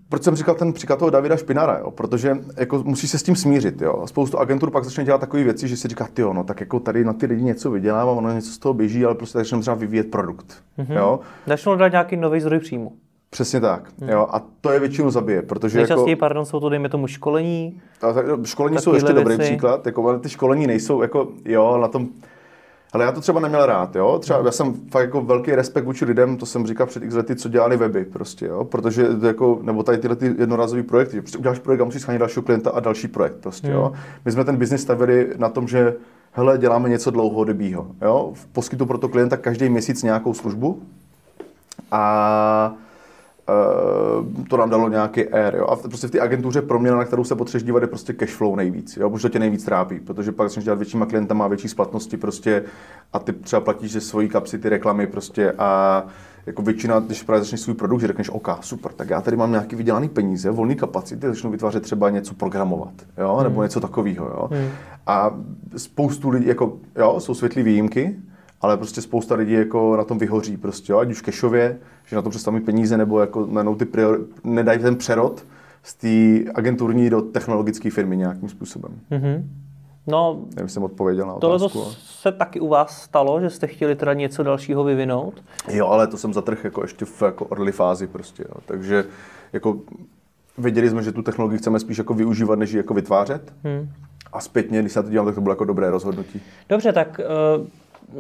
proč 0.09 0.23
jsem 0.23 0.37
říkal 0.37 0.55
ten 0.55 0.73
příklad 0.73 0.99
toho 0.99 1.11
Davida 1.11 1.37
Špinara, 1.37 1.79
jo? 1.79 1.91
protože 1.91 2.37
jako 2.57 2.83
musí 2.83 3.09
se 3.09 3.19
s 3.19 3.23
tím 3.23 3.37
smířit. 3.37 3.83
Jo? 3.83 4.07
Spoustu 4.07 4.39
agentur 4.39 4.71
pak 4.71 4.85
začne 4.85 5.05
dělat 5.05 5.19
takové 5.19 5.43
věci, 5.43 5.69
že 5.69 5.77
si 5.77 5.89
říká, 5.89 6.09
ty 6.15 6.23
no, 6.23 6.45
tak 6.45 6.61
jako 6.61 6.81
tady 6.81 7.05
na 7.05 7.13
ty 7.13 7.27
lidi 7.27 7.43
něco 7.43 7.71
vydělávám, 7.71 8.17
ono 8.19 8.33
něco 8.33 8.51
z 8.51 8.59
toho 8.59 8.75
běží, 8.75 9.05
ale 9.05 9.15
prostě 9.15 9.39
začneme 9.39 9.63
třeba 9.63 9.77
vyvíjet 9.77 10.11
produkt. 10.11 10.63
Mm-hmm. 10.79 10.97
Jo? 10.97 11.21
Začnou 11.47 11.77
dát 11.77 11.93
nějaký 11.93 12.17
nový 12.17 12.41
zdroj 12.41 12.59
příjmu. 12.59 12.93
Přesně 13.37 13.61
tak. 13.61 13.83
Hmm. 14.01 14.09
Jo, 14.09 14.27
a 14.31 14.43
to 14.61 14.71
je 14.71 14.81
většinou 14.81 15.11
zabije, 15.11 15.43
protože 15.43 15.79
Nejčastěji, 15.79 16.11
jako, 16.11 16.21
pardon, 16.21 16.45
jsou 16.45 16.61
to, 16.61 16.69
dejme 16.69 16.89
tomu, 16.89 17.07
školení. 17.07 17.81
A 18.03 18.13
tak, 18.13 18.27
školení 18.45 18.79
jsou 18.79 18.95
ještě 18.95 19.13
věci. 19.13 19.25
dobrý 19.25 19.45
příklad, 19.45 19.87
jako, 19.87 20.09
ale 20.09 20.19
ty 20.19 20.29
školení 20.29 20.67
nejsou, 20.67 21.03
jako, 21.03 21.29
jo, 21.45 21.79
na 21.79 21.89
tom, 21.89 22.09
Ale 22.93 23.05
já 23.05 23.13
to 23.13 23.21
třeba 23.21 23.41
neměl 23.41 23.67
rád, 23.67 23.97
jo. 23.97 24.19
Třeba 24.19 24.43
já 24.45 24.51
jsem 24.51 24.75
fakt 24.91 25.03
jako 25.03 25.21
velký 25.21 25.55
respekt 25.55 25.85
vůči 25.85 26.05
lidem, 26.05 26.37
to 26.37 26.47
jsem 26.47 26.67
říkal 26.67 26.87
před 26.87 27.03
x 27.03 27.15
lety, 27.15 27.37
co 27.37 27.49
dělali 27.49 27.77
weby, 27.77 28.05
prostě, 28.05 28.47
jo. 28.47 28.65
Protože 28.65 29.05
to 29.05 29.27
jako, 29.27 29.59
nebo 29.63 29.83
tady 29.83 29.99
tyhle 29.99 30.17
ty 30.17 30.35
jednorázové 30.39 30.83
projekty, 30.83 31.21
prostě 31.21 31.39
uděláš 31.39 31.59
projekt 31.59 31.81
a 31.81 31.85
musíš 31.85 32.03
schránit 32.03 32.19
dalšího 32.19 32.43
klienta 32.43 32.71
a 32.71 32.81
další 32.81 33.09
projekt, 33.09 33.37
prostě, 33.41 33.71
jo. 33.71 33.93
My 34.25 34.33
jsme 34.33 34.45
ten 34.45 34.57
biznis 34.57 34.83
stavili 34.83 35.33
na 35.37 35.49
tom, 35.49 35.69
že 35.69 35.95
hele, 36.33 36.59
děláme 36.59 36.89
něco 36.89 37.11
dlouhodobého, 37.11 37.87
jo. 38.03 38.33
Poskytu 38.53 38.87
pro 38.87 38.99
to 38.99 39.09
klienta 39.09 39.37
každý 39.37 39.69
měsíc 39.69 40.03
nějakou 40.03 40.35
službu 40.35 40.83
a 41.91 42.75
to 44.51 44.57
nám 44.57 44.71
dalo 44.71 44.89
nějaký 44.89 45.29
air. 45.29 45.55
Jo? 45.55 45.67
A 45.67 45.77
prostě 45.77 46.09
v 46.09 46.11
té 46.11 46.21
agentuře 46.21 46.63
proměna, 46.63 46.97
na 46.97 47.05
kterou 47.05 47.25
se 47.25 47.35
potřebuješ 47.35 47.63
dívat, 47.63 47.83
je 47.83 47.87
prostě 47.89 48.13
cash 48.13 48.35
flow 48.35 48.57
nejvíc. 48.57 48.97
Jo? 48.97 49.11
Protože 49.11 49.23
to 49.23 49.29
tě 49.29 49.39
nejvíc 49.39 49.65
trápí, 49.65 50.01
protože 50.01 50.33
pak 50.33 50.49
začneš 50.49 50.65
dělat 50.65 50.79
většíma 50.79 51.07
klientama, 51.07 51.49
větší 51.49 51.69
splatnosti 51.69 52.17
prostě 52.17 52.65
a 53.13 53.19
ty 53.19 53.33
třeba 53.33 53.61
platíš 53.61 53.93
ze 53.93 54.01
svojí 54.01 54.29
kapsy 54.29 54.59
ty 54.59 54.69
reklamy 54.69 55.07
prostě 55.07 55.53
a 55.59 56.05
jako 56.47 56.63
většina, 56.63 57.01
když 57.01 57.23
právě 57.23 57.43
začneš 57.43 57.61
svůj 57.61 57.75
produkt, 57.75 58.01
že 58.01 58.07
řekneš, 58.07 58.31
OK, 58.31 58.49
super, 58.61 58.93
tak 58.93 59.11
já 59.11 59.21
tady 59.21 59.37
mám 59.37 59.51
nějaký 59.51 59.77
vydělaný 59.77 60.09
peníze, 60.09 60.51
volný 60.51 60.77
kapacity, 60.77 61.27
začnu 61.27 61.51
vytvářet 61.51 61.83
třeba 61.83 62.11
něco 62.11 62.35
programovat, 62.35 62.93
jo, 63.19 63.41
nebo 63.43 63.55
hmm. 63.55 63.63
něco 63.63 63.81
takového, 63.81 64.27
jo. 64.27 64.49
Hmm. 64.53 64.69
A 65.07 65.35
spoustu 65.77 66.29
lidí, 66.29 66.47
jako, 66.47 66.77
jo, 66.97 67.21
jsou 67.21 67.35
světlý 67.35 67.63
výjimky, 67.63 68.17
ale 68.67 68.77
prostě 68.77 69.03
spousta 69.03 69.35
lidí 69.35 69.53
jako 69.53 69.97
na 69.97 70.05
tom 70.05 70.19
vyhoří 70.19 70.57
prostě, 70.57 70.93
jo? 70.93 70.99
ať 70.99 71.11
už 71.11 71.21
kešově, 71.21 71.79
že 72.07 72.17
na 72.17 72.23
to 72.23 72.31
přestaví 72.31 72.61
peníze, 72.61 72.97
nebo 72.97 73.21
jako 73.21 73.47
najednou 73.47 73.75
ty 73.75 73.85
priori, 73.85 74.19
nedají 74.45 74.79
ten 74.79 74.97
přerod 74.97 75.45
z 75.83 75.95
té 75.95 76.51
agenturní 76.55 77.11
do 77.11 77.23
technologické 77.23 77.91
firmy 77.91 78.17
nějakým 78.17 78.49
způsobem. 78.49 78.93
Mm-hmm. 79.11 79.45
No, 80.07 80.41
Nevím, 80.57 80.69
jsem 80.69 80.83
odpověděl 80.83 81.27
na 81.27 81.35
otázku. 81.35 81.69
Tohle 81.69 81.95
se 82.01 82.33
taky 82.33 82.61
u 82.61 82.69
vás 82.69 83.03
stalo, 83.03 83.41
že 83.41 83.51
jste 83.51 83.67
chtěli 83.67 83.95
teda 83.95 84.15
něco 84.15 84.43
dalšího 84.43 84.85
vyvinout? 84.85 85.43
Jo, 85.69 85.87
ale 85.87 86.07
to 86.07 86.17
jsem 86.17 86.33
zatrh 86.33 86.65
jako 86.65 86.83
ještě 86.83 87.05
v 87.05 87.23
jako 87.23 87.47
early 87.51 87.73
fázi 87.73 88.07
prostě. 88.07 88.45
Jo. 88.49 88.61
Takže 88.67 89.05
jako 89.53 89.79
věděli 90.59 90.91
jsme, 90.91 91.03
že 91.03 91.13
tu 91.13 91.23
technologii 91.23 91.59
chceme 91.59 91.81
spíš 91.81 91.99
jako 91.99 92.15
využívat, 92.15 92.59
než 92.59 92.71
ji 92.71 92.77
jako 92.77 92.95
vytvářet. 92.95 93.53
Hmm. 93.65 93.89
A 94.33 94.41
zpětně, 94.41 94.81
když 94.81 94.93
se 94.93 94.99
na 94.99 95.03
to 95.03 95.11
dívám, 95.11 95.27
tak 95.27 95.35
to 95.35 95.41
bylo 95.41 95.53
jako 95.53 95.65
dobré 95.65 95.91
rozhodnutí. 95.91 96.41
Dobře, 96.69 96.93
tak 96.93 97.21
uh 97.59 97.67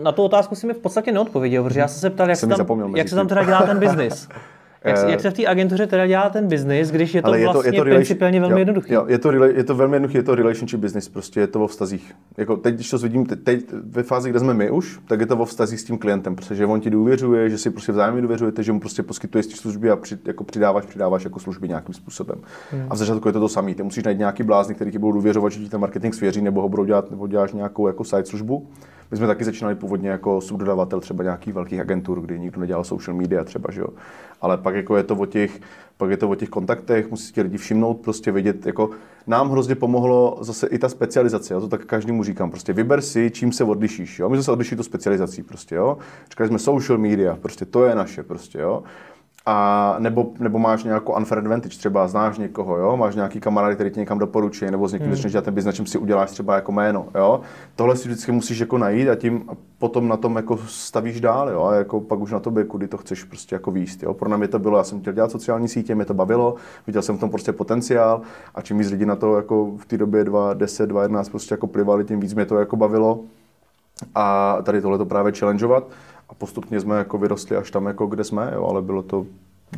na 0.03 0.12
tu 0.12 0.22
otázku 0.22 0.55
si 0.55 0.66
mi 0.66 0.75
v 0.75 0.79
podstatě 0.79 1.12
neodpověděl, 1.12 1.64
protože 1.64 1.81
já 1.81 1.88
jsem 1.88 2.01
se 2.01 2.11
ptal, 2.11 2.29
jak, 2.29 2.38
se 2.38 2.46
tam, 2.46 2.96
jak 2.96 3.09
se 3.09 3.14
tam 3.14 3.29
teda 3.29 3.44
dělá 3.44 3.62
ten 3.62 3.79
biznis. 3.79 4.29
Jak, 4.87 5.09
jak 5.09 5.20
se 5.20 5.31
v 5.31 5.35
té 5.35 5.46
agentuře 5.46 5.87
teda 5.87 6.07
dělá 6.07 6.31
ten 6.31 6.46
biznis, 6.46 6.90
když 6.90 7.14
je 7.14 7.22
to 7.22 7.29
Ale 7.29 7.40
je 7.40 7.44
vlastně 7.44 7.72
to, 7.72 7.77
je 7.77 7.81
to 7.81 7.85
principiálně 7.85 8.40
velmi 8.40 8.53
jo, 8.53 8.59
jednoduché? 8.59 8.94
Jo, 8.94 9.05
je, 9.09 9.18
to, 9.18 9.44
je 9.44 9.64
to 9.64 9.75
velmi 9.75 9.96
jednoduché, 9.96 10.18
je 10.18 10.22
to 10.22 10.35
relationship 10.35 10.81
business, 10.81 11.09
prostě 11.09 11.40
je 11.40 11.46
to 11.46 11.64
o 11.64 11.66
vztazích. 11.66 12.14
Jako 12.37 12.57
teď, 12.57 12.75
když 12.75 12.90
to 12.90 12.99
vidím, 12.99 13.27
teď, 13.27 13.40
teď 13.42 13.64
ve 13.72 14.03
fázi, 14.03 14.31
kde 14.31 14.40
jsme 14.40 14.55
my 14.55 14.70
už, 14.70 14.99
tak 15.09 15.20
je 15.20 15.27
to 15.27 15.37
o 15.37 15.44
vztazích 15.44 15.81
s 15.81 15.85
tím 15.85 15.99
klientem, 15.99 16.37
protože 16.37 16.66
on 16.66 16.81
ti 16.81 16.90
důvěřuje, 16.90 17.51
že 17.51 17.59
si 17.59 17.70
prostě 17.70 17.92
vzájemně 17.92 18.22
důvěřujete, 18.22 18.62
že 18.62 18.72
mu 18.72 18.81
prostě 18.81 19.03
poskytuješ 19.03 19.46
služby 19.46 19.90
a 19.90 19.96
při, 19.96 20.18
jako 20.25 20.44
přidáváš, 20.44 20.87
přidáváš 20.87 21.25
jako 21.25 21.40
služby 21.40 21.68
nějakým 21.68 21.94
způsobem. 21.94 22.38
Hmm. 22.70 22.87
A 22.90 22.94
v 22.94 22.99
začátku 22.99 23.29
je 23.29 23.33
to 23.33 23.40
to 23.40 23.49
samé. 23.49 23.75
Ty 23.75 23.83
musíš 23.83 24.05
najít 24.05 24.18
nějaký 24.18 24.42
blázny, 24.42 24.75
který 24.75 24.90
ti 24.90 24.99
budou 24.99 25.12
důvěřovat, 25.12 25.53
že 25.53 25.61
ti 25.61 25.68
ten 25.68 25.81
marketing 25.81 26.14
svěří, 26.14 26.42
nebo 26.42 26.62
ho 26.62 26.68
budou 26.68 26.85
dělat, 26.85 27.11
nebo 27.11 27.27
děláš 27.27 27.53
nějakou 27.53 27.87
jako 27.87 28.05
side 28.05 28.25
službu. 28.25 28.68
My 29.11 29.16
jsme 29.16 29.27
taky 29.27 29.45
začínali 29.45 29.75
původně 29.75 30.09
jako 30.09 30.40
subdodavatel 30.40 31.01
třeba 31.01 31.25
nějakých 31.25 31.55
velkých 31.55 31.81
agentur, 31.81 32.21
kdy 32.21 32.40
nikdo 32.40 32.61
nedělal 32.61 32.85
social 32.85 33.16
media 33.16 33.45
třeba, 33.45 33.73
že 33.73 33.81
jo. 33.81 33.88
Ale 34.40 34.59
pak 34.59 34.75
jako 34.75 34.97
je 34.97 35.03
to 35.03 35.14
o 35.14 35.27
těch, 35.27 35.61
pak 35.97 36.11
je 36.11 36.16
to 36.16 36.29
o 36.29 36.35
těch 36.35 36.49
kontaktech, 36.49 37.11
musí 37.11 37.33
si 37.33 37.42
lidi 37.42 37.57
všimnout, 37.57 37.95
prostě 37.95 38.33
vědět, 38.33 38.66
jako 38.66 38.90
nám 39.27 39.51
hrozně 39.51 39.75
pomohlo 39.75 40.38
zase 40.40 40.66
i 40.66 40.79
ta 40.79 40.88
specializace, 40.88 41.55
jo, 41.55 41.61
to 41.61 41.69
tak 41.69 41.85
každému 41.85 42.25
říkám, 42.25 42.51
prostě 42.51 42.73
vyber 42.73 43.01
si, 43.01 43.31
čím 43.31 43.53
se 43.53 43.64
odlišíš, 43.64 44.19
jo. 44.19 44.29
My 44.29 44.37
jsme 44.37 44.42
se 44.42 44.53
odlišili 44.53 44.77
to 44.77 44.83
specializací, 44.83 45.42
prostě, 45.42 45.75
jo. 45.75 45.99
Říkali 46.31 46.49
jsme 46.49 46.59
social 46.59 46.99
media, 46.99 47.37
prostě 47.37 47.64
to 47.64 47.85
je 47.85 47.95
naše, 47.95 48.23
prostě, 48.23 48.59
jo 48.59 48.83
a 49.49 49.97
nebo, 49.99 50.33
nebo 50.39 50.59
máš 50.59 50.85
nějakou 50.85 51.13
unfair 51.13 51.39
advantage, 51.39 51.79
třeba 51.79 52.09
znáš 52.09 52.39
někoho, 52.39 52.77
jo? 52.77 52.97
máš 52.97 53.15
nějaký 53.15 53.41
kamarád, 53.41 53.75
který 53.75 53.91
tě 53.91 54.01
někam 54.01 54.19
doporučí, 54.19 54.71
nebo 54.71 54.89
s 54.89 54.93
někým 54.93 55.07
hmm. 55.07 55.17
začneš 55.17 55.33
dělat 55.33 55.45
ten 55.45 55.55
na 55.65 55.73
čem 55.73 55.87
si 55.87 55.99
uděláš 55.99 56.31
třeba 56.31 56.55
jako 56.55 56.73
jméno. 56.73 57.07
Jo? 57.15 57.41
Tohle 57.77 57.97
si 57.97 58.09
vždycky 58.09 58.33
musíš 58.33 58.59
jako 58.59 58.79
najít 58.79 59.09
a 59.09 59.15
tím 59.15 59.45
a 59.49 59.53
potom 59.79 60.09
na 60.09 60.17
tom 60.17 60.37
jako 60.37 60.59
stavíš 60.67 61.21
dál, 61.21 61.51
jo? 61.51 61.65
a 61.65 61.75
jako 61.75 62.01
pak 62.01 62.21
už 62.21 62.33
na 62.33 62.41
tobě, 62.41 62.65
kudy 62.65 62.89
to 62.89 62.97
chceš 62.97 63.25
prostě 63.25 63.55
jako 63.55 63.71
výst. 63.71 64.03
Jo? 64.03 64.15
Pro 64.15 64.39
mě 64.39 64.49
to 64.49 64.59
bylo, 64.59 64.79
já 64.79 64.85
jsem 64.85 65.01
chtěl 65.01 65.13
dělat 65.13 65.31
sociální 65.31 65.69
sítě, 65.69 65.95
mě 65.95 66.05
to 66.05 66.15
bavilo, 66.15 66.55
viděl 66.87 67.03
jsem 67.03 67.17
v 67.17 67.21
tom 67.21 67.31
prostě 67.31 67.53
potenciál 67.53 68.21
a 68.55 68.63
čím 68.63 68.79
víc 68.79 68.91
lidí 68.91 69.07
na 69.07 69.17
to 69.17 69.37
jako 69.37 69.71
v 69.77 69.87
té 69.87 69.99
době 69.99 70.25
2010, 70.25 70.87
2011 70.87 71.29
prostě 71.29 71.55
jako 71.55 71.67
plivali, 71.67 72.05
tím 72.05 72.21
víc 72.21 72.35
mě 72.35 72.47
to 72.47 72.59
jako 72.59 72.77
bavilo 72.77 73.21
a 74.15 74.57
tady 74.63 74.81
tohle 74.81 74.99
to 74.99 75.07
právě 75.07 75.33
challengeovat 75.33 75.89
a 76.29 76.35
postupně 76.35 76.81
jsme 76.81 76.99
jako 76.99 77.19
vyrostli 77.19 77.57
až 77.57 77.71
tam, 77.71 77.87
jako 77.87 78.07
kde 78.07 78.25
jsme, 78.25 78.51
jo, 78.55 78.67
ale 78.67 78.83
bylo 78.83 79.03
to 79.03 79.27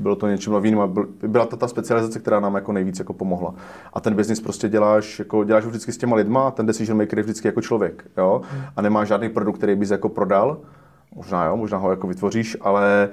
bylo 0.00 0.16
to 0.16 0.28
něčím 0.28 0.52
novým 0.52 0.80
a 0.80 0.90
byla 1.26 1.46
to 1.46 1.56
ta 1.56 1.68
specializace, 1.68 2.18
která 2.18 2.40
nám 2.40 2.54
jako 2.54 2.72
nejvíc 2.72 2.98
jako 2.98 3.12
pomohla. 3.12 3.54
A 3.92 4.00
ten 4.00 4.14
biznis 4.14 4.40
prostě 4.40 4.68
děláš, 4.68 5.18
jako 5.18 5.44
děláš 5.44 5.64
vždycky 5.64 5.92
s 5.92 5.98
těma 5.98 6.16
lidma 6.16 6.48
a 6.48 6.50
ten 6.50 6.66
decision 6.66 6.98
maker 6.98 7.18
je 7.18 7.22
vždycky 7.22 7.48
jako 7.48 7.60
člověk, 7.60 8.04
jo? 8.16 8.40
A 8.76 8.82
nemáš 8.82 9.08
žádný 9.08 9.28
produkt, 9.28 9.56
který 9.56 9.74
bys 9.74 9.90
jako 9.90 10.08
prodal, 10.08 10.58
možná 11.14 11.44
jo, 11.44 11.56
možná 11.56 11.78
ho 11.78 11.90
jako 11.90 12.06
vytvoříš, 12.06 12.56
ale 12.60 13.08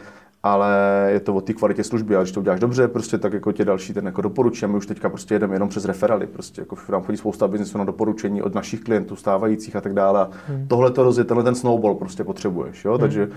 ale 0.45 0.69
je 1.12 1.19
to 1.19 1.36
o 1.36 1.41
té 1.41 1.53
kvalitě 1.53 1.84
služby 1.84 2.15
a 2.15 2.21
když 2.21 2.31
to 2.31 2.39
uděláš 2.39 2.60
dobře, 2.60 2.88
prostě 2.88 3.17
tak 3.17 3.34
jako 3.34 3.51
tě 3.51 3.65
další 3.65 3.93
ten 3.93 4.05
jako 4.05 4.21
doporučí 4.21 4.65
a 4.65 4.67
my 4.67 4.77
už 4.77 4.86
teďka 4.86 5.10
prostě 5.10 5.36
jedeme 5.36 5.55
jenom 5.55 5.69
přes 5.69 5.86
referaly, 5.86 6.27
prostě 6.27 6.62
jako 6.62 6.77
nám 6.91 7.03
chodí 7.03 7.17
spousta 7.17 7.47
biznesu 7.47 7.77
na 7.77 7.84
doporučení 7.84 8.41
od 8.41 8.55
našich 8.55 8.81
klientů 8.81 9.15
stávajících 9.15 9.75
a 9.75 9.81
tak 9.81 9.93
dále. 9.93 10.27
Hmm. 10.47 10.67
Tohle 10.67 10.91
to 10.91 11.03
rozjet, 11.03 11.27
tenhle 11.27 11.43
ten 11.43 11.55
snowball 11.55 11.95
prostě 11.95 12.23
potřebuješ, 12.23 12.86
jo, 12.86 12.91
hmm. 12.91 12.99
takže 12.99 13.29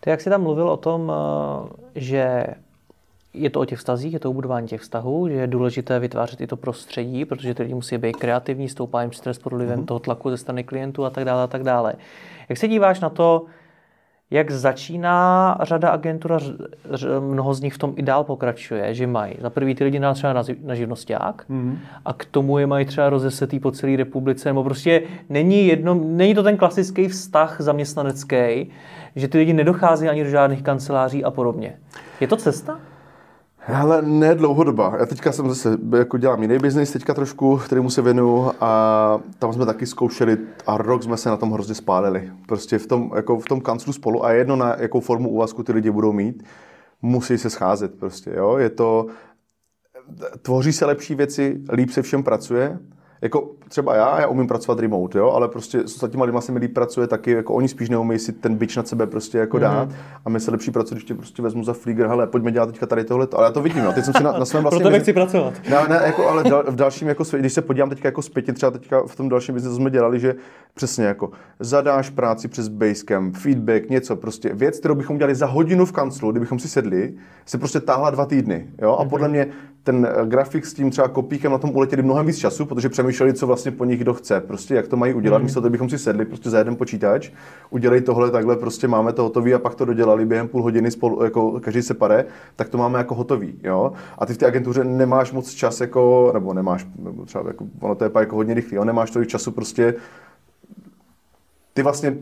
ty 0.00 0.10
jak 0.10 0.20
jsi 0.20 0.30
tam 0.30 0.42
mluvil 0.42 0.68
o 0.68 0.76
tom, 0.76 1.12
eh, 1.12 2.00
že 2.00 2.46
je 3.34 3.50
to 3.50 3.60
o 3.60 3.64
těch 3.64 3.78
vztazích, 3.78 4.12
je 4.12 4.20
to 4.20 4.30
o 4.30 4.32
budování 4.32 4.68
těch 4.68 4.80
vztahů, 4.80 5.28
že 5.28 5.34
je 5.34 5.46
důležité 5.46 5.98
vytvářet 5.98 6.40
i 6.40 6.46
to 6.46 6.56
prostředí, 6.56 7.24
protože 7.24 7.54
ty 7.54 7.62
lidi 7.62 7.74
musí 7.74 7.98
být 7.98 8.16
kreativní, 8.16 8.68
stoupá 8.68 9.02
jim 9.02 9.12
stres 9.12 9.38
pod 9.38 9.52
vlivem 9.52 9.80
mm-hmm. 9.80 9.84
toho 9.84 10.00
tlaku 10.00 10.30
ze 10.30 10.36
strany 10.36 10.64
klientů 10.64 11.04
a 11.04 11.10
tak 11.10 11.24
dále 11.24 11.42
a 11.42 11.46
tak 11.46 11.62
dále. 11.62 11.94
Jak 12.48 12.58
se 12.58 12.68
díváš 12.68 13.00
na 13.00 13.08
to, 13.08 13.44
jak 14.30 14.50
začíná 14.50 15.58
řada 15.62 15.90
agentur, 15.90 16.40
mnoho 17.20 17.54
z 17.54 17.60
nich 17.60 17.74
v 17.74 17.78
tom 17.78 17.94
i 17.96 18.02
dál 18.02 18.24
pokračuje, 18.24 18.94
že 18.94 19.06
mají 19.06 19.34
za 19.40 19.50
prvý 19.50 19.74
ty 19.74 19.84
lidi 19.84 20.00
třeba 20.14 20.32
na, 20.32 20.42
na 20.62 20.74
živnosták 20.74 21.44
mm-hmm. 21.50 21.76
a 22.04 22.12
k 22.12 22.24
tomu 22.24 22.58
je 22.58 22.66
mají 22.66 22.84
třeba 22.84 23.10
rozesetý 23.10 23.60
po 23.60 23.70
celé 23.70 23.96
republice, 23.96 24.48
nebo 24.48 24.64
prostě 24.64 25.02
není, 25.28 25.66
jedno, 25.66 25.94
není 25.94 26.34
to 26.34 26.42
ten 26.42 26.56
klasický 26.56 27.08
vztah 27.08 27.56
zaměstnanecký, 27.60 28.70
že 29.16 29.28
ty 29.28 29.38
lidi 29.38 29.52
nedochází 29.52 30.08
ani 30.08 30.24
do 30.24 30.30
žádných 30.30 30.62
kanceláří 30.62 31.24
a 31.24 31.30
podobně. 31.30 31.76
Je 32.20 32.28
to 32.28 32.36
cesta? 32.36 32.80
Ale 33.74 34.02
ne 34.02 34.34
dlouhodoba. 34.34 34.94
Já 34.98 35.06
teďka 35.06 35.32
jsem 35.32 35.48
zase, 35.48 35.78
jako 35.98 36.18
dělám 36.18 36.42
jiný 36.42 36.58
biznis 36.58 36.92
teďka 36.92 37.14
trošku, 37.14 37.56
kterému 37.56 37.90
se 37.90 38.02
věnuju 38.02 38.52
a 38.60 39.20
tam 39.38 39.52
jsme 39.52 39.66
taky 39.66 39.86
zkoušeli 39.86 40.38
a 40.66 40.76
rok 40.76 41.02
jsme 41.02 41.16
se 41.16 41.28
na 41.28 41.36
tom 41.36 41.52
hrozně 41.52 41.74
spálili. 41.74 42.32
Prostě 42.46 42.78
v 42.78 42.86
tom, 42.86 43.10
jako 43.16 43.38
v 43.38 43.44
tom 43.44 43.60
kanclu 43.60 43.92
spolu 43.92 44.24
a 44.24 44.32
jedno 44.32 44.56
na 44.56 44.76
jakou 44.78 45.00
formu 45.00 45.28
úvazku 45.30 45.62
ty 45.62 45.72
lidi 45.72 45.90
budou 45.90 46.12
mít, 46.12 46.42
musí 47.02 47.38
se 47.38 47.50
scházet 47.50 47.98
prostě, 47.98 48.32
jo. 48.36 48.56
Je 48.56 48.70
to, 48.70 49.06
tvoří 50.42 50.72
se 50.72 50.86
lepší 50.86 51.14
věci, 51.14 51.60
líp 51.72 51.90
se 51.90 52.02
všem 52.02 52.22
pracuje, 52.22 52.78
jako 53.22 53.50
třeba 53.68 53.96
já, 53.96 54.20
já 54.20 54.26
umím 54.26 54.46
pracovat 54.46 54.80
remote, 54.80 55.18
jo, 55.18 55.30
ale 55.30 55.48
prostě 55.48 55.80
s 55.80 55.94
ostatníma 55.94 56.24
lidma 56.24 56.40
se 56.40 56.52
mi 56.52 56.58
líp 56.58 56.74
pracuje 56.74 57.06
taky, 57.06 57.30
jako 57.30 57.54
oni 57.54 57.68
spíš 57.68 57.88
neumí 57.88 58.18
si 58.18 58.32
ten 58.32 58.54
bič 58.54 58.76
na 58.76 58.82
sebe 58.82 59.06
prostě 59.06 59.38
jako 59.38 59.58
dát 59.58 59.88
mm-hmm. 59.88 59.94
a 60.24 60.30
my 60.30 60.40
se 60.40 60.50
lepší 60.50 60.70
pracuje, 60.70 60.96
když 60.96 61.04
tě 61.04 61.14
prostě 61.14 61.42
vezmu 61.42 61.64
za 61.64 61.72
flíger, 61.72 62.06
hele, 62.06 62.26
pojďme 62.26 62.52
dělat 62.52 62.66
teďka 62.66 62.86
tady 62.86 63.04
tohle, 63.04 63.28
ale 63.32 63.46
já 63.46 63.52
to 63.52 63.62
vidím, 63.62 63.84
jo, 63.84 63.92
teď 63.92 64.04
jsem 64.04 64.14
si 64.14 64.22
na, 64.22 64.32
na 64.32 64.44
svém 64.44 64.62
vlastně... 64.62 64.84
Proto 64.84 65.00
chci 65.00 65.12
pracovat. 65.12 65.54
Ne, 65.70 65.88
ne, 65.88 66.00
jako, 66.06 66.28
ale 66.28 66.44
dal, 66.44 66.64
v 66.68 66.76
dalším, 66.76 67.08
jako, 67.08 67.24
když 67.38 67.52
se 67.52 67.62
podívám 67.62 67.88
teďka 67.88 68.08
jako 68.08 68.22
zpětně, 68.22 68.52
třeba 68.52 68.70
teďka 68.70 69.02
v 69.06 69.16
tom 69.16 69.28
dalším 69.28 69.54
biznesu 69.54 69.76
jsme 69.76 69.90
dělali, 69.90 70.20
že 70.20 70.34
přesně 70.74 71.04
jako 71.04 71.30
zadáš 71.60 72.10
práci 72.10 72.48
přes 72.48 72.68
Basecamp, 72.68 73.36
feedback, 73.36 73.90
něco, 73.90 74.16
prostě 74.16 74.50
věc, 74.54 74.78
kterou 74.78 74.94
bychom 74.94 75.18
dělali 75.18 75.34
za 75.34 75.46
hodinu 75.46 75.86
v 75.86 75.92
kanclu, 75.92 76.30
kdybychom 76.30 76.58
si 76.58 76.68
sedli, 76.68 77.14
se 77.46 77.58
prostě 77.58 77.80
táhla 77.80 78.10
dva 78.10 78.26
týdny, 78.26 78.66
jo, 78.82 78.92
a 78.92 79.04
podle 79.04 79.28
mhm. 79.28 79.36
mě 79.36 79.46
ten 79.88 80.06
eh, 80.06 80.26
grafik 80.26 80.66
s 80.66 80.74
tím 80.74 80.90
třeba 80.90 81.08
kopíkem 81.08 81.52
na 81.52 81.58
tom 81.58 81.70
uletěli 81.70 82.02
mnohem 82.02 82.26
víc 82.26 82.38
času, 82.38 82.66
protože 82.66 82.88
přemýšleli, 82.88 83.34
co 83.34 83.46
vlastně 83.46 83.70
po 83.70 83.84
nich 83.84 84.00
kdo 84.00 84.14
chce, 84.14 84.40
prostě 84.40 84.74
jak 84.74 84.88
to 84.88 84.96
mají 84.96 85.14
udělat, 85.14 85.38
mm. 85.38 85.44
místo 85.44 85.60
toho 85.60 85.70
bychom 85.70 85.90
si 85.90 85.98
sedli 85.98 86.24
prostě 86.24 86.50
za 86.50 86.58
jeden 86.58 86.76
počítač, 86.76 87.30
udělej 87.70 88.00
tohle 88.00 88.30
takhle, 88.30 88.56
prostě 88.56 88.88
máme 88.88 89.12
to 89.12 89.22
hotový 89.22 89.54
a 89.54 89.58
pak 89.58 89.74
to 89.74 89.84
dodělali 89.84 90.26
během 90.26 90.48
půl 90.48 90.62
hodiny 90.62 90.90
spolu, 90.90 91.24
jako 91.24 91.60
každý 91.60 91.82
se 91.82 91.94
pare, 91.94 92.24
tak 92.56 92.68
to 92.68 92.78
máme 92.78 92.98
jako 92.98 93.14
hotový, 93.14 93.54
jo. 93.62 93.92
A 94.18 94.26
ty 94.26 94.34
v 94.34 94.38
té 94.38 94.46
agentuře 94.46 94.84
nemáš 94.84 95.32
moc 95.32 95.50
čas, 95.50 95.80
jako, 95.80 96.30
nebo 96.34 96.54
nemáš, 96.54 96.86
nebo 96.98 97.24
třeba 97.24 97.44
jako, 97.48 97.64
ono 97.80 97.94
to 97.94 98.04
je 98.04 98.10
jako 98.18 98.36
hodně 98.36 98.54
rychlý, 98.54 98.76
jo, 98.76 98.84
nemáš 98.84 99.10
tolik 99.10 99.28
času 99.28 99.50
prostě, 99.50 99.94
ty 101.74 101.82
vlastně 101.82 102.16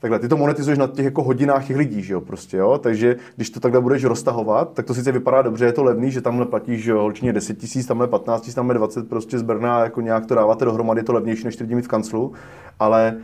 Takhle, 0.00 0.18
ty 0.18 0.28
to 0.28 0.36
monetizuješ 0.36 0.78
na 0.78 0.86
těch 0.86 1.04
jako 1.04 1.22
hodinách 1.22 1.66
těch 1.66 1.76
lidí, 1.76 2.02
že 2.02 2.12
jo, 2.12 2.20
prostě, 2.20 2.56
jo? 2.56 2.78
takže 2.82 3.16
když 3.36 3.50
to 3.50 3.60
takhle 3.60 3.80
budeš 3.80 4.04
roztahovat, 4.04 4.72
tak 4.72 4.86
to 4.86 4.94
sice 4.94 5.12
vypadá 5.12 5.42
dobře, 5.42 5.64
je 5.64 5.72
to 5.72 5.84
levný, 5.84 6.10
že 6.10 6.20
tamhle 6.20 6.46
platíš 6.46 6.82
že 6.82 6.90
jo, 6.90 6.98
holčině 6.98 7.32
10 7.32 7.58
tisíc, 7.58 7.86
tamhle 7.86 8.08
15 8.08 8.40
tisíc, 8.40 8.54
tamhle 8.54 8.74
20 8.74 9.08
prostě 9.08 9.38
z 9.38 9.42
Brna, 9.42 9.80
jako 9.80 10.00
nějak 10.00 10.26
to 10.26 10.34
dáváte 10.34 10.64
dohromady, 10.64 11.00
je 11.00 11.04
to 11.04 11.12
levnější, 11.12 11.44
než 11.44 11.56
ty 11.56 11.64
lidi 11.64 11.74
mít 11.74 11.84
v 11.84 11.88
kanclu, 11.88 12.32
ale 12.78 13.16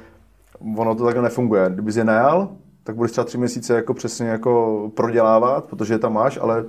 ono 0.77 0.95
to 0.95 1.05
takhle 1.05 1.23
nefunguje. 1.23 1.71
Kdyby 1.71 1.93
je 1.97 2.05
najal, 2.05 2.49
tak 2.85 2.97
budeš 2.97 3.13
třeba 3.13 3.25
tři 3.25 3.39
měsíce 3.39 3.75
jako 3.75 3.95
přesně 3.95 4.27
jako 4.27 4.91
prodělávat, 4.95 5.65
protože 5.65 5.95
je 5.95 5.99
tam 5.99 6.13
máš, 6.13 6.39
ale 6.43 6.65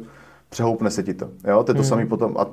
přehoupne 0.49 0.91
se 0.91 1.03
ti 1.03 1.13
to. 1.13 1.29
Jo? 1.47 1.63
To 1.63 1.71
je 1.71 1.75
to 1.75 1.81
hmm. 1.81 1.89
samé 1.89 2.05
potom. 2.05 2.37
A 2.37 2.47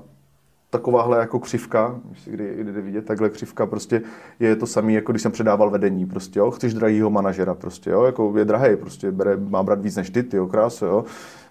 takováhle 0.73 1.19
jako 1.19 1.39
křivka, 1.39 2.01
kdy, 2.27 2.65
jde 2.65 2.81
vidět, 2.81 3.05
takhle 3.05 3.31
křivka 3.31 3.67
prostě 3.67 4.03
je 4.41 4.57
to 4.57 4.67
samé, 4.67 4.93
jako 4.93 5.13
když 5.13 5.23
jsem 5.23 5.33
předával 5.33 5.71
vedení, 5.71 6.07
prostě, 6.07 6.39
jo, 6.39 6.51
chceš 6.51 6.75
drahýho 6.75 7.11
manažera, 7.11 7.55
prostě, 7.55 7.91
jo, 7.91 8.03
jako 8.05 8.35
je 8.39 8.45
drahý, 8.45 8.77
prostě 8.77 9.11
bere, 9.11 9.37
má 9.37 9.63
brát 9.63 9.83
víc 9.83 9.97
než 9.97 10.11
ty, 10.11 10.23
ty, 10.23 10.37
jo, 10.37 10.47
krásu, 10.47 10.85
jo, 10.85 11.05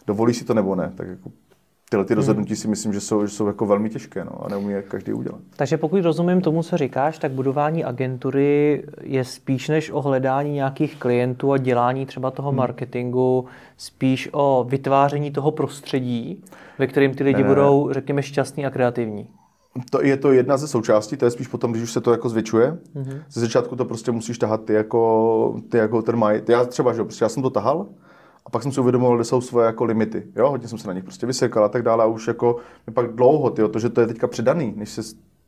dovolí 0.07 0.34
si 0.34 0.45
to 0.45 0.53
nebo 0.53 0.76
ne, 0.76 0.91
tak 0.95 1.07
jako 1.07 1.32
tyhle 1.91 2.05
ty 2.05 2.13
hmm. 2.13 2.17
rozhodnutí 2.17 2.55
si 2.55 2.67
myslím, 2.67 2.93
že 2.93 3.01
jsou, 3.01 3.25
že 3.25 3.33
jsou 3.33 3.47
jako 3.47 3.65
velmi 3.65 3.89
těžké 3.89 4.25
no, 4.25 4.45
a 4.45 4.49
neumí 4.49 4.73
je 4.73 4.81
každý 4.81 5.13
udělat. 5.13 5.41
Takže 5.55 5.77
pokud 5.77 6.01
rozumím 6.01 6.41
tomu, 6.41 6.63
co 6.63 6.77
říkáš, 6.77 7.17
tak 7.17 7.31
budování 7.31 7.83
agentury 7.83 8.83
je 9.01 9.25
spíš 9.25 9.69
než 9.69 9.91
o 9.91 10.01
hledání 10.01 10.53
nějakých 10.53 10.95
klientů 10.95 11.51
a 11.51 11.57
dělání 11.57 12.05
třeba 12.05 12.31
toho 12.31 12.49
hmm. 12.49 12.57
marketingu, 12.57 13.45
spíš 13.77 14.29
o 14.31 14.65
vytváření 14.69 15.31
toho 15.31 15.51
prostředí, 15.51 16.43
ve 16.79 16.87
kterém 16.87 17.13
ty 17.13 17.23
lidi 17.23 17.43
ne, 17.43 17.49
budou, 17.49 17.89
řekněme, 17.91 18.23
šťastní 18.23 18.65
a 18.65 18.69
kreativní. 18.69 19.27
To 19.89 20.03
je 20.03 20.17
to 20.17 20.31
jedna 20.31 20.57
ze 20.57 20.67
součástí, 20.67 21.17
to 21.17 21.25
je 21.25 21.31
spíš 21.31 21.47
potom, 21.47 21.71
když 21.71 21.83
už 21.83 21.91
se 21.91 22.01
to 22.01 22.11
jako 22.11 22.29
zvětšuje. 22.29 22.77
Mm-hmm. 22.95 23.21
Ze 23.29 23.41
začátku 23.41 23.75
to 23.75 23.85
prostě 23.85 24.11
musíš 24.11 24.37
tahat 24.37 24.65
ty 24.65 24.73
jako, 24.73 25.61
ty 25.69 25.77
jako 25.77 26.01
ten 26.01 26.15
maj. 26.15 26.41
Já 26.47 26.65
třeba, 26.65 26.93
že 26.93 27.03
prostě 27.03 27.25
já 27.25 27.29
jsem 27.29 27.43
to 27.43 27.49
tahal, 27.49 27.87
a 28.45 28.49
pak 28.49 28.63
jsem 28.63 28.71
si 28.71 28.79
uvědomil, 28.79 29.15
kde 29.15 29.23
jsou 29.23 29.41
svoje 29.41 29.65
jako 29.65 29.83
limity. 29.83 30.23
Jo, 30.35 30.49
hodně 30.49 30.67
jsem 30.67 30.77
se 30.77 30.87
na 30.87 30.93
nich 30.93 31.03
prostě 31.03 31.25
vysekal 31.25 31.63
a 31.63 31.69
tak 31.69 31.81
dále. 31.81 32.03
A 32.03 32.07
už 32.07 32.27
jako 32.27 32.55
pak 32.93 33.13
dlouho, 33.13 33.49
tyjo, 33.49 33.67
to, 33.67 33.79
že 33.79 33.89
to 33.89 34.01
je 34.01 34.07
teďka 34.07 34.27
předaný, 34.27 34.73
než 34.75 34.89
se 34.89 35.01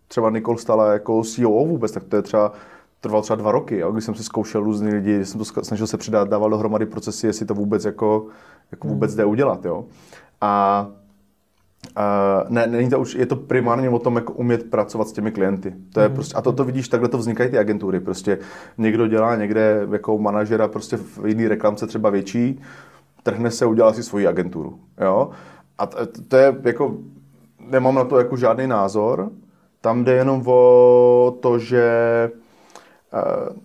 třeba 0.07 0.29
Nikol 0.29 0.57
stala 0.57 0.93
jako 0.93 1.23
CEO 1.23 1.65
vůbec, 1.65 1.91
tak 1.91 2.03
to 2.03 2.15
je 2.15 2.21
třeba 2.21 2.51
trvalo 3.03 3.21
třeba 3.21 3.37
dva 3.37 3.51
roky, 3.51 3.77
jo, 3.77 3.91
když 3.91 4.03
jsem 4.03 4.15
se 4.15 4.23
zkoušel 4.23 4.63
různý 4.63 4.93
lidi, 4.93 5.15
když 5.15 5.29
jsem 5.29 5.39
to 5.39 5.63
snažil 5.63 5.87
se 5.87 5.97
přidat, 5.97 6.29
dával 6.29 6.49
dohromady 6.49 6.85
procesy, 6.85 7.27
jestli 7.27 7.45
to 7.45 7.53
vůbec 7.53 7.85
jako, 7.85 8.27
jako 8.71 8.87
vůbec 8.87 9.11
hmm. 9.11 9.17
jde 9.17 9.25
udělat. 9.25 9.65
Jo. 9.65 9.85
A 10.41 10.87
Uh, 11.97 12.49
ne, 12.49 12.67
není 12.67 12.89
to 12.89 12.99
už, 12.99 13.15
je 13.15 13.25
to 13.25 13.35
primárně 13.35 13.89
o 13.89 13.99
tom, 13.99 14.15
jako 14.15 14.33
umět 14.33 14.69
pracovat 14.69 15.07
s 15.07 15.11
těmi 15.11 15.31
klienty. 15.31 15.73
To 15.93 15.99
je 15.99 16.09
mm. 16.09 16.15
prostě, 16.15 16.35
a 16.35 16.41
to, 16.41 16.53
to 16.53 16.63
vidíš, 16.63 16.87
takhle 16.87 17.09
to 17.09 17.17
vznikají 17.17 17.49
ty 17.49 17.57
agentury. 17.57 17.99
Prostě 17.99 18.37
někdo 18.77 19.07
dělá 19.07 19.35
někde 19.35 19.87
jako 19.91 20.17
manažera 20.17 20.67
prostě 20.67 20.97
v 20.97 21.25
jiný 21.25 21.47
reklamce 21.47 21.87
třeba 21.87 22.09
větší, 22.09 22.61
trhne 23.23 23.51
se, 23.51 23.65
udělá 23.65 23.93
si 23.93 24.03
svoji 24.03 24.27
agenturu. 24.27 24.79
Jo? 25.01 25.29
A 25.77 25.85
to, 25.85 25.97
to 26.27 26.37
je 26.37 26.55
jako, 26.63 26.97
nemám 27.59 27.95
na 27.95 28.03
to 28.03 28.17
jako 28.17 28.37
žádný 28.37 28.67
názor, 28.67 29.29
tam 29.81 30.03
jde 30.03 30.13
jenom 30.13 30.43
o 30.45 31.37
to, 31.39 31.59
že 31.59 31.83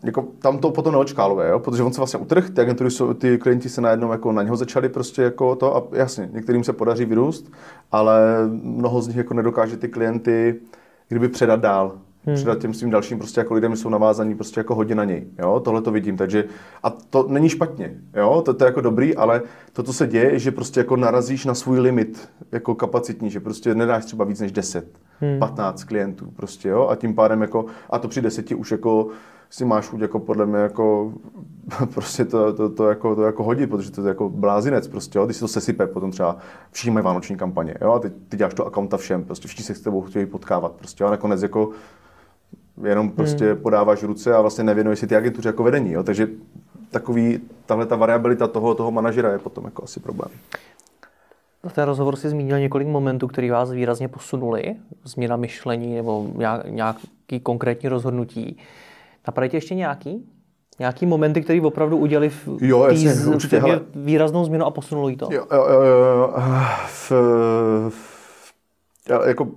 jako, 0.04 0.24
tam 0.38 0.58
to 0.58 0.70
potom 0.70 0.92
neočkáluje, 0.92 1.48
jo? 1.48 1.58
protože 1.58 1.82
on 1.82 1.92
se 1.92 2.00
vlastně 2.00 2.18
utrh, 2.18 2.50
ty 2.50 2.60
agentury 2.60 2.90
jsou, 2.90 3.14
ty 3.14 3.38
klienti 3.38 3.68
se 3.68 3.80
najednou 3.80 4.12
jako 4.12 4.32
na 4.32 4.42
něho 4.42 4.56
začali 4.56 4.88
prostě 4.88 5.22
jako 5.22 5.56
to 5.56 5.76
a 5.76 5.82
jasně, 5.92 6.28
některým 6.32 6.64
se 6.64 6.72
podaří 6.72 7.04
vyrůst, 7.04 7.52
ale 7.92 8.20
mnoho 8.50 9.02
z 9.02 9.08
nich 9.08 9.16
jako 9.16 9.34
nedokáže 9.34 9.76
ty 9.76 9.88
klienty 9.88 10.60
kdyby 11.08 11.28
předat 11.28 11.60
dál 11.60 11.98
hmm. 12.28 12.36
předat 12.36 12.58
těm 12.58 12.74
svým 12.74 12.90
dalším 12.90 13.18
prostě 13.18 13.40
jako 13.40 13.54
lidem 13.54 13.76
jsou 13.76 13.88
navázaní 13.88 14.34
prostě 14.34 14.60
jako 14.60 14.74
hodně 14.74 14.94
na 14.94 15.04
něj. 15.04 15.26
Jo? 15.38 15.60
Tohle 15.60 15.82
to 15.82 15.90
vidím, 15.90 16.16
takže 16.16 16.44
a 16.82 16.90
to 16.90 17.26
není 17.28 17.48
špatně, 17.48 17.94
jo? 18.16 18.42
To, 18.44 18.54
to, 18.54 18.64
je 18.64 18.66
jako 18.66 18.80
dobrý, 18.80 19.16
ale 19.16 19.42
to, 19.72 19.82
co 19.82 19.92
se 19.92 20.06
děje, 20.06 20.32
je, 20.32 20.38
že 20.38 20.50
prostě 20.50 20.80
jako 20.80 20.96
narazíš 20.96 21.44
na 21.44 21.54
svůj 21.54 21.78
limit 21.78 22.28
jako 22.52 22.74
kapacitní, 22.74 23.30
že 23.30 23.40
prostě 23.40 23.74
nedáš 23.74 24.04
třeba 24.04 24.24
víc 24.24 24.40
než 24.40 24.52
10, 24.52 24.98
hmm. 25.20 25.38
15 25.38 25.84
klientů 25.84 26.30
prostě, 26.36 26.68
jo? 26.68 26.88
A 26.88 26.96
tím 26.96 27.14
pádem 27.14 27.42
jako, 27.42 27.66
a 27.90 27.98
to 27.98 28.08
při 28.08 28.20
deseti 28.20 28.54
už 28.54 28.70
jako 28.70 29.08
si 29.50 29.64
máš 29.64 29.88
chuť 29.88 30.00
jako 30.00 30.18
podle 30.18 30.46
mě 30.46 30.58
jako 30.58 31.12
prostě 31.94 32.24
to, 32.24 32.52
to, 32.52 32.68
to, 32.68 32.88
jako, 32.88 33.14
to 33.14 33.22
jako 33.22 33.44
hodit, 33.44 33.70
protože 33.70 33.90
to 33.90 34.00
je 34.00 34.08
jako 34.08 34.28
blázinec 34.28 34.88
prostě, 34.88 35.18
jo? 35.18 35.24
když 35.24 35.36
se 35.36 35.40
to 35.40 35.48
sesype, 35.48 35.86
potom 35.86 36.10
třeba 36.10 36.36
všichni 36.70 36.90
mají 36.90 37.04
vánoční 37.04 37.36
kampaně, 37.36 37.74
jo? 37.80 37.92
a 37.92 37.98
ty, 37.98 38.10
ty 38.10 38.36
děláš 38.36 38.54
to 38.54 38.66
akaunta 38.66 38.96
všem, 38.96 39.24
prostě 39.24 39.48
všichni 39.48 39.64
se 39.64 39.74
s 39.74 39.80
tebou 39.80 40.02
chtějí 40.02 40.26
potkávat, 40.26 40.72
prostě, 40.72 41.04
jo? 41.04 41.08
a 41.08 41.10
nakonec 41.10 41.42
jako 41.42 41.70
jenom 42.84 43.10
prostě 43.10 43.52
hmm. 43.52 43.62
podáváš 43.62 44.02
ruce 44.02 44.34
a 44.34 44.40
vlastně 44.40 44.64
nevěnuješ 44.64 44.98
si 44.98 45.06
ty 45.06 45.16
agentuře 45.16 45.48
jako 45.48 45.62
vedení. 45.62 45.92
Jo? 45.92 46.02
Takže 46.02 46.28
takový, 46.90 47.40
tahle 47.66 47.86
ta 47.86 47.96
variabilita 47.96 48.46
toho, 48.46 48.74
toho 48.74 48.90
manažera 48.90 49.32
je 49.32 49.38
potom 49.38 49.64
jako 49.64 49.84
asi 49.84 50.00
problém. 50.00 50.30
V 51.68 51.72
ten 51.72 51.84
rozhovor 51.84 52.16
si 52.16 52.28
zmínil 52.28 52.58
několik 52.58 52.88
momentů, 52.88 53.28
které 53.28 53.50
vás 53.50 53.70
výrazně 53.70 54.08
posunuli, 54.08 54.76
změna 55.04 55.36
myšlení 55.36 55.94
nebo 55.94 56.26
nějaký 56.68 57.40
konkrétní 57.42 57.88
rozhodnutí. 57.88 58.58
Napadají 59.28 59.50
ještě 59.54 59.74
nějaký? 59.74 60.26
Nějaký 60.78 61.06
momenty, 61.06 61.42
které 61.42 61.60
opravdu 61.60 61.96
udělali 61.96 62.28
v, 62.28 62.48
jo, 62.60 62.84
jasně, 62.84 63.14
z, 63.14 63.26
určitě, 63.26 63.60
v 63.60 63.82
výraznou 63.94 64.44
změnu 64.44 64.64
a 64.64 64.70
posunuli 64.70 65.16
to? 65.16 65.28
Jo, 65.32 65.46
jo, 65.52 65.64
jo, 65.70 65.80
jo. 65.80 66.34
V, 66.86 67.12
v, 67.88 68.24
jako 69.26 69.48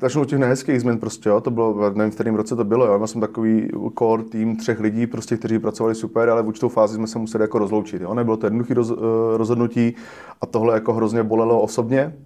začnu 0.00 0.24
těch 0.24 0.38
nehezkých 0.38 0.80
změn 0.80 0.98
prostě, 0.98 1.28
jo, 1.28 1.40
to 1.40 1.50
bylo, 1.50 1.90
nevím, 1.94 2.10
v 2.10 2.14
kterém 2.14 2.34
roce 2.34 2.56
to 2.56 2.64
bylo, 2.64 2.86
jo, 2.86 2.98
já 3.00 3.06
jsem 3.06 3.20
takový 3.20 3.68
core 3.98 4.22
tým 4.22 4.56
třech 4.56 4.80
lidí, 4.80 5.06
prostě, 5.06 5.36
kteří 5.36 5.58
pracovali 5.58 5.94
super, 5.94 6.30
ale 6.30 6.42
v 6.42 6.48
určitou 6.48 6.68
fázi 6.68 6.94
jsme 6.94 7.06
se 7.06 7.18
museli 7.18 7.44
jako 7.44 7.58
rozloučit, 7.58 8.02
jo, 8.02 8.14
nebylo 8.14 8.36
to 8.36 8.46
jednoduché 8.46 8.74
roz, 8.74 8.90
eh, 8.90 8.94
rozhodnutí 9.36 9.94
a 10.40 10.46
tohle 10.46 10.74
jako 10.74 10.92
hrozně 10.92 11.22
bolelo 11.22 11.60
osobně, 11.60 12.16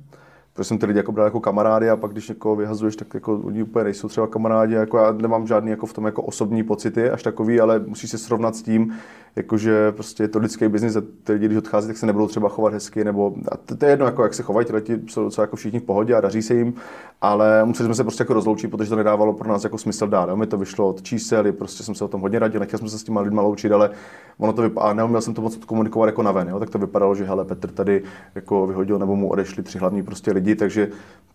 protože 0.52 0.64
jsem 0.64 0.78
ty 0.78 0.86
lidi 0.86 0.98
jako 0.98 1.12
bral 1.12 1.26
jako 1.26 1.40
kamarády 1.40 1.90
a 1.90 1.96
pak 1.96 2.12
když 2.12 2.28
někoho 2.28 2.56
vyhazuješ, 2.56 2.96
tak 2.96 3.14
jako 3.14 3.38
oni 3.38 3.62
úplně 3.62 3.84
nejsou 3.84 4.08
třeba 4.08 4.26
kamarádi, 4.26 4.74
jako 4.74 4.98
já 4.98 5.12
nemám 5.12 5.46
žádný 5.46 5.70
jako 5.70 5.86
v 5.86 5.92
tom 5.92 6.04
jako 6.04 6.22
osobní 6.22 6.62
pocity 6.62 7.10
až 7.10 7.22
takový, 7.22 7.60
ale 7.60 7.78
musíš 7.78 8.10
se 8.10 8.18
srovnat 8.18 8.56
s 8.56 8.62
tím, 8.62 8.94
jakože 9.36 9.92
prostě 9.92 10.22
je 10.22 10.28
to 10.28 10.38
lidský 10.38 10.68
biznis 10.68 10.96
a 10.96 11.02
ty 11.24 11.32
lidi, 11.32 11.46
když 11.46 11.58
odchází, 11.58 11.86
tak 11.86 11.96
se 11.96 12.06
nebudou 12.06 12.26
třeba 12.26 12.48
chovat 12.48 12.72
hezky, 12.72 13.04
nebo 13.04 13.34
a 13.52 13.56
to, 13.56 13.76
to 13.76 13.84
je 13.84 13.92
jedno, 13.92 14.06
jako 14.06 14.22
jak 14.22 14.34
se 14.34 14.42
chovají, 14.42 14.66
ty 14.66 14.72
lidi 14.72 14.98
jsou 15.06 15.24
docela 15.24 15.42
jako 15.42 15.56
všichni 15.56 15.80
v 15.80 15.82
pohodě 15.82 16.14
a 16.14 16.20
daří 16.20 16.42
se 16.42 16.54
jim, 16.54 16.74
ale 17.20 17.64
museli 17.64 17.86
jsme 17.86 17.94
se 17.94 18.02
prostě 18.02 18.22
jako 18.22 18.34
rozloučit, 18.34 18.70
protože 18.70 18.90
to 18.90 18.96
nedávalo 18.96 19.32
pro 19.32 19.48
nás 19.48 19.64
jako 19.64 19.78
smysl 19.78 20.06
dát. 20.06 20.28
Jo? 20.28 20.36
Mi 20.36 20.46
to 20.46 20.58
vyšlo 20.58 20.88
od 20.88 21.02
čísel, 21.02 21.52
prostě 21.52 21.82
jsem 21.82 21.94
se 21.94 22.04
o 22.04 22.08
tom 22.08 22.20
hodně 22.20 22.38
radil, 22.38 22.60
nechtěl 22.60 22.78
jsem 22.78 22.88
se 22.88 22.98
s 22.98 23.04
těma 23.04 23.20
lidma 23.20 23.42
loučit, 23.42 23.72
ale 23.72 23.90
ono 24.38 24.52
to 24.52 24.62
vypadá, 24.62 24.92
neuměl 24.92 25.20
jsem 25.20 25.34
to 25.34 25.42
moc 25.42 25.56
komunikovat 25.56 26.06
jako 26.06 26.22
na 26.22 26.32
ven, 26.32 26.48
jo? 26.48 26.58
tak 26.58 26.70
to 26.70 26.78
vypadalo, 26.78 27.14
že 27.14 27.24
hele, 27.24 27.44
Petr 27.44 27.70
tady 27.70 28.02
jako 28.34 28.66
vyhodil 28.66 28.98
nebo 28.98 29.16
mu 29.16 29.28
odešli 29.30 29.62
tři 29.62 29.78
hlavní 29.78 30.02
prostě 30.02 30.32
lidi, 30.32 30.41
takže 30.58 30.88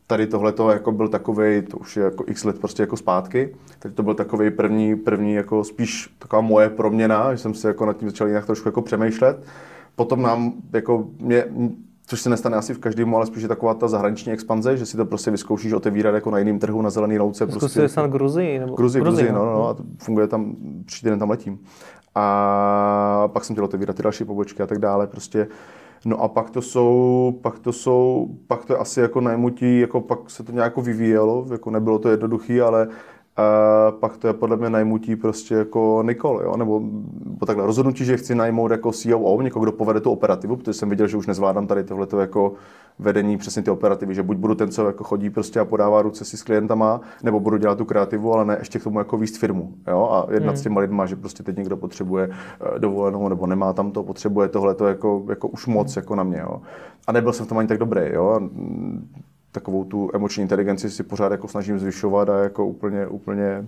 tady 0.07 0.27
tohle 0.27 0.51
to 0.51 0.69
jako 0.69 0.91
byl 0.91 1.07
takový, 1.07 1.61
to 1.61 1.77
už 1.77 1.97
je 1.97 2.03
jako 2.03 2.23
x 2.27 2.43
let 2.43 2.59
prostě 2.59 2.83
jako 2.83 2.97
zpátky, 2.97 3.55
tady 3.79 3.95
to 3.95 4.03
byl 4.03 4.13
takový 4.13 4.51
první, 4.51 4.95
první 4.95 5.33
jako 5.33 5.63
spíš 5.63 6.09
taková 6.19 6.41
moje 6.41 6.69
proměna, 6.69 7.33
že 7.33 7.41
jsem 7.41 7.53
se 7.53 7.67
jako 7.67 7.85
nad 7.85 7.97
tím 7.97 8.09
začal 8.09 8.27
jinak 8.27 8.45
trošku 8.45 8.67
jako 8.67 8.81
přemýšlet. 8.81 9.43
Potom 9.95 10.21
nám 10.21 10.53
jako 10.73 11.07
mě, 11.19 11.45
což 12.07 12.21
se 12.21 12.29
nestane 12.29 12.57
asi 12.57 12.73
v 12.73 12.79
každém, 12.79 13.15
ale 13.15 13.25
spíš 13.25 13.43
je 13.43 13.49
taková 13.49 13.73
ta 13.73 13.87
zahraniční 13.87 14.31
expanze, 14.31 14.77
že 14.77 14.85
si 14.85 14.97
to 14.97 15.05
prostě 15.05 15.31
vyzkoušíš 15.31 15.73
otevírat 15.73 16.15
jako 16.15 16.31
na 16.31 16.37
jiném 16.37 16.59
trhu, 16.59 16.81
na 16.81 16.89
zelený 16.89 17.19
louce. 17.19 17.43
Zkusili 17.43 17.59
prostě, 17.59 17.89
snad 17.89 18.11
Gruzii? 18.11 18.59
Nebo... 18.59 18.75
Gruzii, 18.75 19.01
Gruzii, 19.01 19.27
Gruzii 19.27 19.39
no, 19.39 19.45
no, 19.45 19.53
no, 19.53 19.69
a 19.69 19.75
funguje 19.97 20.27
tam, 20.27 20.55
příští 20.85 21.09
den 21.09 21.19
tam 21.19 21.29
letím. 21.29 21.59
A 22.15 23.29
pak 23.33 23.45
jsem 23.45 23.55
chtěl 23.55 23.65
otevírat 23.65 23.95
ty 23.95 24.03
další 24.03 24.25
pobočky 24.25 24.63
a 24.63 24.67
tak 24.67 24.79
dále. 24.79 25.07
Prostě 25.07 25.47
No 26.07 26.21
a 26.23 26.27
pak 26.27 26.49
to 26.49 26.61
jsou, 26.61 27.39
pak 27.41 27.59
to 27.59 27.73
jsou, 27.73 28.27
pak 28.47 28.65
to 28.65 28.73
je 28.73 28.77
asi 28.79 28.99
jako 28.99 29.21
najmutí, 29.21 29.79
jako 29.79 30.01
pak 30.01 30.29
se 30.29 30.43
to 30.43 30.51
nějak 30.51 30.77
vyvíjelo, 30.77 31.45
jako 31.51 31.71
nebylo 31.71 31.99
to 31.99 32.09
jednoduché, 32.09 32.61
ale 32.61 32.87
a 33.37 33.91
pak 33.91 34.17
to 34.17 34.27
je 34.27 34.33
podle 34.33 34.57
mě 34.57 34.69
najmutí 34.69 35.15
prostě 35.15 35.55
jako 35.55 36.03
Nikol, 36.07 36.41
jo? 36.43 36.57
Nebo, 36.57 36.81
nebo 37.25 37.45
takhle 37.45 37.65
rozhodnutí, 37.65 38.05
že 38.05 38.17
chci 38.17 38.35
najmout 38.35 38.71
jako 38.71 38.91
COO, 38.91 39.41
někoho, 39.41 39.63
kdo 39.63 39.71
povede 39.71 39.99
tu 39.99 40.11
operativu, 40.11 40.55
protože 40.55 40.73
jsem 40.73 40.89
viděl, 40.89 41.07
že 41.07 41.17
už 41.17 41.27
nezvládám 41.27 41.67
tady 41.67 41.83
tohleto 41.83 42.19
jako 42.19 42.53
vedení 42.99 43.37
přesně 43.37 43.61
ty 43.61 43.71
operativy, 43.71 44.15
že 44.15 44.23
buď 44.23 44.37
budu 44.37 44.55
ten, 44.55 44.71
co 44.71 44.85
jako 44.85 45.03
chodí 45.03 45.29
prostě 45.29 45.59
a 45.59 45.65
podává 45.65 46.01
ruce 46.01 46.25
si 46.25 46.37
s 46.37 46.43
klientama, 46.43 47.01
nebo 47.23 47.39
budu 47.39 47.57
dělat 47.57 47.77
tu 47.77 47.85
kreativu, 47.85 48.33
ale 48.33 48.45
ne 48.45 48.55
ještě 48.59 48.79
k 48.79 48.83
tomu 48.83 48.99
jako 48.99 49.17
výst 49.17 49.37
firmu, 49.37 49.73
jo? 49.87 50.09
A 50.11 50.33
jednat 50.33 50.51
hmm. 50.51 50.57
s 50.57 50.61
těma 50.61 50.81
lidma, 50.81 51.05
že 51.05 51.15
prostě 51.15 51.43
teď 51.43 51.57
někdo 51.57 51.77
potřebuje 51.77 52.29
eh, 52.31 52.79
dovolenou, 52.79 53.27
nebo 53.29 53.47
nemá 53.47 53.73
tam 53.73 53.91
to, 53.91 54.03
potřebuje 54.03 54.47
tohle, 54.47 54.75
to 54.75 54.87
jako, 54.87 55.25
jako 55.29 55.47
už 55.47 55.65
moc 55.65 55.95
jako 55.95 56.15
na 56.15 56.23
mě, 56.23 56.39
jo? 56.39 56.61
A 57.07 57.11
nebyl 57.11 57.33
jsem 57.33 57.45
v 57.45 57.49
tom 57.49 57.57
ani 57.57 57.67
tak 57.67 57.77
dobrý, 57.77 58.01
jo? 58.13 58.39
Takovou 59.59 59.83
tu 59.83 60.09
emoční 60.13 60.41
inteligenci 60.41 60.89
si 60.89 61.03
pořád 61.03 61.31
jako 61.31 61.47
snažím 61.47 61.79
zvyšovat 61.79 62.29
a 62.29 62.43
jako 62.43 62.65
úplně, 62.65 63.07
úplně 63.07 63.67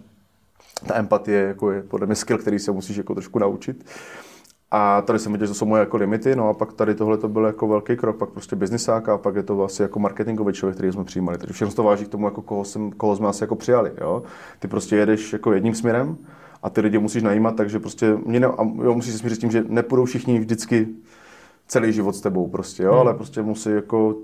ta 0.88 0.96
empatie 0.96 1.42
jako 1.42 1.72
je 1.72 1.82
podle 1.82 2.08
mě 2.08 2.16
skill, 2.16 2.38
který 2.38 2.60
se 2.60 2.72
musíš 2.72 2.98
jako 2.98 3.14
trošku 3.14 3.40
naučit. 3.40 3.86
A 4.72 5.02
tady 5.02 5.20
jsem 5.20 5.32
viděl, 5.32 5.48
že 5.48 5.54
to 5.54 5.56
jsou 5.56 5.66
moje 5.66 5.80
jako 5.80 5.98
limity, 5.98 6.36
no 6.36 6.50
a 6.50 6.54
pak 6.54 6.74
tady 6.74 6.96
tohle 6.96 7.18
to 7.18 7.28
byl 7.28 7.46
jako 7.46 7.68
velký 7.68 7.96
krok, 7.96 8.18
pak 8.18 8.30
prostě 8.30 8.56
biznisák 8.56 9.10
a 9.10 9.18
pak 9.18 9.36
je 9.36 9.44
to 9.44 9.56
vlastně 9.56 9.84
jako 9.84 10.00
marketingový 10.00 10.54
člověk, 10.54 10.76
který 10.76 10.92
jsme 10.92 11.04
přijímali. 11.04 11.38
Takže 11.38 11.54
všechno 11.54 11.76
to 11.76 11.84
váží 11.84 12.06
k 12.06 12.10
tomu, 12.10 12.26
jako 12.26 12.42
koho, 12.42 12.64
jsem, 12.64 12.92
koho 12.92 13.16
jsme 13.16 13.28
asi 13.28 13.44
jako 13.44 13.56
přijali. 13.56 13.92
Jo? 14.02 14.24
Ty 14.60 14.68
prostě 14.68 14.96
jedeš 14.96 15.34
jako 15.34 15.54
jedním 15.54 15.76
směrem 15.76 16.18
a 16.64 16.70
ty 16.70 16.82
lidi 16.82 17.00
musíš 17.00 17.24
najímat, 17.24 17.56
takže 17.56 17.80
prostě 17.80 18.18
mě 18.26 18.40
ne, 18.40 18.48
a 18.48 18.64
jo, 18.84 18.96
musíš 18.96 19.14
se 19.14 19.20
smířit 19.20 19.38
s 19.38 19.42
tím, 19.42 19.52
že 19.52 19.64
nepůjdou 19.68 20.06
všichni 20.06 20.40
vždycky 20.40 20.88
celý 21.68 21.94
život 21.94 22.16
s 22.16 22.22
tebou 22.22 22.48
prostě, 22.48 22.84
jo, 22.84 22.92
hmm. 22.92 23.00
ale 23.00 23.14
prostě 23.14 23.42
musí 23.42 23.70
jako 23.70 24.16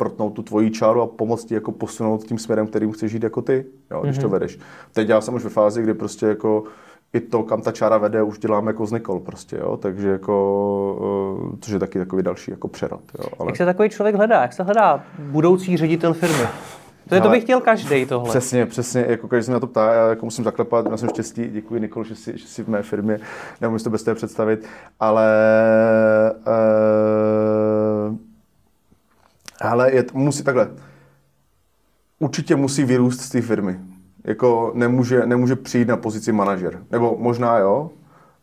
protnout 0.00 0.34
tu 0.34 0.42
tvoji 0.42 0.70
čáru 0.70 1.02
a 1.02 1.06
pomoct 1.06 1.44
ti 1.44 1.54
jako 1.54 1.72
posunout 1.72 2.24
tím 2.24 2.38
směrem, 2.38 2.66
kterým 2.66 2.92
chceš 2.92 3.12
žít 3.12 3.22
jako 3.22 3.42
ty, 3.42 3.64
jo, 3.90 4.00
když 4.00 4.16
mm-hmm. 4.16 4.20
to 4.20 4.26
mhm. 4.26 4.32
vedeš. 4.32 4.58
Teď 4.92 5.08
já 5.08 5.20
jsem 5.20 5.34
už 5.34 5.44
ve 5.44 5.50
fázi, 5.50 5.82
kdy 5.82 5.94
prostě 5.94 6.26
jako 6.26 6.64
i 7.12 7.20
to, 7.20 7.42
kam 7.42 7.62
ta 7.62 7.72
čára 7.72 7.98
vede, 7.98 8.22
už 8.22 8.38
dělám 8.38 8.66
jako 8.66 8.86
z 8.86 8.92
Nikol 8.92 9.20
prostě, 9.20 9.56
jo, 9.56 9.76
takže 9.76 10.08
jako, 10.08 10.36
což 11.60 11.72
je 11.72 11.78
taky 11.78 11.98
takový 11.98 12.22
další 12.22 12.50
jako 12.50 12.68
přerod, 12.68 13.00
jo. 13.18 13.24
Ale... 13.38 13.48
Jak 13.48 13.56
se 13.56 13.64
takový 13.64 13.88
člověk 13.88 14.16
hledá? 14.16 14.42
Jak 14.42 14.52
se 14.52 14.62
hledá 14.62 15.04
budoucí 15.18 15.76
ředitel 15.76 16.14
firmy? 16.14 16.48
To, 17.08 17.14
je, 17.14 17.20
to 17.20 17.28
bych 17.28 17.42
chtěl 17.42 17.60
každý 17.60 18.06
tohle. 18.06 18.28
Přesně, 18.28 18.66
přesně, 18.66 19.04
jako 19.08 19.28
každý 19.28 19.46
se 19.46 19.52
na 19.52 19.60
to 19.60 19.66
ptá, 19.66 19.94
já 19.94 20.08
jako 20.08 20.26
musím 20.26 20.44
zaklepat, 20.44 20.86
já 20.90 20.96
jsem 20.96 21.08
štěstí, 21.08 21.48
děkuji 21.48 21.80
Nikol, 21.80 22.04
že 22.04 22.16
jsi, 22.16 22.38
že 22.38 22.46
jsi 22.46 22.62
v 22.64 22.68
mé 22.68 22.82
firmě, 22.82 23.20
nemůžu 23.60 23.78
si 23.78 23.84
to 23.84 23.90
bez 23.90 24.02
té 24.02 24.14
představit, 24.14 24.66
ale 25.00 25.26
uh, 26.46 26.52
ale 29.60 29.94
je, 29.94 30.04
musí 30.12 30.44
takhle, 30.44 30.70
určitě 32.18 32.56
musí 32.56 32.84
vyrůst 32.84 33.20
z 33.20 33.28
té 33.28 33.42
firmy. 33.42 33.80
Jako 34.24 34.72
nemůže, 34.74 35.26
nemůže 35.26 35.56
přijít 35.56 35.88
na 35.88 35.96
pozici 35.96 36.32
manažer. 36.32 36.82
Nebo 36.90 37.16
možná 37.18 37.58
jo, 37.58 37.90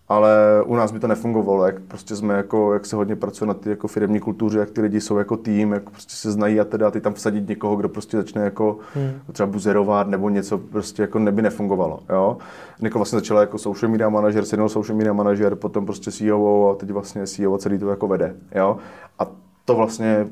ale 0.09 0.29
u 0.65 0.75
nás 0.75 0.91
by 0.91 0.99
to 0.99 1.07
nefungovalo, 1.07 1.65
jak 1.65 1.79
prostě 1.79 2.15
jsme 2.15 2.33
jako, 2.33 2.73
jak 2.73 2.85
se 2.85 2.95
hodně 2.95 3.15
pracuje 3.15 3.47
na 3.47 3.53
ty 3.53 3.69
jako 3.69 3.87
firmní 3.87 4.19
kultuře, 4.19 4.59
jak 4.59 4.71
ty 4.71 4.81
lidi 4.81 5.01
jsou 5.01 5.17
jako 5.17 5.37
tým, 5.37 5.73
jak 5.73 5.89
prostě 5.89 6.15
se 6.15 6.31
znají 6.31 6.59
a 6.59 6.63
teda 6.63 6.91
ty 6.91 7.01
tam 7.01 7.13
vsadit 7.13 7.47
někoho, 7.47 7.75
kdo 7.75 7.89
prostě 7.89 8.17
začne 8.17 8.41
jako 8.41 8.77
hmm. 8.93 9.11
třeba 9.31 9.47
buzerovat 9.47 10.07
nebo 10.07 10.29
něco 10.29 10.57
prostě 10.57 11.01
jako 11.01 11.19
neby 11.19 11.41
nefungovalo, 11.41 11.99
jo. 12.09 12.37
Nikol 12.81 12.99
vlastně 12.99 13.19
začala 13.19 13.41
jako 13.41 13.57
social 13.57 13.91
media 13.91 14.09
manažer, 14.09 14.45
senior 14.45 14.69
social 14.69 14.97
media 14.97 15.13
manažer, 15.13 15.55
potom 15.55 15.85
prostě 15.85 16.11
CEO 16.11 16.69
a 16.69 16.75
teď 16.75 16.91
vlastně 16.91 17.27
CEO 17.27 17.57
celý 17.57 17.77
to 17.77 17.89
jako 17.89 18.07
vede, 18.07 18.35
jo. 18.55 18.77
A 19.19 19.27
to 19.65 19.75
vlastně 19.75 20.27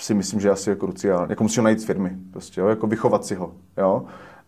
si 0.00 0.14
myslím, 0.14 0.40
že 0.40 0.50
asi 0.50 0.70
je 0.70 0.76
kruciální. 0.76 1.30
Jako 1.30 1.42
musíš 1.42 1.58
najít 1.58 1.84
firmy, 1.84 2.16
prostě, 2.30 2.60
jo? 2.60 2.68
jako 2.68 2.86
vychovat 2.86 3.24
si 3.24 3.34
ho. 3.34 3.52
Jo? 3.76 4.04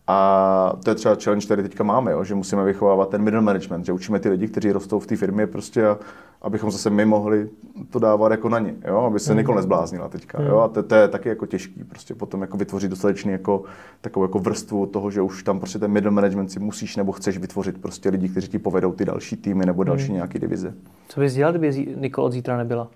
A 0.09 0.72
to 0.84 0.90
je 0.90 0.94
třeba 0.94 1.16
challenge, 1.24 1.44
který 1.44 1.62
teďka 1.62 1.84
máme, 1.84 2.12
jo? 2.12 2.24
že 2.24 2.34
musíme 2.34 2.64
vychovávat 2.64 3.09
ten 3.09 3.22
middle 3.22 3.40
management, 3.40 3.84
že 3.84 3.92
učíme 3.92 4.18
ty 4.18 4.28
lidi, 4.28 4.49
kteří 4.49 4.72
rostou 4.72 4.99
v 4.99 5.07
té 5.07 5.16
firmě, 5.16 5.47
prostě, 5.47 5.86
a, 5.86 5.99
abychom 6.42 6.70
zase 6.70 6.90
my 6.90 7.05
mohli 7.05 7.49
to 7.90 7.99
dávat 7.99 8.30
jako 8.30 8.49
na 8.49 8.59
ně, 8.59 8.74
jo? 8.88 8.99
aby 8.99 9.20
se 9.20 9.32
mm. 9.32 9.38
Nikol 9.38 9.55
nezbláznila 9.55 10.09
teďka. 10.09 10.40
Mm. 10.40 10.47
Jo? 10.47 10.59
A 10.59 10.68
to, 10.68 10.82
to, 10.82 10.94
je 10.94 11.09
taky 11.09 11.28
jako 11.28 11.47
těžký, 11.47 11.84
prostě 11.84 12.14
potom 12.14 12.40
jako 12.40 12.57
vytvořit 12.57 12.90
dostatečný 12.90 13.32
jako, 13.32 13.62
takovou 14.01 14.24
jako 14.24 14.38
vrstvu 14.38 14.86
toho, 14.86 15.11
že 15.11 15.22
už 15.22 15.42
tam 15.42 15.59
prostě 15.59 15.78
ten 15.78 15.90
middle 15.90 16.11
management 16.11 16.49
si 16.49 16.61
musíš 16.61 16.97
nebo 16.97 17.12
chceš 17.12 17.38
vytvořit 17.38 17.80
prostě 17.80 18.09
lidi, 18.09 18.28
kteří 18.28 18.49
ti 18.49 18.59
povedou 18.59 18.92
ty 18.92 19.05
další 19.05 19.36
týmy 19.36 19.66
nebo 19.66 19.84
další 19.84 20.09
mm. 20.09 20.14
nějaké 20.14 20.38
divize. 20.38 20.74
Co 21.09 21.20
bys 21.20 21.34
dělal, 21.34 21.53
kdyby 21.53 21.97
Nikol 21.97 22.24
od 22.24 22.32
zítra 22.32 22.57
nebyla? 22.57 22.88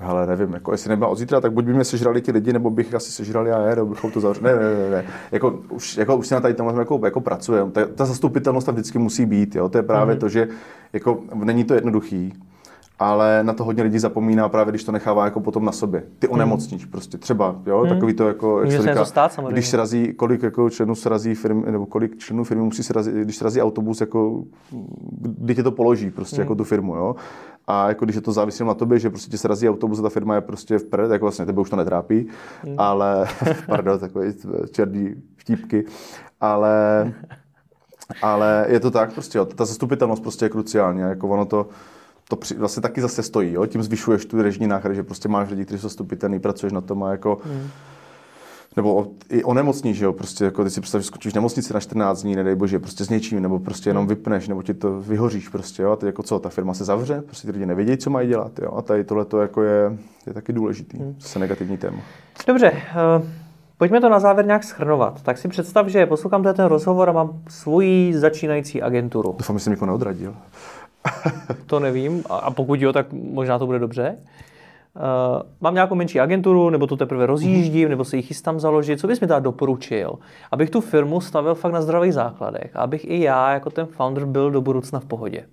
Ale 0.00 0.26
nevím, 0.26 0.52
jako 0.54 0.72
jestli 0.72 0.90
nebyla 0.90 1.08
od 1.08 1.18
zítra, 1.18 1.40
tak 1.40 1.52
buď 1.52 1.64
by 1.64 1.74
mě 1.74 1.84
sežrali 1.84 2.20
ti 2.20 2.32
lidi, 2.32 2.52
nebo 2.52 2.70
bych 2.70 2.94
asi 2.94 3.12
sežrali 3.12 3.50
já 3.50 3.66
je, 3.66 3.76
nebo 3.76 3.88
bychom 3.88 4.10
to 4.10 4.20
zavřeli. 4.20 4.52
Ne, 4.52 4.58
ne, 4.58 4.74
ne, 4.74 4.90
ne. 4.90 5.04
Jako, 5.32 5.60
už, 5.70 5.96
jako, 5.96 6.16
už 6.16 6.26
si 6.26 6.34
na 6.34 6.40
tady 6.40 6.54
tomhle 6.54 6.78
jako, 6.78 7.00
jako 7.04 7.20
pracujeme. 7.20 7.70
Ta, 7.70 7.86
ta, 7.86 8.04
zastupitelnost 8.04 8.66
tam 8.66 8.74
vždycky 8.74 8.98
musí 8.98 9.26
být. 9.26 9.56
Jo? 9.56 9.68
To 9.68 9.78
je 9.78 9.82
právě 9.82 10.14
mm-hmm. 10.14 10.18
to, 10.18 10.28
že 10.28 10.48
jako, 10.92 11.22
není 11.34 11.64
to 11.64 11.74
jednoduchý 11.74 12.32
ale 12.98 13.44
na 13.44 13.52
to 13.52 13.64
hodně 13.64 13.82
lidí 13.82 13.98
zapomíná 13.98 14.48
právě, 14.48 14.72
když 14.72 14.84
to 14.84 14.92
nechává 14.92 15.24
jako 15.24 15.40
potom 15.40 15.64
na 15.64 15.72
sobě. 15.72 16.02
Ty 16.18 16.26
mhm. 16.26 16.34
onemocníš 16.34 16.84
prostě, 16.84 17.18
třeba, 17.18 17.56
jo, 17.66 17.80
hmm. 17.80 17.88
takový 17.88 18.14
to 18.14 18.28
jako, 18.28 18.60
jak 18.60 18.72
se 18.72 18.82
říká, 18.82 19.04
stát, 19.04 19.38
když 19.48 19.68
se 19.68 19.76
razí, 19.76 20.14
kolik 20.14 20.42
jako 20.42 20.70
členů 20.70 20.94
srazí 20.94 21.34
firmy, 21.34 21.72
nebo 21.72 21.86
kolik 21.86 22.18
členů 22.18 22.44
firmy 22.44 22.62
musí 22.62 22.82
se 22.82 22.92
razit, 22.92 23.14
když 23.14 23.36
srazí 23.36 23.62
autobus, 23.62 24.00
jako, 24.00 24.44
kdy 25.20 25.54
tě 25.54 25.62
to 25.62 25.72
položí 25.72 26.10
prostě 26.10 26.36
hmm. 26.36 26.42
jako 26.42 26.54
tu 26.54 26.64
firmu, 26.64 26.96
jo. 26.96 27.14
A 27.66 27.88
jako 27.88 28.04
když 28.04 28.16
je 28.16 28.22
to 28.22 28.32
závisí 28.32 28.64
na 28.64 28.74
tobě, 28.74 28.98
že 28.98 29.10
prostě 29.10 29.38
se 29.38 29.48
razí 29.48 29.68
autobus 29.68 29.98
a 29.98 30.02
ta 30.02 30.08
firma 30.08 30.34
je 30.34 30.40
prostě 30.40 30.78
vpred, 30.78 31.10
jako 31.10 31.24
vlastně 31.24 31.46
tebe 31.46 31.60
už 31.60 31.70
to 31.70 31.76
netrápí, 31.76 32.26
hmm. 32.62 32.74
ale, 32.78 33.26
pardon, 33.66 33.98
takové 33.98 34.32
černý 34.70 35.14
vtípky, 35.36 35.84
ale, 36.40 37.12
ale 38.22 38.66
je 38.68 38.80
to 38.80 38.90
tak 38.90 39.12
prostě, 39.12 39.38
jo, 39.38 39.44
ta 39.44 39.64
zastupitelnost 39.64 40.22
prostě 40.22 40.44
je 40.44 40.48
kruciální, 40.48 41.00
jako 41.00 41.28
ono 41.28 41.44
to, 41.44 41.66
to 42.28 42.36
při, 42.36 42.54
vlastně 42.54 42.82
taky 42.82 43.00
zase 43.00 43.22
stojí, 43.22 43.52
jo? 43.52 43.66
tím 43.66 43.82
zvyšuješ 43.82 44.26
tu 44.26 44.42
režní 44.42 44.66
náklady, 44.66 44.96
že 44.96 45.02
prostě 45.02 45.28
máš 45.28 45.50
lidi, 45.50 45.64
kteří 45.64 45.80
jsou 45.80 45.88
zastupitelný, 45.88 46.40
pracuješ 46.40 46.72
na 46.72 46.80
tom 46.80 47.02
a 47.02 47.10
jako, 47.10 47.38
hmm. 47.44 47.68
nebo 48.76 49.06
i 49.28 49.44
onemocní, 49.44 49.94
že 49.94 50.04
jo, 50.04 50.12
prostě 50.12 50.44
jako 50.44 50.64
ty 50.64 50.70
si 50.70 50.80
představíš, 50.80 51.04
že 51.04 51.08
skočíš 51.08 51.32
v 51.32 51.34
nemocnici 51.34 51.74
na 51.74 51.80
14 51.80 52.22
dní, 52.22 52.36
nedej 52.36 52.54
bože, 52.54 52.78
prostě 52.78 53.04
s 53.04 53.08
něčím, 53.08 53.42
nebo 53.42 53.58
prostě 53.58 53.90
jenom 53.90 54.00
hmm. 54.00 54.08
vypneš, 54.08 54.48
nebo 54.48 54.62
ti 54.62 54.74
to 54.74 55.00
vyhoříš 55.00 55.48
prostě, 55.48 55.82
jo, 55.82 55.92
a 55.92 55.96
teď 55.96 56.06
jako 56.06 56.22
co, 56.22 56.38
ta 56.38 56.48
firma 56.48 56.74
se 56.74 56.84
zavře, 56.84 57.22
prostě 57.22 57.46
ty 57.46 57.52
lidi 57.52 57.66
nevědějí, 57.66 57.98
co 57.98 58.10
mají 58.10 58.28
dělat, 58.28 58.58
jo, 58.58 58.72
a 58.76 58.82
tady 58.82 59.04
tohle 59.04 59.24
to 59.24 59.40
jako 59.40 59.62
je, 59.62 59.98
je 60.26 60.34
taky 60.34 60.52
důležitý, 60.52 60.98
hmm. 60.98 61.16
zase 61.20 61.38
negativní 61.38 61.78
téma. 61.78 61.98
Dobře, 62.46 62.72
uh... 63.20 63.26
Pojďme 63.78 64.00
to 64.00 64.08
na 64.08 64.20
závěr 64.20 64.46
nějak 64.46 64.64
schrnovat. 64.64 65.22
Tak 65.22 65.38
si 65.38 65.48
představ, 65.48 65.86
že 65.86 66.06
poslouchám 66.06 66.42
ten 66.42 66.66
rozhovor 66.66 67.08
a 67.08 67.12
mám 67.12 67.42
svoji 67.48 68.18
začínající 68.18 68.82
agenturu. 68.82 69.34
Doufám, 69.38 69.58
že 69.58 69.64
jsem 69.64 69.70
někoho 69.70 69.86
neodradil. 69.86 70.34
to 71.66 71.80
nevím. 71.80 72.24
A 72.30 72.50
pokud 72.50 72.80
jo, 72.80 72.92
tak 72.92 73.12
možná 73.12 73.58
to 73.58 73.66
bude 73.66 73.78
dobře. 73.78 74.16
Uh, 74.96 75.42
mám 75.60 75.74
nějakou 75.74 75.94
menší 75.94 76.20
agenturu, 76.20 76.70
nebo 76.70 76.86
to 76.86 76.96
teprve 76.96 77.26
rozjíždím, 77.26 77.88
nebo 77.88 78.04
se 78.04 78.16
ji 78.16 78.22
chystám 78.22 78.60
založit. 78.60 79.00
Co 79.00 79.06
bys 79.06 79.20
mi 79.20 79.26
teda 79.26 79.40
doporučil? 79.40 80.18
Abych 80.52 80.70
tu 80.70 80.80
firmu 80.80 81.20
stavil 81.20 81.54
fakt 81.54 81.72
na 81.72 81.82
zdravých 81.82 82.14
základech. 82.14 82.76
Abych 82.76 83.10
i 83.10 83.20
já, 83.20 83.52
jako 83.52 83.70
ten 83.70 83.86
founder, 83.86 84.26
byl 84.26 84.50
do 84.50 84.60
budoucna 84.60 85.00
v 85.00 85.04
pohodě. 85.04 85.44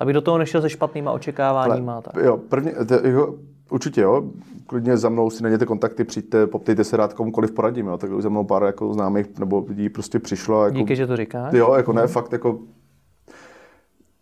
Abych 0.00 0.14
do 0.14 0.20
toho 0.20 0.38
nešel 0.38 0.60
se 0.62 0.70
špatnýma 0.70 1.12
očekáváníma. 1.12 2.00
Tak. 2.00 2.14
Jo, 2.24 2.36
první, 2.36 2.70
to, 2.88 2.94
jo, 3.08 3.34
určitě 3.70 4.00
jo. 4.00 4.22
Klidně 4.66 4.96
za 4.96 5.08
mnou 5.08 5.30
si 5.30 5.42
najděte 5.42 5.66
kontakty, 5.66 6.04
přijďte, 6.04 6.46
poptejte 6.46 6.84
se 6.84 6.96
rád 6.96 7.14
komukoliv 7.14 7.52
poradím. 7.52 7.86
Jo. 7.86 7.98
Tak 7.98 8.10
za 8.22 8.28
mnou 8.28 8.44
pár 8.44 8.62
jako 8.62 8.92
známých 8.92 9.38
nebo 9.38 9.64
lidí 9.68 9.88
prostě 9.88 10.18
přišlo. 10.18 10.64
Jako, 10.64 10.76
Díky, 10.76 10.96
že 10.96 11.06
to 11.06 11.16
říkáš. 11.16 11.52
Jo, 11.52 11.74
jako 11.74 11.92
ne, 11.92 12.06
fakt 12.06 12.32
jako 12.32 12.58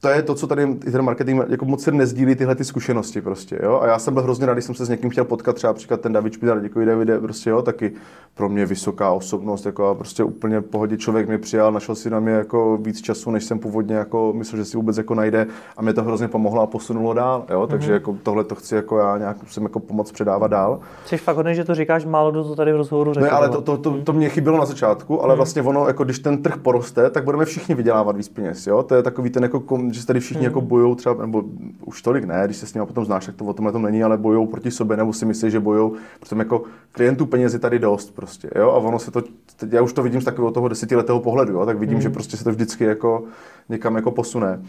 to 0.04 0.10
je 0.10 0.22
to, 0.22 0.34
co 0.34 0.46
tady 0.46 0.74
ten 0.74 1.02
marketing 1.02 1.42
jako 1.48 1.64
moc 1.64 1.82
se 1.82 1.92
nezdílí 1.92 2.34
tyhle 2.34 2.54
ty 2.54 2.64
zkušenosti 2.64 3.20
prostě, 3.20 3.58
jo. 3.62 3.80
A 3.82 3.86
já 3.86 3.98
jsem 3.98 4.14
byl 4.14 4.22
hrozně 4.22 4.46
rád, 4.46 4.52
když 4.52 4.64
jsem 4.64 4.74
se 4.74 4.84
s 4.84 4.88
někým 4.88 5.10
chtěl 5.10 5.24
potkat, 5.24 5.56
třeba 5.56 5.72
příklad 5.72 6.00
ten 6.00 6.12
David 6.12 6.32
Špidar, 6.32 6.60
děkuji 6.60 6.86
Davide, 6.86 7.20
prostě 7.20 7.50
jo, 7.50 7.62
taky 7.62 7.92
pro 8.34 8.48
mě 8.48 8.66
vysoká 8.66 9.10
osobnost, 9.10 9.66
jako 9.66 9.86
a 9.86 9.94
prostě 9.94 10.24
úplně 10.24 10.60
pohodě 10.60 10.96
člověk 10.96 11.28
mě 11.28 11.38
přijal, 11.38 11.72
našel 11.72 11.94
si 11.94 12.10
na 12.10 12.20
mě 12.20 12.32
jako 12.32 12.78
víc 12.82 13.00
času, 13.00 13.30
než 13.30 13.44
jsem 13.44 13.58
původně 13.58 13.94
jako 13.94 14.32
myslel, 14.36 14.58
že 14.58 14.64
si 14.64 14.76
vůbec 14.76 14.96
jako 14.96 15.14
najde 15.14 15.46
a 15.76 15.82
mě 15.82 15.92
to 15.92 16.02
hrozně 16.02 16.28
pomohlo 16.28 16.62
a 16.62 16.66
posunulo 16.66 17.14
dál, 17.14 17.44
jo. 17.50 17.66
Takže 17.66 17.88
mm-hmm. 17.88 17.92
jako 17.92 18.16
tohle 18.22 18.44
to 18.44 18.54
chci 18.54 18.74
jako 18.74 18.98
já 18.98 19.18
nějak 19.18 19.36
jsem 19.46 19.62
jako 19.62 19.80
pomoc 19.80 20.12
předávat 20.12 20.48
dál. 20.48 20.80
Jsi 21.06 21.16
fakt 21.16 21.36
hodný, 21.36 21.54
že 21.54 21.64
to 21.64 21.74
říkáš, 21.74 22.04
málo 22.04 22.30
kdo 22.30 22.44
to 22.44 22.56
tady 22.56 22.72
v 22.72 22.76
rozhovoru 22.76 23.12
řekl. 23.14 23.24
Ne, 23.24 23.30
ale 23.30 23.48
to, 23.48 23.60
to, 23.60 23.76
to, 23.76 24.02
to, 24.04 24.12
mě 24.12 24.28
chybělo 24.28 24.58
na 24.58 24.64
začátku, 24.64 25.22
ale 25.22 25.34
mm-hmm. 25.34 25.36
vlastně 25.36 25.62
ono, 25.62 25.86
jako 25.86 26.04
když 26.04 26.18
ten 26.18 26.42
trh 26.42 26.56
poroste, 26.56 27.10
tak 27.10 27.24
budeme 27.24 27.44
všichni 27.44 27.74
vydělávat 27.74 28.16
víc 28.16 28.28
peněz, 28.28 28.66
jo. 28.66 28.82
To 28.82 28.94
je 28.94 29.02
takový 29.02 29.30
ten 29.30 29.42
jako, 29.42 29.60
že 29.94 30.06
tady 30.06 30.20
všichni 30.20 30.40
mm-hmm. 30.40 30.44
jako 30.44 30.60
bojují 30.60 30.96
třeba, 30.96 31.26
nebo 31.26 31.42
už 31.84 32.02
tolik 32.02 32.24
ne, 32.24 32.42
když 32.44 32.56
se 32.56 32.66
s 32.66 32.74
nimi 32.74 32.86
potom 32.86 33.04
znáš, 33.04 33.26
tak 33.26 33.34
to 33.34 33.44
o 33.44 33.52
tomhle 33.52 33.72
tom 33.72 33.82
není, 33.82 34.04
ale 34.04 34.18
bojují 34.18 34.48
proti 34.48 34.70
sobě, 34.70 34.96
nebo 34.96 35.12
si 35.12 35.26
myslí, 35.26 35.50
že 35.50 35.60
bojují, 35.60 35.92
protože 36.20 36.36
jako 36.36 36.62
klientů 36.92 37.26
peněz 37.26 37.52
je 37.52 37.58
tady 37.58 37.78
dost 37.78 38.14
prostě, 38.14 38.50
jo, 38.56 38.70
a 38.70 38.76
ono 38.76 38.98
se 38.98 39.10
to, 39.10 39.22
teď 39.56 39.72
já 39.72 39.82
už 39.82 39.92
to 39.92 40.02
vidím 40.02 40.20
z 40.20 40.24
takového 40.24 40.52
toho 40.52 40.68
desetiletého 40.68 41.20
pohledu, 41.20 41.52
jo, 41.52 41.66
tak 41.66 41.78
vidím, 41.78 41.94
mm. 41.94 42.02
že 42.02 42.10
prostě 42.10 42.36
se 42.36 42.44
to 42.44 42.50
vždycky 42.50 42.84
jako 42.84 43.22
někam 43.68 43.96
jako 43.96 44.10
posune. 44.10 44.62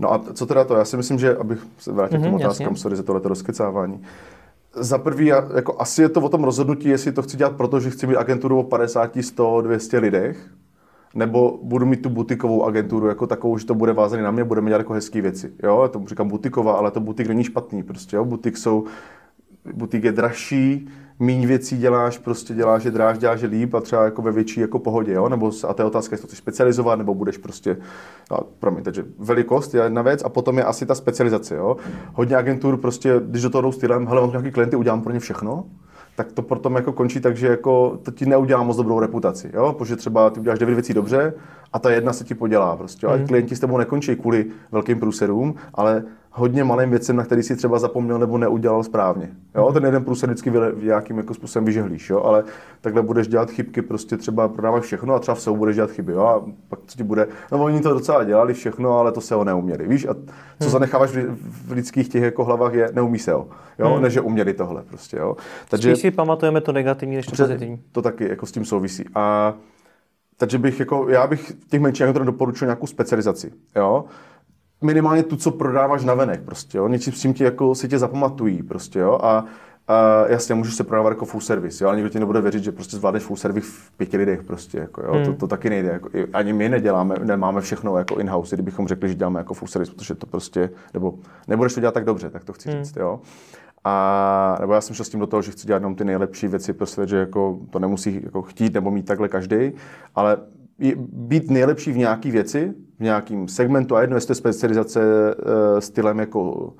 No 0.00 0.12
a 0.12 0.18
co 0.32 0.46
teda 0.46 0.64
to, 0.64 0.74
já 0.74 0.84
si 0.84 0.96
myslím, 0.96 1.18
že, 1.18 1.36
abych 1.36 1.66
se 1.78 1.92
vrátil 1.92 2.18
mm-hmm, 2.18 2.22
k 2.22 2.24
těm 2.24 2.34
otázkám, 2.34 2.76
sorry 2.76 2.96
za 2.96 3.02
tohleto 3.02 3.28
rozkecávání. 3.28 4.02
Za 4.74 4.98
prvý, 4.98 5.26
jako 5.26 5.76
asi 5.78 6.02
je 6.02 6.08
to 6.08 6.20
o 6.20 6.28
tom 6.28 6.44
rozhodnutí, 6.44 6.88
jestli 6.88 7.12
to 7.12 7.22
chci 7.22 7.36
dělat 7.36 7.56
proto, 7.56 7.80
že 7.80 7.90
chci 7.90 8.06
mít 8.06 8.16
agenturu 8.16 8.58
o 8.58 8.62
50, 8.62 9.10
100, 9.20 9.60
200 9.60 9.98
lidech, 9.98 10.50
nebo 11.14 11.58
budu 11.62 11.86
mít 11.86 12.02
tu 12.02 12.10
butikovou 12.10 12.64
agenturu 12.64 13.06
jako 13.06 13.26
takovou, 13.26 13.58
že 13.58 13.66
to 13.66 13.74
bude 13.74 13.92
vázané 13.92 14.22
na 14.22 14.30
mě, 14.30 14.44
budeme 14.44 14.68
dělat 14.68 14.78
jako 14.78 14.92
hezké 14.92 15.20
věci. 15.20 15.52
Jo, 15.62 15.82
já 15.82 15.88
tomu 15.88 16.08
říkám 16.08 16.28
butiková, 16.28 16.72
ale 16.72 16.90
to 16.90 17.00
butik 17.00 17.28
není 17.28 17.44
špatný 17.44 17.82
prostě, 17.82 18.16
jo. 18.16 18.24
Butik 18.24 18.56
jsou, 18.56 18.84
butik 19.72 20.04
je 20.04 20.12
dražší, 20.12 20.88
míň 21.18 21.46
věcí 21.46 21.78
děláš, 21.78 22.18
prostě 22.18 22.54
děláš 22.54 22.84
je 22.84 22.90
dráž, 22.90 23.18
děláš 23.18 23.40
je 23.40 23.48
líp 23.48 23.74
a 23.74 23.80
třeba 23.80 24.04
jako 24.04 24.22
ve 24.22 24.32
větší 24.32 24.60
jako 24.60 24.78
pohodě, 24.78 25.12
jo? 25.12 25.28
Nebo, 25.28 25.52
a 25.68 25.74
to 25.74 25.82
je 25.82 25.86
otázka, 25.86 26.14
jestli 26.14 26.22
to 26.22 26.26
chceš 26.26 26.38
specializovat, 26.38 26.98
nebo 26.98 27.14
budeš 27.14 27.36
prostě, 27.36 27.76
no, 28.30 28.38
promiň, 28.58 28.84
takže 28.84 29.04
velikost 29.18 29.74
je 29.74 29.82
jedna 29.82 30.02
věc 30.02 30.22
a 30.24 30.28
potom 30.28 30.58
je 30.58 30.64
asi 30.64 30.86
ta 30.86 30.94
specializace, 30.94 31.54
jo? 31.54 31.76
Hodně 32.14 32.36
agentur 32.36 32.76
prostě, 32.76 33.20
když 33.24 33.42
do 33.42 33.50
toho 33.50 33.62
jdou 33.62 33.72
stylem, 33.72 34.06
hele, 34.06 34.20
mám 34.20 34.30
nějaký 34.30 34.50
klienty, 34.50 34.76
udělám 34.76 35.02
pro 35.02 35.12
ně 35.12 35.20
všechno, 35.20 35.64
tak 36.24 36.32
to 36.32 36.42
potom 36.42 36.76
jako 36.76 36.92
končí 36.92 37.20
tak, 37.20 37.36
že 37.36 37.46
jako 37.46 37.98
to 38.02 38.10
ti 38.10 38.26
neudělá 38.26 38.62
moc 38.62 38.76
dobrou 38.76 39.00
reputaci, 39.00 39.50
jo? 39.54 39.72
protože 39.78 39.96
třeba 39.96 40.30
ty 40.30 40.40
uděláš 40.40 40.58
devět 40.58 40.74
věcí 40.74 40.94
dobře 40.94 41.34
a 41.72 41.78
ta 41.78 41.90
jedna 41.90 42.12
se 42.12 42.24
ti 42.24 42.34
podělá 42.34 42.76
prostě. 42.76 43.06
Mm. 43.06 43.12
A 43.12 43.26
klienti 43.26 43.56
s 43.56 43.60
tebou 43.60 43.78
nekončí 43.78 44.16
kvůli 44.16 44.46
velkým 44.72 45.00
průserům, 45.00 45.54
ale 45.74 46.04
hodně 46.32 46.64
malým 46.64 46.90
věcem, 46.90 47.16
na 47.16 47.24
který 47.24 47.42
si 47.42 47.56
třeba 47.56 47.78
zapomněl 47.78 48.18
nebo 48.18 48.38
neudělal 48.38 48.84
správně. 48.84 49.30
Jo? 49.54 49.72
Ten 49.72 49.84
jeden 49.84 50.04
průser 50.04 50.28
vždycky 50.28 50.52
nějakým 50.82 51.16
jako 51.16 51.34
způsobem 51.34 51.64
vyžehlíš, 51.64 52.10
jo? 52.10 52.22
ale 52.22 52.44
takhle 52.80 53.02
budeš 53.02 53.28
dělat 53.28 53.50
chybky, 53.50 53.82
prostě 53.82 54.16
třeba 54.16 54.48
prodávat 54.48 54.82
všechno 54.82 55.14
a 55.14 55.18
třeba 55.18 55.34
v 55.34 55.48
budeš 55.48 55.76
dělat 55.76 55.90
chyby. 55.90 56.12
Jo? 56.12 56.22
A 56.22 56.44
pak 56.68 56.80
co 56.86 56.96
ti 56.96 57.02
bude, 57.02 57.26
no 57.52 57.64
oni 57.64 57.80
to 57.80 57.94
docela 57.94 58.24
dělali 58.24 58.54
všechno, 58.54 58.98
ale 58.98 59.12
to 59.12 59.20
se 59.20 59.34
ho 59.34 59.44
neuměli. 59.44 59.88
Víš? 59.88 60.06
A 60.06 60.14
co 60.14 60.20
hmm. 60.60 60.70
zanecháváš 60.70 61.10
v, 61.10 61.36
v 61.68 61.72
lidských 61.72 62.08
těch 62.08 62.22
jako 62.22 62.44
hlavách 62.44 62.74
je, 62.74 62.90
neumí 62.92 63.18
se 63.18 63.32
ho. 63.32 63.48
Jo? 63.78 63.88
Hmm. 63.88 64.02
Ne, 64.02 64.10
že 64.10 64.20
uměli 64.20 64.54
tohle 64.54 64.82
prostě. 64.82 65.16
Jo? 65.16 65.36
Takže, 65.68 65.90
Spíš 65.90 66.02
si 66.02 66.10
pamatujeme 66.10 66.60
to 66.60 66.72
negativní 66.72 67.16
než 67.16 67.26
to 67.26 67.36
pozitivní. 67.36 67.82
To 67.92 68.02
taky 68.02 68.28
jako 68.28 68.46
s 68.46 68.52
tím 68.52 68.64
souvisí. 68.64 69.04
A 69.14 69.54
takže 70.36 70.58
bych 70.58 70.80
jako, 70.80 71.08
já 71.08 71.26
bych 71.26 71.52
těch 71.70 71.80
menších 71.80 72.02
agentur 72.02 72.24
doporučil 72.24 72.66
nějakou 72.66 72.86
specializaci, 72.86 73.52
jo. 73.76 74.04
Minimálně 74.82 75.22
tu, 75.22 75.36
co 75.36 75.50
prodáváš 75.50 76.04
na 76.04 76.14
venek, 76.14 76.42
prostě, 76.42 76.78
jo. 76.78 76.88
Něčím 76.88 77.12
s 77.12 77.20
tím 77.20 77.34
ti 77.34 77.44
jako 77.44 77.74
si 77.74 77.88
tě 77.88 77.98
zapamatují, 77.98 78.62
prostě, 78.62 78.98
jo. 78.98 79.18
A 79.22 79.44
a 79.90 80.24
jasně, 80.28 80.54
můžeš 80.54 80.74
se 80.74 80.84
prodávat 80.84 81.08
jako 81.08 81.24
full 81.24 81.40
service, 81.40 81.84
jo, 81.84 81.88
ale 81.88 81.96
nikdo 81.96 82.10
ti 82.10 82.20
nebude 82.20 82.40
věřit, 82.40 82.64
že 82.64 82.72
prostě 82.72 82.96
zvládneš 82.96 83.22
full 83.22 83.36
service 83.36 83.68
v 83.70 83.90
pěti 83.96 84.16
lidech 84.16 84.42
prostě, 84.42 84.78
jako, 84.78 85.02
jo, 85.02 85.12
hmm. 85.12 85.24
to, 85.24 85.32
to, 85.32 85.46
taky 85.46 85.70
nejde, 85.70 85.88
jako, 85.88 86.08
ani 86.32 86.52
my 86.52 86.68
neděláme, 86.68 87.14
nemáme 87.24 87.60
všechno 87.60 87.98
jako 87.98 88.20
in-house, 88.20 88.56
kdybychom 88.56 88.88
řekli, 88.88 89.08
že 89.08 89.14
děláme 89.14 89.40
jako 89.40 89.54
full 89.54 89.68
service, 89.68 89.92
protože 89.92 90.14
to 90.14 90.26
prostě, 90.26 90.70
nebo 90.94 91.14
nebudeš 91.48 91.74
to 91.74 91.80
dělat 91.80 91.94
tak 91.94 92.04
dobře, 92.04 92.30
tak 92.30 92.44
to 92.44 92.52
chci 92.52 92.70
hmm. 92.70 92.84
říct, 92.84 92.96
jo. 92.96 93.20
A 93.84 94.56
nebo 94.60 94.72
já 94.72 94.80
jsem 94.80 94.96
šel 94.96 95.04
s 95.04 95.08
tím 95.08 95.20
do 95.20 95.26
toho, 95.26 95.42
že 95.42 95.52
chci 95.52 95.66
dělat 95.66 95.78
jenom 95.78 95.94
ty 95.94 96.04
nejlepší 96.04 96.48
věci 96.48 96.72
pro 96.72 96.86
svět, 96.86 97.08
že 97.08 97.16
jako 97.16 97.58
to 97.70 97.78
nemusí 97.78 98.20
jako 98.24 98.42
chtít 98.42 98.74
nebo 98.74 98.90
mít 98.90 99.06
takhle 99.06 99.28
každý, 99.28 99.72
ale 100.14 100.36
být 101.12 101.50
nejlepší 101.50 101.92
v 101.92 101.96
nějaké 101.96 102.30
věci, 102.30 102.74
v 102.98 103.02
nějakém 103.02 103.48
segmentu 103.48 103.96
a 103.96 104.00
jedno, 104.00 104.16
jestli 104.16 104.34
specializace 104.34 105.00
uh, 105.00 105.80
stylem 105.80 106.18
jako 106.18 106.72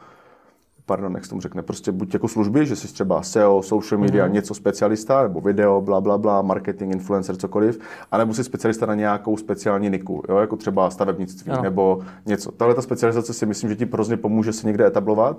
pardon, 0.91 1.15
jak 1.15 1.25
se 1.25 1.31
tomu 1.31 1.41
řekne, 1.41 1.63
prostě 1.63 1.93
buď 1.93 2.15
jako 2.15 2.29
služby, 2.29 2.67
že 2.67 2.77
jsi 2.77 2.93
třeba 2.93 3.23
SEO, 3.23 3.63
social 3.63 4.01
media, 4.01 4.27
mm-hmm. 4.27 4.33
něco 4.33 4.55
specialista, 4.55 5.23
nebo 5.23 5.41
video, 5.41 5.81
bla, 5.81 6.01
bla, 6.01 6.19
bla, 6.19 6.43
marketing, 6.43 6.95
influencer, 6.95 7.37
cokoliv, 7.37 7.79
anebo 8.13 8.35
jsi 8.35 8.45
specialista 8.45 8.87
na 8.87 8.95
nějakou 8.95 9.37
speciální 9.37 9.91
niku, 9.91 10.23
jo, 10.29 10.37
jako 10.39 10.57
třeba 10.57 10.91
stavebnictví 10.91 11.53
no. 11.53 11.63
nebo 11.63 12.01
něco. 12.27 12.53
Tahle 12.53 12.75
ta 12.75 12.83
specializace 12.83 13.35
si 13.35 13.47
myslím, 13.47 13.71
že 13.71 13.77
ti 13.77 13.89
hrozně 13.93 14.17
pomůže 14.17 14.53
se 14.53 14.67
někde 14.67 14.87
etablovat 14.87 15.37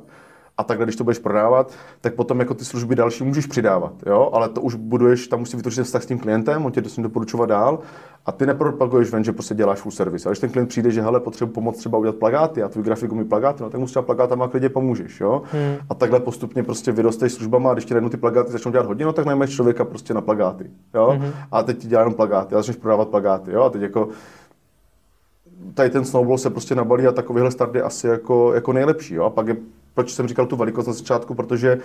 a 0.57 0.63
takhle, 0.63 0.85
když 0.85 0.95
to 0.95 1.03
budeš 1.03 1.19
prodávat, 1.19 1.71
tak 2.01 2.13
potom 2.13 2.39
jako 2.39 2.53
ty 2.53 2.65
služby 2.65 2.95
další 2.95 3.23
můžeš 3.23 3.45
přidávat, 3.45 3.93
jo? 4.05 4.29
ale 4.33 4.49
to 4.49 4.61
už 4.61 4.75
buduješ, 4.75 5.27
tam 5.27 5.39
musíš 5.39 5.55
vytvořit 5.55 5.85
vztah 5.85 6.03
s 6.03 6.05
tím 6.05 6.19
klientem, 6.19 6.65
on 6.65 6.71
tě 6.71 6.81
to 6.81 6.89
s 6.89 6.99
doporučovat 6.99 7.49
dál 7.49 7.79
a 8.25 8.31
ty 8.31 8.45
nepropaguješ 8.45 9.11
ven, 9.11 9.23
že 9.23 9.31
prostě 9.31 9.55
děláš 9.55 9.79
full 9.79 9.91
service. 9.91 10.29
A 10.29 10.31
když 10.31 10.39
ten 10.39 10.49
klient 10.49 10.67
přijde, 10.67 10.91
že 10.91 11.01
hele, 11.01 11.19
potřebuji 11.19 11.53
pomoct 11.53 11.77
třeba 11.77 11.97
udělat 11.97 12.15
plagáty 12.15 12.63
a 12.63 12.69
tvůj 12.69 12.83
grafik 12.83 13.11
umí 13.11 13.25
plagáty, 13.25 13.63
no, 13.63 13.69
tak 13.69 13.79
mu 13.79 13.85
třeba 13.85 14.03
plagátama 14.03 14.47
klidně 14.47 14.69
pomůžeš. 14.69 15.19
Jo? 15.19 15.41
Hmm. 15.51 15.75
A 15.89 15.95
takhle 15.95 16.19
postupně 16.19 16.63
prostě 16.63 16.91
vyrosteš 16.91 17.33
službama 17.33 17.71
a 17.71 17.73
když 17.73 17.85
ti 17.85 17.95
ty 18.09 18.17
plagáty 18.17 18.51
začnou 18.51 18.71
dělat 18.71 18.85
hodně, 18.85 19.05
no, 19.05 19.13
tak 19.13 19.25
najmeš 19.25 19.55
člověka 19.55 19.85
prostě 19.85 20.13
na 20.13 20.21
plagáty. 20.21 20.71
Jo? 20.93 21.17
Hmm. 21.19 21.31
A 21.51 21.63
teď 21.63 21.77
ti 21.77 21.87
dělá 21.87 22.01
jenom 22.01 22.13
plagáty 22.13 22.55
a 22.55 22.57
začneš 22.57 22.75
prodávat 22.75 23.07
plagáty. 23.07 23.51
Jo? 23.51 23.61
A 23.63 23.69
teď 23.69 23.81
jako 23.81 24.07
tady 25.73 25.89
ten 25.89 26.05
snowball 26.05 26.37
se 26.37 26.49
prostě 26.49 26.75
nabalí 26.75 27.07
a 27.07 27.11
takovýhle 27.11 27.51
start 27.51 27.75
je 27.75 27.81
asi 27.81 28.07
jako, 28.07 28.53
jako 28.53 28.73
nejlepší. 28.73 29.13
Jo? 29.13 29.23
A 29.23 29.29
pak 29.29 29.47
je 29.47 29.55
proč 29.93 30.13
jsem 30.13 30.27
říkal 30.27 30.45
tu 30.45 30.55
velikost 30.55 30.87
na 30.87 30.93
začátku, 30.93 31.33
protože 31.33 31.77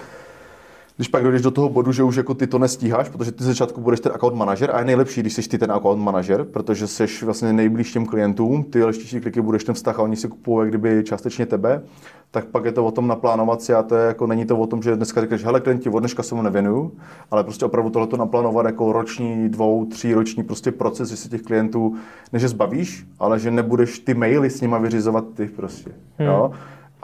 když 0.97 1.09
pak 1.09 1.23
dojdeš 1.23 1.43
do 1.43 1.51
toho 1.51 1.69
bodu, 1.69 1.93
že 1.93 2.03
už 2.03 2.17
jako 2.17 2.35
ty 2.35 2.47
to 2.47 2.59
nestíháš, 2.59 3.09
protože 3.09 3.33
ty 3.33 3.45
začátku 3.45 3.81
budeš 3.81 4.01
ten 4.01 4.13
account 4.13 4.37
manažer 4.37 4.71
a 4.71 4.79
je 4.79 4.85
nejlepší, 4.85 5.21
když 5.21 5.33
jsi 5.33 5.49
ty 5.49 5.59
ten 5.59 5.73
account 5.73 6.03
manažer, 6.03 6.45
protože 6.45 6.87
jsi 6.87 7.07
vlastně 7.23 7.53
nejblíž 7.53 7.93
těm 7.93 8.07
klientům, 8.07 8.65
ty 8.65 8.85
leštější 8.85 9.21
kliky 9.21 9.41
budeš 9.41 9.65
ten 9.65 9.75
vztah 9.75 9.99
a 9.99 10.03
oni 10.03 10.17
si 10.17 10.29
kupují 10.29 10.69
kdyby 10.69 11.03
částečně 11.05 11.47
tebe, 11.47 11.83
tak 12.31 12.45
pak 12.45 12.65
je 12.65 12.73
to 12.73 12.87
o 12.87 12.91
tom 12.91 13.07
naplánovat 13.09 13.63
si 13.63 13.75
a 13.75 13.83
to 13.83 13.97
je 13.97 14.07
jako, 14.07 14.27
není 14.27 14.45
to 14.45 14.59
o 14.59 14.67
tom, 14.67 14.83
že 14.83 14.97
dneska 14.97 15.21
řekneš, 15.21 15.45
hele 15.45 15.61
klienti, 15.61 15.89
od 15.89 16.01
dneška 16.01 16.23
se 16.23 16.35
mu 16.35 16.43
nevěnuju, 16.43 16.93
ale 17.31 17.45
prostě 17.45 17.65
opravdu 17.65 17.91
tohle 17.91 18.19
naplánovat 18.19 18.67
jako 18.67 18.93
roční, 18.93 19.49
dvou, 19.49 19.87
tří 19.87 20.15
roční 20.15 20.43
prostě 20.43 20.73
proces, 20.73 21.09
že 21.09 21.17
se 21.17 21.29
těch 21.29 21.43
klientů, 21.43 21.95
než 22.33 22.43
zbavíš, 22.43 23.07
ale 23.19 23.39
že 23.39 23.51
nebudeš 23.51 23.99
ty 23.99 24.15
maily 24.15 24.51
s 24.51 24.61
nima 24.61 24.79
vyřizovat 24.79 25.25
ty 25.35 25.47
prostě, 25.47 25.91
hmm. 26.19 26.29
jo? 26.29 26.53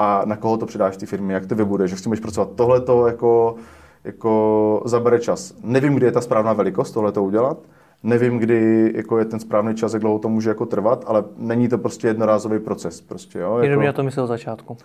A 0.03 0.23
na 0.25 0.37
koho 0.37 0.57
to 0.57 0.67
předáš 0.67 0.97
ty 0.97 1.07
firmy, 1.07 1.33
jak 1.33 1.47
to 1.47 1.55
vybudeš, 1.55 1.91
jak 1.91 2.01
s 2.01 2.03
tím 2.03 2.11
budeš 2.11 2.21
pracovat. 2.21 2.49
Tohle 2.55 2.81
to 2.81 3.07
jako, 3.07 3.55
jako 4.05 4.83
zabere 4.85 5.19
čas. 5.19 5.55
Nevím, 5.63 5.95
kdy 5.95 6.07
je 6.07 6.13
ta 6.13 6.21
správná 6.21 6.53
velikost 6.53 6.93
tohle 6.93 7.13
to 7.13 7.23
udělat, 7.23 7.59
nevím, 8.03 8.39
kdy 8.39 8.93
jako 8.95 9.19
je 9.19 9.25
ten 9.25 9.41
správný 9.41 9.75
čas, 9.75 9.93
jak 9.93 10.03
dlouho 10.03 10.19
to 10.19 10.29
může 10.29 10.49
jako 10.51 10.67
trvat, 10.67 11.05
ale 11.07 11.25
není 11.37 11.69
to 11.69 11.79
prostě 11.79 12.09
jednorázový 12.09 12.59
proces. 12.59 13.01
Prostě, 13.01 13.39
jo? 13.39 13.59
Jenom 13.59 13.71
jako... 13.71 13.83
já 13.83 13.93
to 13.93 14.03
myslel 14.03 14.27
začátku. 14.27 14.77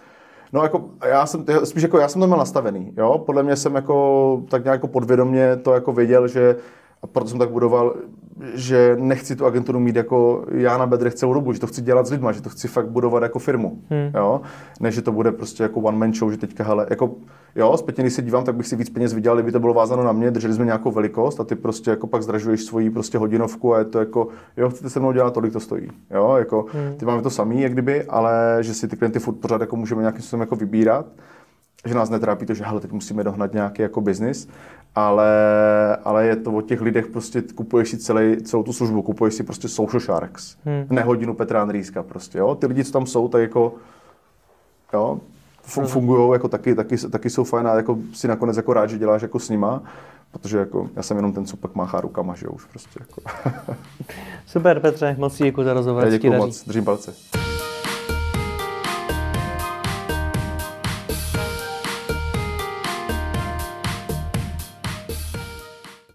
No 0.53 0.63
jako 0.63 0.84
já 1.05 1.26
jsem, 1.26 1.45
spíš 1.63 1.84
jako 1.84 1.99
já 1.99 2.07
jsem 2.07 2.22
to 2.22 2.28
měl 2.28 2.39
nastavený, 2.39 2.93
jo? 2.97 3.24
Podle 3.26 3.43
mě 3.43 3.55
jsem 3.55 3.76
jako 3.76 4.41
tak 4.49 4.63
nějak 4.63 4.76
jako 4.76 4.88
podvědomě 4.88 5.55
to 5.55 5.74
jako 5.74 5.93
věděl, 5.93 6.28
že 6.28 6.55
a 7.01 7.07
proto 7.07 7.29
jsem 7.29 7.39
tak 7.39 7.51
budoval, 7.51 7.95
že 8.53 8.97
nechci 8.99 9.35
tu 9.35 9.45
agenturu 9.45 9.79
mít 9.79 9.95
jako 9.95 10.45
já 10.51 10.77
na 10.77 10.85
bedrech 10.85 11.13
celou 11.13 11.33
dobu, 11.33 11.53
že 11.53 11.59
to 11.59 11.67
chci 11.67 11.81
dělat 11.81 12.07
s 12.07 12.11
lidma, 12.11 12.31
že 12.31 12.41
to 12.41 12.49
chci 12.49 12.67
fakt 12.67 12.89
budovat 12.89 13.23
jako 13.23 13.39
firmu, 13.39 13.81
hmm. 13.89 14.11
jo, 14.15 14.41
než 14.79 14.95
že 14.95 15.01
to 15.01 15.11
bude 15.11 15.31
prostě 15.31 15.63
jako 15.63 15.79
one 15.79 15.97
man 15.97 16.13
show, 16.13 16.31
že 16.31 16.37
teďka, 16.37 16.63
hele, 16.63 16.87
jako, 16.89 17.15
jo, 17.55 17.77
zpětně, 17.77 18.03
když 18.03 18.13
se 18.13 18.21
dívám, 18.21 18.43
tak 18.43 18.55
bych 18.55 18.67
si 18.67 18.75
víc 18.75 18.89
peněz 18.89 19.13
vydělal, 19.13 19.37
kdyby 19.37 19.51
to 19.51 19.59
bylo 19.59 19.73
vázáno 19.73 20.03
na 20.03 20.11
mě, 20.11 20.31
drželi 20.31 20.53
jsme 20.53 20.65
nějakou 20.65 20.91
velikost 20.91 21.39
a 21.39 21.43
ty 21.43 21.55
prostě 21.55 21.89
jako 21.89 22.07
pak 22.07 22.23
zdražuješ 22.23 22.63
svoji 22.63 22.89
prostě 22.89 23.17
hodinovku 23.17 23.73
a 23.73 23.79
je 23.79 23.85
to 23.85 23.99
jako, 23.99 24.27
jo, 24.57 24.69
chcete 24.69 24.89
se 24.89 24.99
mnou 24.99 25.11
dělat, 25.11 25.33
tolik 25.33 25.53
to 25.53 25.59
stojí, 25.59 25.87
jo, 26.11 26.35
jako, 26.37 26.65
hmm. 26.73 26.97
ty 26.97 27.05
máme 27.05 27.21
to 27.21 27.29
samý, 27.29 27.61
jak 27.61 27.73
kdyby, 27.73 28.03
ale 28.03 28.57
že 28.61 28.73
si 28.73 28.87
ty 28.87 28.97
klienty 28.97 29.19
furt 29.19 29.35
pořád 29.35 29.61
jako 29.61 29.75
můžeme 29.75 30.01
nějakým 30.01 30.21
způsobem 30.21 30.41
jako 30.41 30.55
vybírat, 30.55 31.05
že 31.85 31.93
nás 31.93 32.09
netrápí 32.09 32.45
to, 32.45 32.53
že 32.53 32.63
hele, 32.63 32.81
teď 32.81 32.91
musíme 32.91 33.23
dohnat 33.23 33.53
nějaký 33.53 33.81
jako 33.81 34.01
biznis, 34.01 34.47
ale, 34.97 35.31
ale 36.03 36.25
je 36.25 36.35
to 36.35 36.51
o 36.51 36.61
těch 36.61 36.81
lidech, 36.81 37.07
prostě 37.07 37.41
kupuješ 37.55 37.89
si 37.89 37.97
celý, 37.97 38.37
celou 38.37 38.63
tu 38.63 38.73
službu, 38.73 39.01
kupuješ 39.01 39.33
si 39.33 39.43
prostě 39.43 39.67
Social 39.67 39.99
Sharks, 39.99 40.55
hmm. 40.65 40.87
ne 40.89 41.01
hodinu 41.01 41.33
Petra 41.33 41.61
Andrýska 41.61 42.03
prostě, 42.03 42.37
jo. 42.37 42.55
Ty 42.55 42.67
lidi, 42.67 42.83
co 42.83 42.91
tam 42.91 43.05
jsou, 43.05 43.27
tak 43.27 43.41
jako, 43.41 43.73
jo, 44.93 45.19
fungují, 45.61 46.33
jako 46.33 46.47
taky, 46.47 46.75
taky, 46.75 46.97
taky 46.97 47.29
jsou 47.29 47.43
fajn 47.43 47.67
a 47.67 47.75
jako 47.75 47.97
si 48.13 48.27
nakonec 48.27 48.57
jako 48.57 48.73
rád, 48.73 48.89
že 48.89 48.97
děláš 48.97 49.21
jako 49.21 49.39
s 49.39 49.49
nima, 49.49 49.83
protože 50.31 50.57
jako 50.57 50.89
já 50.95 51.03
jsem 51.03 51.17
jenom 51.17 51.33
ten, 51.33 51.45
co 51.45 51.57
pak 51.57 51.75
máchá 51.75 52.01
rukama, 52.01 52.35
že 52.35 52.47
už 52.47 52.65
prostě 52.65 52.99
jako. 52.99 53.21
Super 54.45 54.79
Petře, 54.79 55.15
moc 55.19 55.37
děkuji 55.37 55.63
za 55.63 55.73
rozhovor. 55.73 56.09
Děkuji 56.09 56.37
moc, 56.37 56.65
držím 56.65 56.85
palce. 56.85 57.13